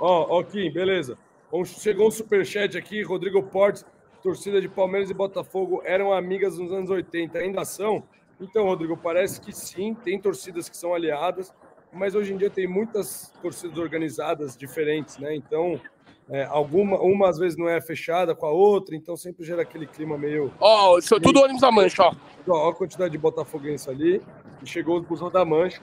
[0.00, 1.18] Ó, ó, Kim, beleza.
[1.64, 3.84] Chegou um superchat aqui, Rodrigo Portes,
[4.22, 8.02] torcida de Palmeiras e Botafogo eram amigas nos anos 80, ainda são?
[8.40, 11.52] Então, Rodrigo, parece que sim, tem torcidas que são aliadas,
[11.92, 15.34] mas hoje em dia tem muitas torcidas organizadas diferentes, né?
[15.34, 15.80] Então,
[16.28, 19.86] é, alguma, uma às vezes não é fechada com a outra, então sempre gera aquele
[19.86, 20.52] clima meio.
[20.60, 22.14] Ó, oh, tudo ônibus da mancha, ó.
[22.48, 24.22] Ó, a quantidade de botafoguense ali.
[24.62, 25.80] E chegou o busão da mancha.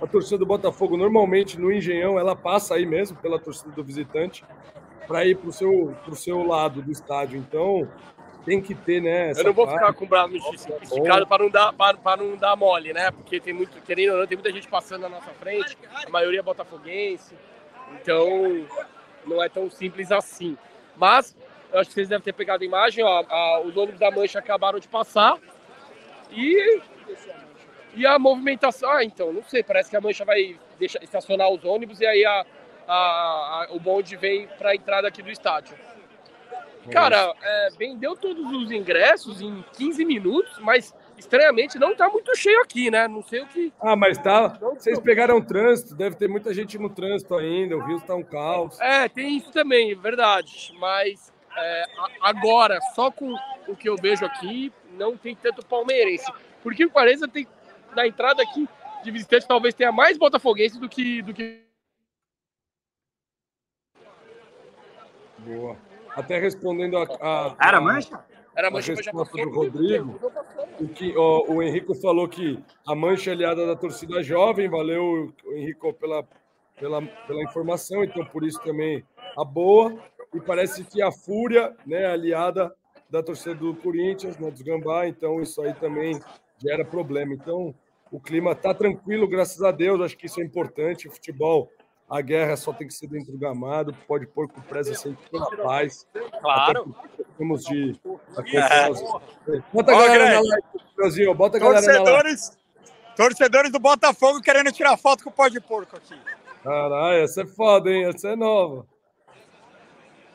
[0.00, 4.44] A torcida do Botafogo, normalmente no Engenhão, ela passa aí mesmo pela torcida do visitante
[5.08, 7.38] para ir para o seu, pro seu lado do estádio.
[7.38, 7.90] Então,
[8.44, 9.32] tem que ter, né?
[9.32, 9.78] Eu não vou parte.
[9.78, 10.36] ficar com o braço
[10.82, 13.10] esticado para não, dar, para não dar mole, né?
[13.10, 16.40] Porque tem muito, querendo ou não, tem muita gente passando na nossa frente, a maioria
[16.40, 17.34] é botafoguense.
[17.94, 18.66] Então,
[19.26, 20.56] não é tão simples assim.
[20.96, 21.34] Mas
[21.72, 24.38] eu acho que vocês devem ter pegado a imagem, ó, a, os ônibus da Mancha
[24.38, 25.38] acabaram de passar
[26.30, 26.80] e
[27.94, 31.64] e a movimentação, ah, então, não sei, parece que a Mancha vai deixar, estacionar os
[31.64, 32.46] ônibus e aí a,
[32.88, 35.76] a, a o bonde vem para a entrada aqui do estádio.
[36.90, 42.62] Cara, é, vendeu todos os ingressos em 15 minutos, mas estranhamente não tá muito cheio
[42.62, 43.06] aqui, né?
[43.06, 43.72] Não sei o que.
[43.80, 44.48] Ah, mas tá.
[44.48, 48.80] Vocês pegaram trânsito, deve ter muita gente no trânsito ainda, o Rio tá um caos.
[48.80, 50.72] É, tem isso também, verdade.
[50.78, 51.84] Mas é,
[52.22, 53.34] agora, só com
[53.66, 56.30] o que eu vejo aqui, não tem tanto palmeirense.
[56.62, 57.46] Porque o Quaresma tem,
[57.94, 58.68] na entrada aqui
[59.02, 61.22] de visitante, talvez tenha mais botafoguense do que.
[61.22, 61.67] Do que...
[65.48, 65.76] Boa.
[66.14, 67.04] Até respondendo a.
[67.20, 68.24] a, a Era mancha?
[68.54, 70.18] Era mancha, a resposta do Rodrigo.
[70.80, 75.32] O, que, ó, o Henrico falou que a mancha é aliada da torcida jovem, valeu,
[75.52, 76.26] Henrico, pela,
[76.78, 79.04] pela, pela informação, então por isso também
[79.36, 79.96] a boa.
[80.34, 82.74] E parece que a Fúria né, é aliada
[83.08, 86.20] da torcida do Corinthians, né, dos Gambá, então isso aí também
[86.58, 87.32] gera problema.
[87.32, 87.74] Então
[88.10, 91.08] o clima está tranquilo, graças a Deus, acho que isso é importante.
[91.08, 91.70] O futebol
[92.08, 95.54] a guerra só tem que ser dentro do gramado, pode pôr com preza sempre pela
[95.56, 96.06] paz.
[96.40, 96.94] Claro.
[97.36, 98.00] Temos de.
[98.54, 98.88] É.
[99.72, 100.66] Bota a galera na live,
[100.96, 101.34] Brasil.
[101.34, 103.16] Bota a galera torcedores, na live.
[103.16, 106.18] Torcedores do Botafogo querendo tirar foto com o pó de porco aqui.
[106.64, 108.04] Caralho, essa é foda, hein?
[108.06, 108.86] Essa é nova.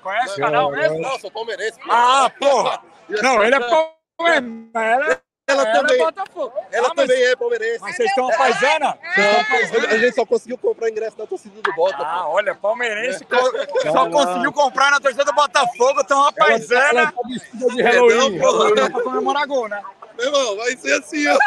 [0.01, 0.99] Conhece o canal mesmo?
[0.99, 1.79] Não, sou palmeirense.
[1.89, 2.81] Ah, porra!
[3.21, 5.21] Não, ele é palmeirense.
[5.45, 5.99] Ela também.
[6.71, 7.81] Ela ah, também é palmeirense.
[7.81, 8.97] Mas vocês estão paisana?
[9.17, 12.03] É, a gente só conseguiu comprar ingresso na torcida do Botafogo.
[12.09, 13.91] Ah, olha, palmeirense é.
[13.91, 16.99] só conseguiu comprar na torcida do Botafogo, estão uma paisana.
[17.01, 18.39] Ela tá de Halloween.
[18.39, 19.81] Não, pra comemorar gol, né?
[20.17, 21.37] Meu irmão, vai ser assim, ó.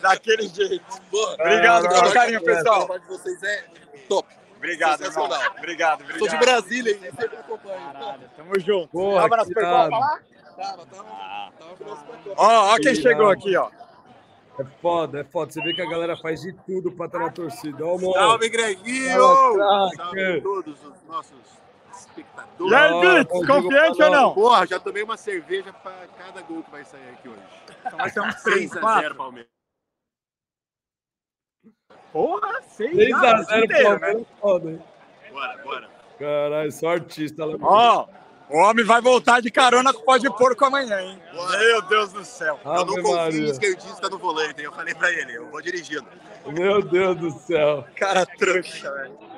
[0.00, 0.84] Daquele jeito.
[1.10, 1.34] Boa.
[1.34, 2.88] Obrigado pelo carinho, pessoal.
[2.90, 3.64] O de vocês é
[4.08, 4.28] top.
[4.56, 5.24] Obrigado, irmão.
[5.24, 6.18] Obrigado, obrigado.
[6.18, 7.00] Sou de Brasília, hein?
[7.18, 7.92] Sempre acompanho.
[7.92, 8.88] Caralho, tamo junto.
[8.88, 10.20] Porra, nas perguntas lá?
[10.56, 11.08] Tava, tava.
[11.08, 11.50] Ah.
[12.36, 13.70] Ó, ó quem chegou aqui, ó.
[14.58, 15.50] É foda, é foda.
[15.50, 17.84] Você vê que a galera faz de tudo pra estar na torcida.
[17.84, 19.56] Ó, Salve, Greguinho!
[19.96, 21.38] Salve todos os nossos
[21.94, 22.72] espectadores.
[22.72, 24.34] E aí, Bits, confiante ou não?
[24.34, 27.40] Porra, já tomei uma cerveja pra cada gol que vai sair aqui hoje.
[27.86, 29.50] Então vai ser um 6x0, Palmeiras.
[32.12, 34.00] Porra, 6x0 Palmeiras.
[34.00, 34.26] Né?
[34.40, 34.82] Foda, hein?
[35.32, 35.90] Bora, bora.
[36.18, 37.42] Caralho, só artista.
[37.62, 38.06] Ó,
[38.48, 41.18] O homem vai voltar de carona com o pó de porco amanhã, hein?
[41.32, 42.60] Meu Deus do céu.
[42.64, 46.06] Ave eu não confio em esquerdista no volante, eu falei pra ele, eu vou dirigindo.
[46.46, 47.86] Meu Deus do céu.
[47.96, 49.32] Cara trouxa, velho.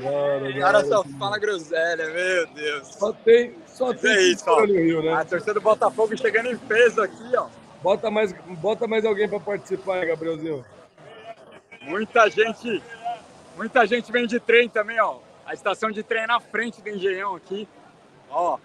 [0.00, 2.88] O cara só fala groselha, meu Deus.
[2.88, 4.64] Só tem, só tem é isso, ó.
[4.64, 5.12] Rio, né?
[5.12, 7.46] A torcida do Botafogo chegando em peso aqui, ó.
[7.82, 10.64] Bota mais, bota mais alguém para participar aí, Gabrielzinho.
[11.82, 12.82] Muita gente,
[13.56, 15.18] muita gente vem de trem também, ó.
[15.50, 17.68] A estação de trem é na frente do Engenhão aqui.
[18.30, 18.56] Ó.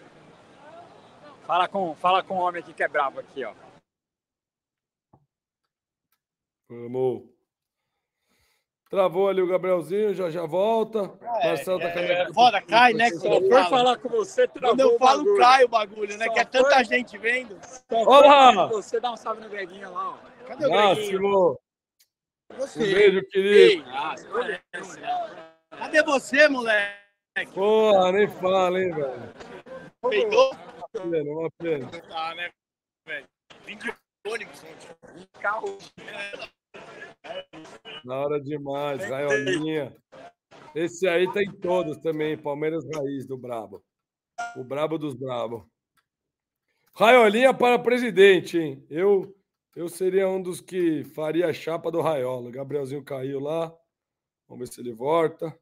[1.47, 3.55] Fala com, fala com o homem aqui que é brabo aqui, ó.
[6.69, 7.23] Vamos.
[8.87, 11.11] Travou ali o Gabrielzinho, já já volta.
[11.41, 13.09] É, Marcelo tá é, é foda, cai, né?
[13.09, 15.37] Que só foi falar com você, travou Quando eu falo, bagulho.
[15.39, 16.25] cai o bagulho, né?
[16.27, 16.85] Só que é tanta foi...
[16.85, 17.59] gente vendo.
[17.89, 18.67] Olá!
[18.67, 20.45] Você dá um salve no Greguinho lá, ó.
[20.45, 21.59] Cadê o Máximo.
[22.59, 22.79] Você.
[22.79, 23.83] Um beijo, querido.
[23.87, 24.13] Ah,
[25.77, 27.05] Cadê você, moleque?
[27.53, 29.33] Porra, nem fala, hein, velho.
[30.09, 30.51] Peidou?
[30.95, 32.49] Uma pena, uma Tá, né,
[33.05, 33.27] velho?
[33.65, 33.93] Vim de
[34.27, 35.27] ônibus ontem.
[35.41, 35.77] Carro.
[38.03, 39.95] Na hora demais, Raiolinha.
[40.73, 43.83] Esse aí tem todos também, Palmeiras Raiz do Brabo.
[44.55, 45.69] O Brabo dos Brabo.
[46.93, 48.85] Raiolinha para presidente, hein?
[48.89, 49.35] Eu,
[49.75, 52.51] eu seria um dos que faria a chapa do Raiola.
[52.51, 53.75] Gabrielzinho caiu lá.
[54.47, 55.57] Vamos ver se ele volta.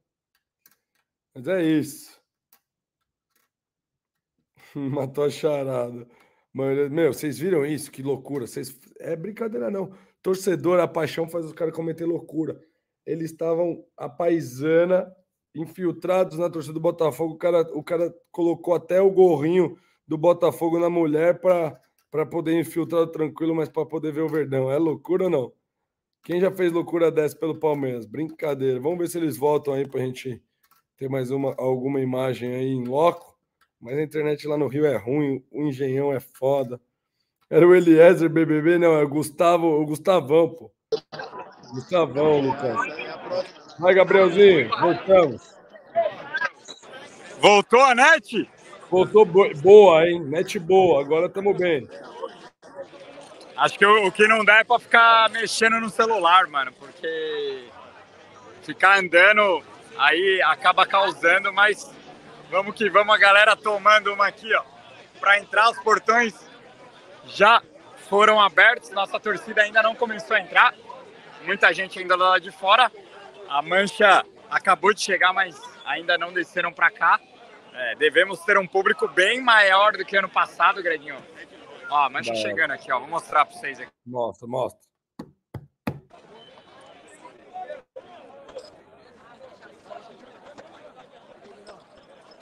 [1.35, 2.21] Mas é isso.
[4.75, 6.07] Matou a charada.
[6.53, 7.91] Mas, meu, vocês viram isso?
[7.91, 8.45] Que loucura.
[8.45, 8.79] Vocês...
[8.99, 9.91] É brincadeira, não.
[10.21, 12.61] Torcedor, a paixão faz os caras cometer loucura.
[13.05, 15.11] Eles estavam a paisana,
[15.55, 17.33] infiltrados na torcida do Botafogo.
[17.33, 19.77] O cara, o cara colocou até o gorrinho
[20.07, 24.71] do Botafogo na mulher para poder infiltrar tranquilo, mas para poder ver o Verdão.
[24.71, 25.53] É loucura ou não?
[26.23, 28.05] Quem já fez loucura dessa pelo Palmeiras?
[28.05, 28.79] Brincadeira.
[28.79, 30.41] Vamos ver se eles voltam aí para a gente
[30.97, 33.37] ter mais uma, alguma imagem aí em loco.
[33.79, 36.79] Mas a internet lá no Rio é ruim, o engenhão é foda.
[37.49, 40.71] Era o Eliezer BBB, não, é o Gustavo, o Gustavão, pô.
[41.71, 42.77] Gustavão, Lucas.
[43.79, 45.53] Vai, Gabrielzinho, voltamos.
[47.39, 48.49] Voltou a net?
[48.89, 50.23] Voltou boa, hein?
[50.23, 51.89] Net boa, agora estamos bem.
[53.57, 57.65] Acho que o, o que não dá é para ficar mexendo no celular, mano, porque
[58.61, 59.61] ficar andando
[59.97, 61.93] aí acaba causando, mas
[62.49, 64.63] vamos que vamos, a galera tomando uma aqui, ó,
[65.19, 66.33] para entrar os portões
[67.25, 67.61] já
[68.09, 70.73] foram abertos, nossa torcida ainda não começou a entrar,
[71.43, 72.91] muita gente ainda lá de fora.
[73.49, 77.19] A mancha acabou de chegar, mas ainda não desceram para cá.
[77.73, 81.17] É, devemos ter um público bem maior do que ano passado, Gredinho.
[81.89, 82.99] Ó, a mancha chegando aqui, ó.
[82.99, 83.91] Vou mostrar para vocês aqui.
[84.05, 84.92] Mostra, mostra.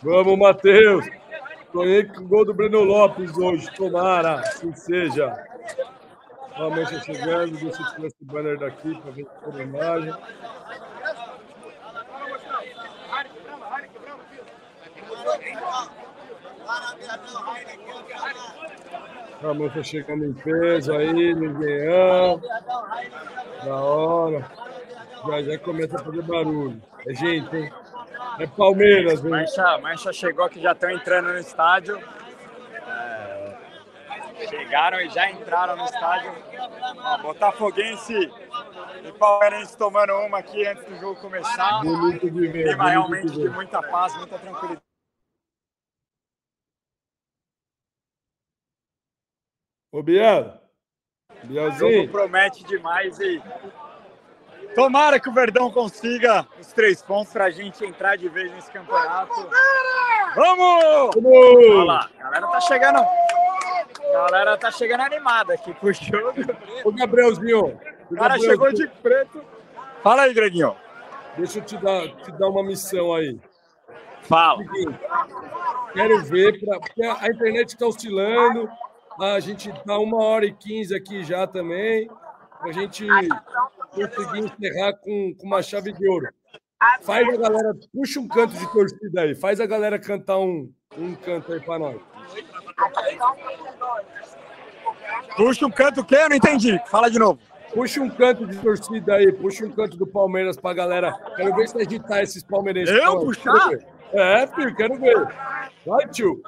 [0.03, 1.05] Vamos, Matheus!
[1.71, 5.33] Sonhei com o gol do Breno Lopes hoje, tomara, assim seja.
[6.57, 9.27] Mancha chegando, deixa eu tirar esse banner daqui para ver
[9.63, 10.17] a.
[19.43, 21.87] A mancha chegando em peso aí, ninguém
[23.63, 24.51] Da hora.
[25.27, 26.81] Já já começa a fazer barulho.
[27.07, 27.71] É gente, hein?
[28.39, 29.35] É Palmeiras, velho.
[29.35, 31.97] Mancha, Mancha chegou que já estão entrando no estádio.
[32.87, 33.57] É,
[34.49, 36.31] chegaram e já entraram no estádio.
[36.97, 38.13] Ó, Botafoguense
[39.03, 41.81] e Palmeirense tomando uma aqui antes do jogo começar.
[41.81, 42.67] Bonito de ver.
[42.69, 44.81] Clima realmente de, de muita paz, muita tranquilidade.
[49.91, 50.59] Ô, Biel.
[51.43, 51.89] Bielzinho.
[51.89, 53.41] O jogo promete demais e
[54.75, 58.71] Tomara que o Verdão consiga os três pontos para a gente entrar de vez nesse
[58.71, 59.33] campeonato.
[60.35, 61.15] Vamos!
[61.15, 61.25] Vamos!
[61.25, 62.99] Olha lá, a galera tá chegando.
[62.99, 66.33] A galera tá chegando animada aqui pro jogo.
[66.85, 67.79] O Gabrielzinho.
[68.09, 68.51] O cara Gabrielzinho.
[68.51, 69.43] chegou de preto.
[70.01, 70.75] Fala aí, Greguinho.
[71.37, 73.39] Deixa eu te dar, te dar uma missão aí.
[74.23, 74.63] Fala.
[75.93, 78.69] Quero ver, pra, porque a internet está oscilando.
[79.19, 82.09] A gente tá uma hora e quinze aqui já também.
[82.61, 83.05] A gente
[83.91, 86.27] conseguir encerrar com, com uma chave de ouro.
[87.01, 91.13] Faz a galera, puxa um canto de torcida aí, faz a galera cantar um, um
[91.15, 92.01] canto aí para nós.
[95.35, 96.15] Puxa um canto o quê?
[96.15, 96.81] Eu não entendi.
[96.87, 97.39] Fala de novo.
[97.73, 101.13] Puxa um canto de torcida aí, puxa um canto do Palmeiras pra galera.
[101.35, 102.93] Quero ver se agitar esses palmeirenses.
[102.95, 103.69] Eu puxar?
[104.11, 105.15] É, filho, quero ver.
[105.85, 106.41] Vai, tio.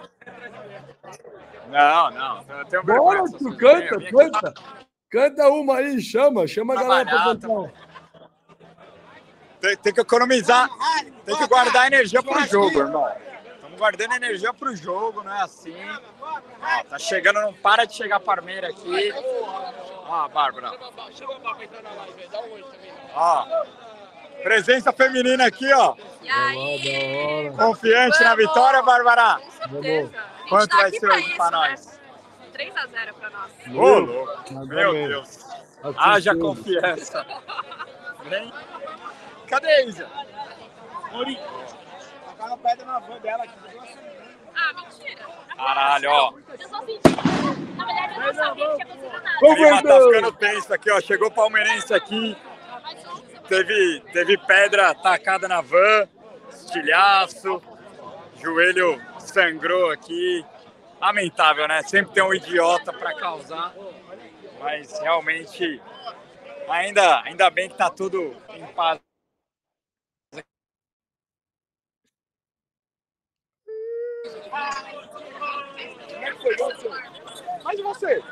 [1.70, 2.45] Não, não.
[2.72, 4.53] Eu Bora, tio, canta, canta.
[5.14, 7.72] Canta uma aí, chama, chama a galera pra cantar.
[9.61, 10.68] Tem, tem, que economizar,
[11.23, 13.07] tem que guardar energia pro jogo, irmão.
[13.53, 15.76] Estamos guardando energia para o jogo, não é assim.
[16.19, 19.14] Ó, tá chegando, não para de chegar Parmeira aqui.
[20.07, 20.72] Ó, Bárbara.
[23.14, 23.65] Ó,
[24.41, 25.95] presença feminina aqui, ó.
[27.56, 29.40] Confiante na vitória, Bárbara?
[30.49, 31.93] Quanto tá vai ser hoje para nós?
[32.53, 33.51] 3x0 para nós.
[33.75, 34.65] Ô, louco.
[34.67, 35.39] Meu Deus.
[35.97, 37.25] Haja confiança.
[38.25, 38.53] Vem.
[39.47, 40.09] Cadê a Isa?
[41.11, 41.39] Mori.
[42.25, 43.53] Tacaram pedra na van dela aqui.
[44.55, 45.25] Ah, mentira.
[45.55, 46.34] Caralho, ó.
[46.59, 47.09] Eu só senti.
[47.75, 49.38] Na verdade, eu não sabia que tinha acontecido nada.
[49.41, 51.01] O clima tá ficando tenso aqui, ó.
[51.01, 52.38] Chegou o palmeirense aqui.
[53.47, 56.07] Teve, teve pedra tacada na van,
[56.49, 57.61] estilhaço,
[58.41, 60.45] joelho sangrou aqui.
[61.03, 61.84] Lamentável, né?
[61.84, 63.73] Sempre tem um idiota para causar.
[64.57, 65.81] Mas realmente,
[66.69, 69.01] ainda, ainda bem que tá tudo em paz.
[77.65, 78.23] Mas e você?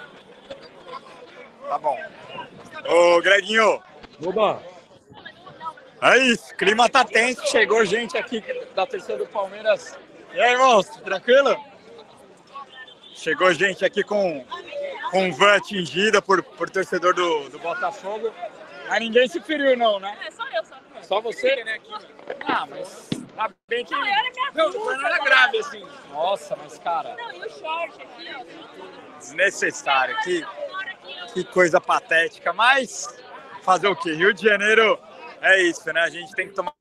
[1.68, 1.98] Tá bom.
[2.88, 3.84] Ô, Greginho.
[4.26, 4.64] Oba.
[6.02, 7.46] É isso, clima tá tenso.
[7.48, 8.42] Chegou gente aqui
[8.74, 10.00] da terceira do Palmeiras.
[10.34, 11.71] E aí, monstro, tranquilo?
[13.22, 14.44] Chegou gente aqui com,
[15.12, 18.34] com van atingida por, por torcedor do, do Botafogo.
[18.90, 20.18] Mas ninguém se feriu, não, né?
[20.26, 20.76] É só eu, só.
[21.04, 21.64] Só você?
[22.48, 23.94] Ah, mas tá bem que.
[23.94, 25.86] Não, não, não era grave assim.
[26.12, 27.16] Nossa, mas cara.
[27.16, 29.20] Não, e o short aqui, ó.
[29.20, 30.18] Desnecessário.
[30.24, 30.44] Que,
[31.36, 32.52] que coisa patética.
[32.52, 33.08] Mas
[33.62, 34.14] fazer o quê?
[34.14, 34.98] Rio de Janeiro
[35.42, 36.02] é isso, né?
[36.02, 36.74] A gente tem que tomar.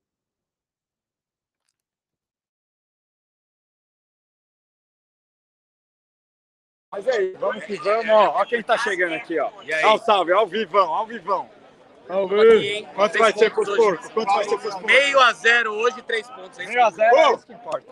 [6.93, 8.41] Mas é isso, vamos que vamos, ó.
[8.41, 9.49] Ó quem tá chegando aqui, ó.
[9.85, 11.49] Ó o salve, ó o vivão, ó o vivão.
[12.09, 12.89] Salve!
[12.97, 14.09] Quanto vai ser pros porcos?
[14.09, 14.93] Quanto vai ser pros porcos?
[14.93, 16.59] Meio a zero hoje, três pontos.
[16.59, 17.87] Meio a zero, é isso que importa.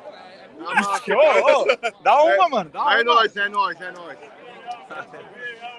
[0.59, 2.71] Ô, ô, dá uma, mano.
[2.71, 2.99] Dá uma.
[2.99, 4.19] É nóis, é nóis, é nóis.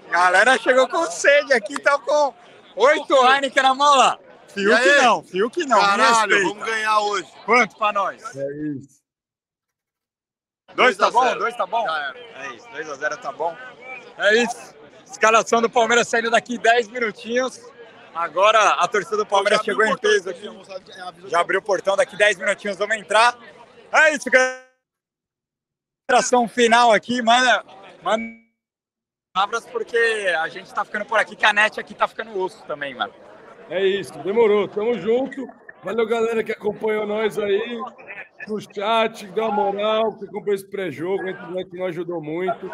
[0.10, 2.34] Galera chegou com sede aqui, tá com
[2.78, 4.18] oito Heineken na mão lá.
[4.48, 5.80] Fiuk não, Fiuk não.
[5.80, 7.28] Caralho, vamos ganhar hoje.
[7.46, 8.24] Quanto pra nós?
[8.36, 9.00] É isso.
[10.76, 11.24] Dois tá a bom?
[11.24, 11.40] zero.
[11.40, 11.86] Dois tá bom?
[11.90, 13.56] É isso, 2 a 0 tá bom.
[14.18, 14.76] É isso.
[15.06, 17.60] Escalação do Palmeiras saindo daqui 10 minutinhos.
[18.14, 20.48] Agora a torcida do Palmeiras chegou em peso aqui.
[21.28, 23.38] Já abriu o portão, daqui 10 minutinhos vamos entrar.
[23.92, 24.68] É isso, galera.
[26.10, 27.64] Consideração final aqui, manda,
[28.02, 28.24] manda
[29.34, 29.98] palavras porque
[30.40, 33.14] a gente tá ficando por aqui, que a net aqui tá ficando osso também, mano.
[33.70, 34.68] É isso, demorou.
[34.68, 35.48] Tamo junto.
[35.84, 37.80] Valeu, galera que acompanhou nós aí
[38.48, 41.26] no chat, deu uma moral, que acompanhou esse pré-jogo.
[41.26, 42.70] A internet não ajudou muito.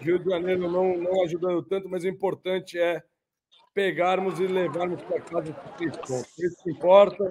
[0.00, 3.02] Rio de Janeiro não, não ajudando tanto, mas o importante é
[3.72, 6.38] pegarmos e levarmos para casa pontos.
[6.38, 7.28] Isso que importa.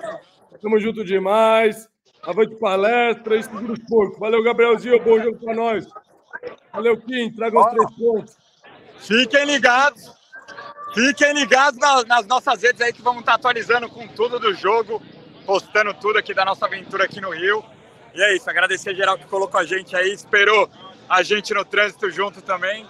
[0.62, 1.88] Tamo junto demais.
[2.24, 4.18] Avante palestra e segura os porcos.
[4.18, 5.04] Valeu, Gabrielzinho.
[5.04, 5.86] Bom jogo para nós.
[6.72, 7.32] Valeu, Kim.
[7.32, 8.38] Traga os três pontos.
[8.98, 10.23] Fiquem ligados.
[10.94, 15.02] Fiquem ligados na- nas nossas redes aí que vamos estar atualizando com tudo do jogo,
[15.46, 17.64] postando tudo aqui da nossa aventura aqui no Rio.
[18.14, 20.70] E é isso, agradecer a geral que colocou a gente aí, esperou
[21.10, 22.86] a gente no trânsito junto também.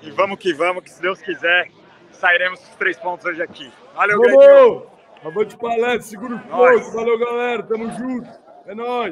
[0.00, 1.68] E vamos que vamos, que se Deus quiser,
[2.12, 3.70] sairemos com os três pontos hoje aqui.
[3.94, 4.40] Valeu, Greginho.
[4.40, 5.00] Vamos!
[5.22, 6.94] Avante palestra, segura os porcos.
[6.94, 7.62] Valeu, galera.
[7.64, 8.30] Tamo junto.
[8.66, 9.08] É nóis.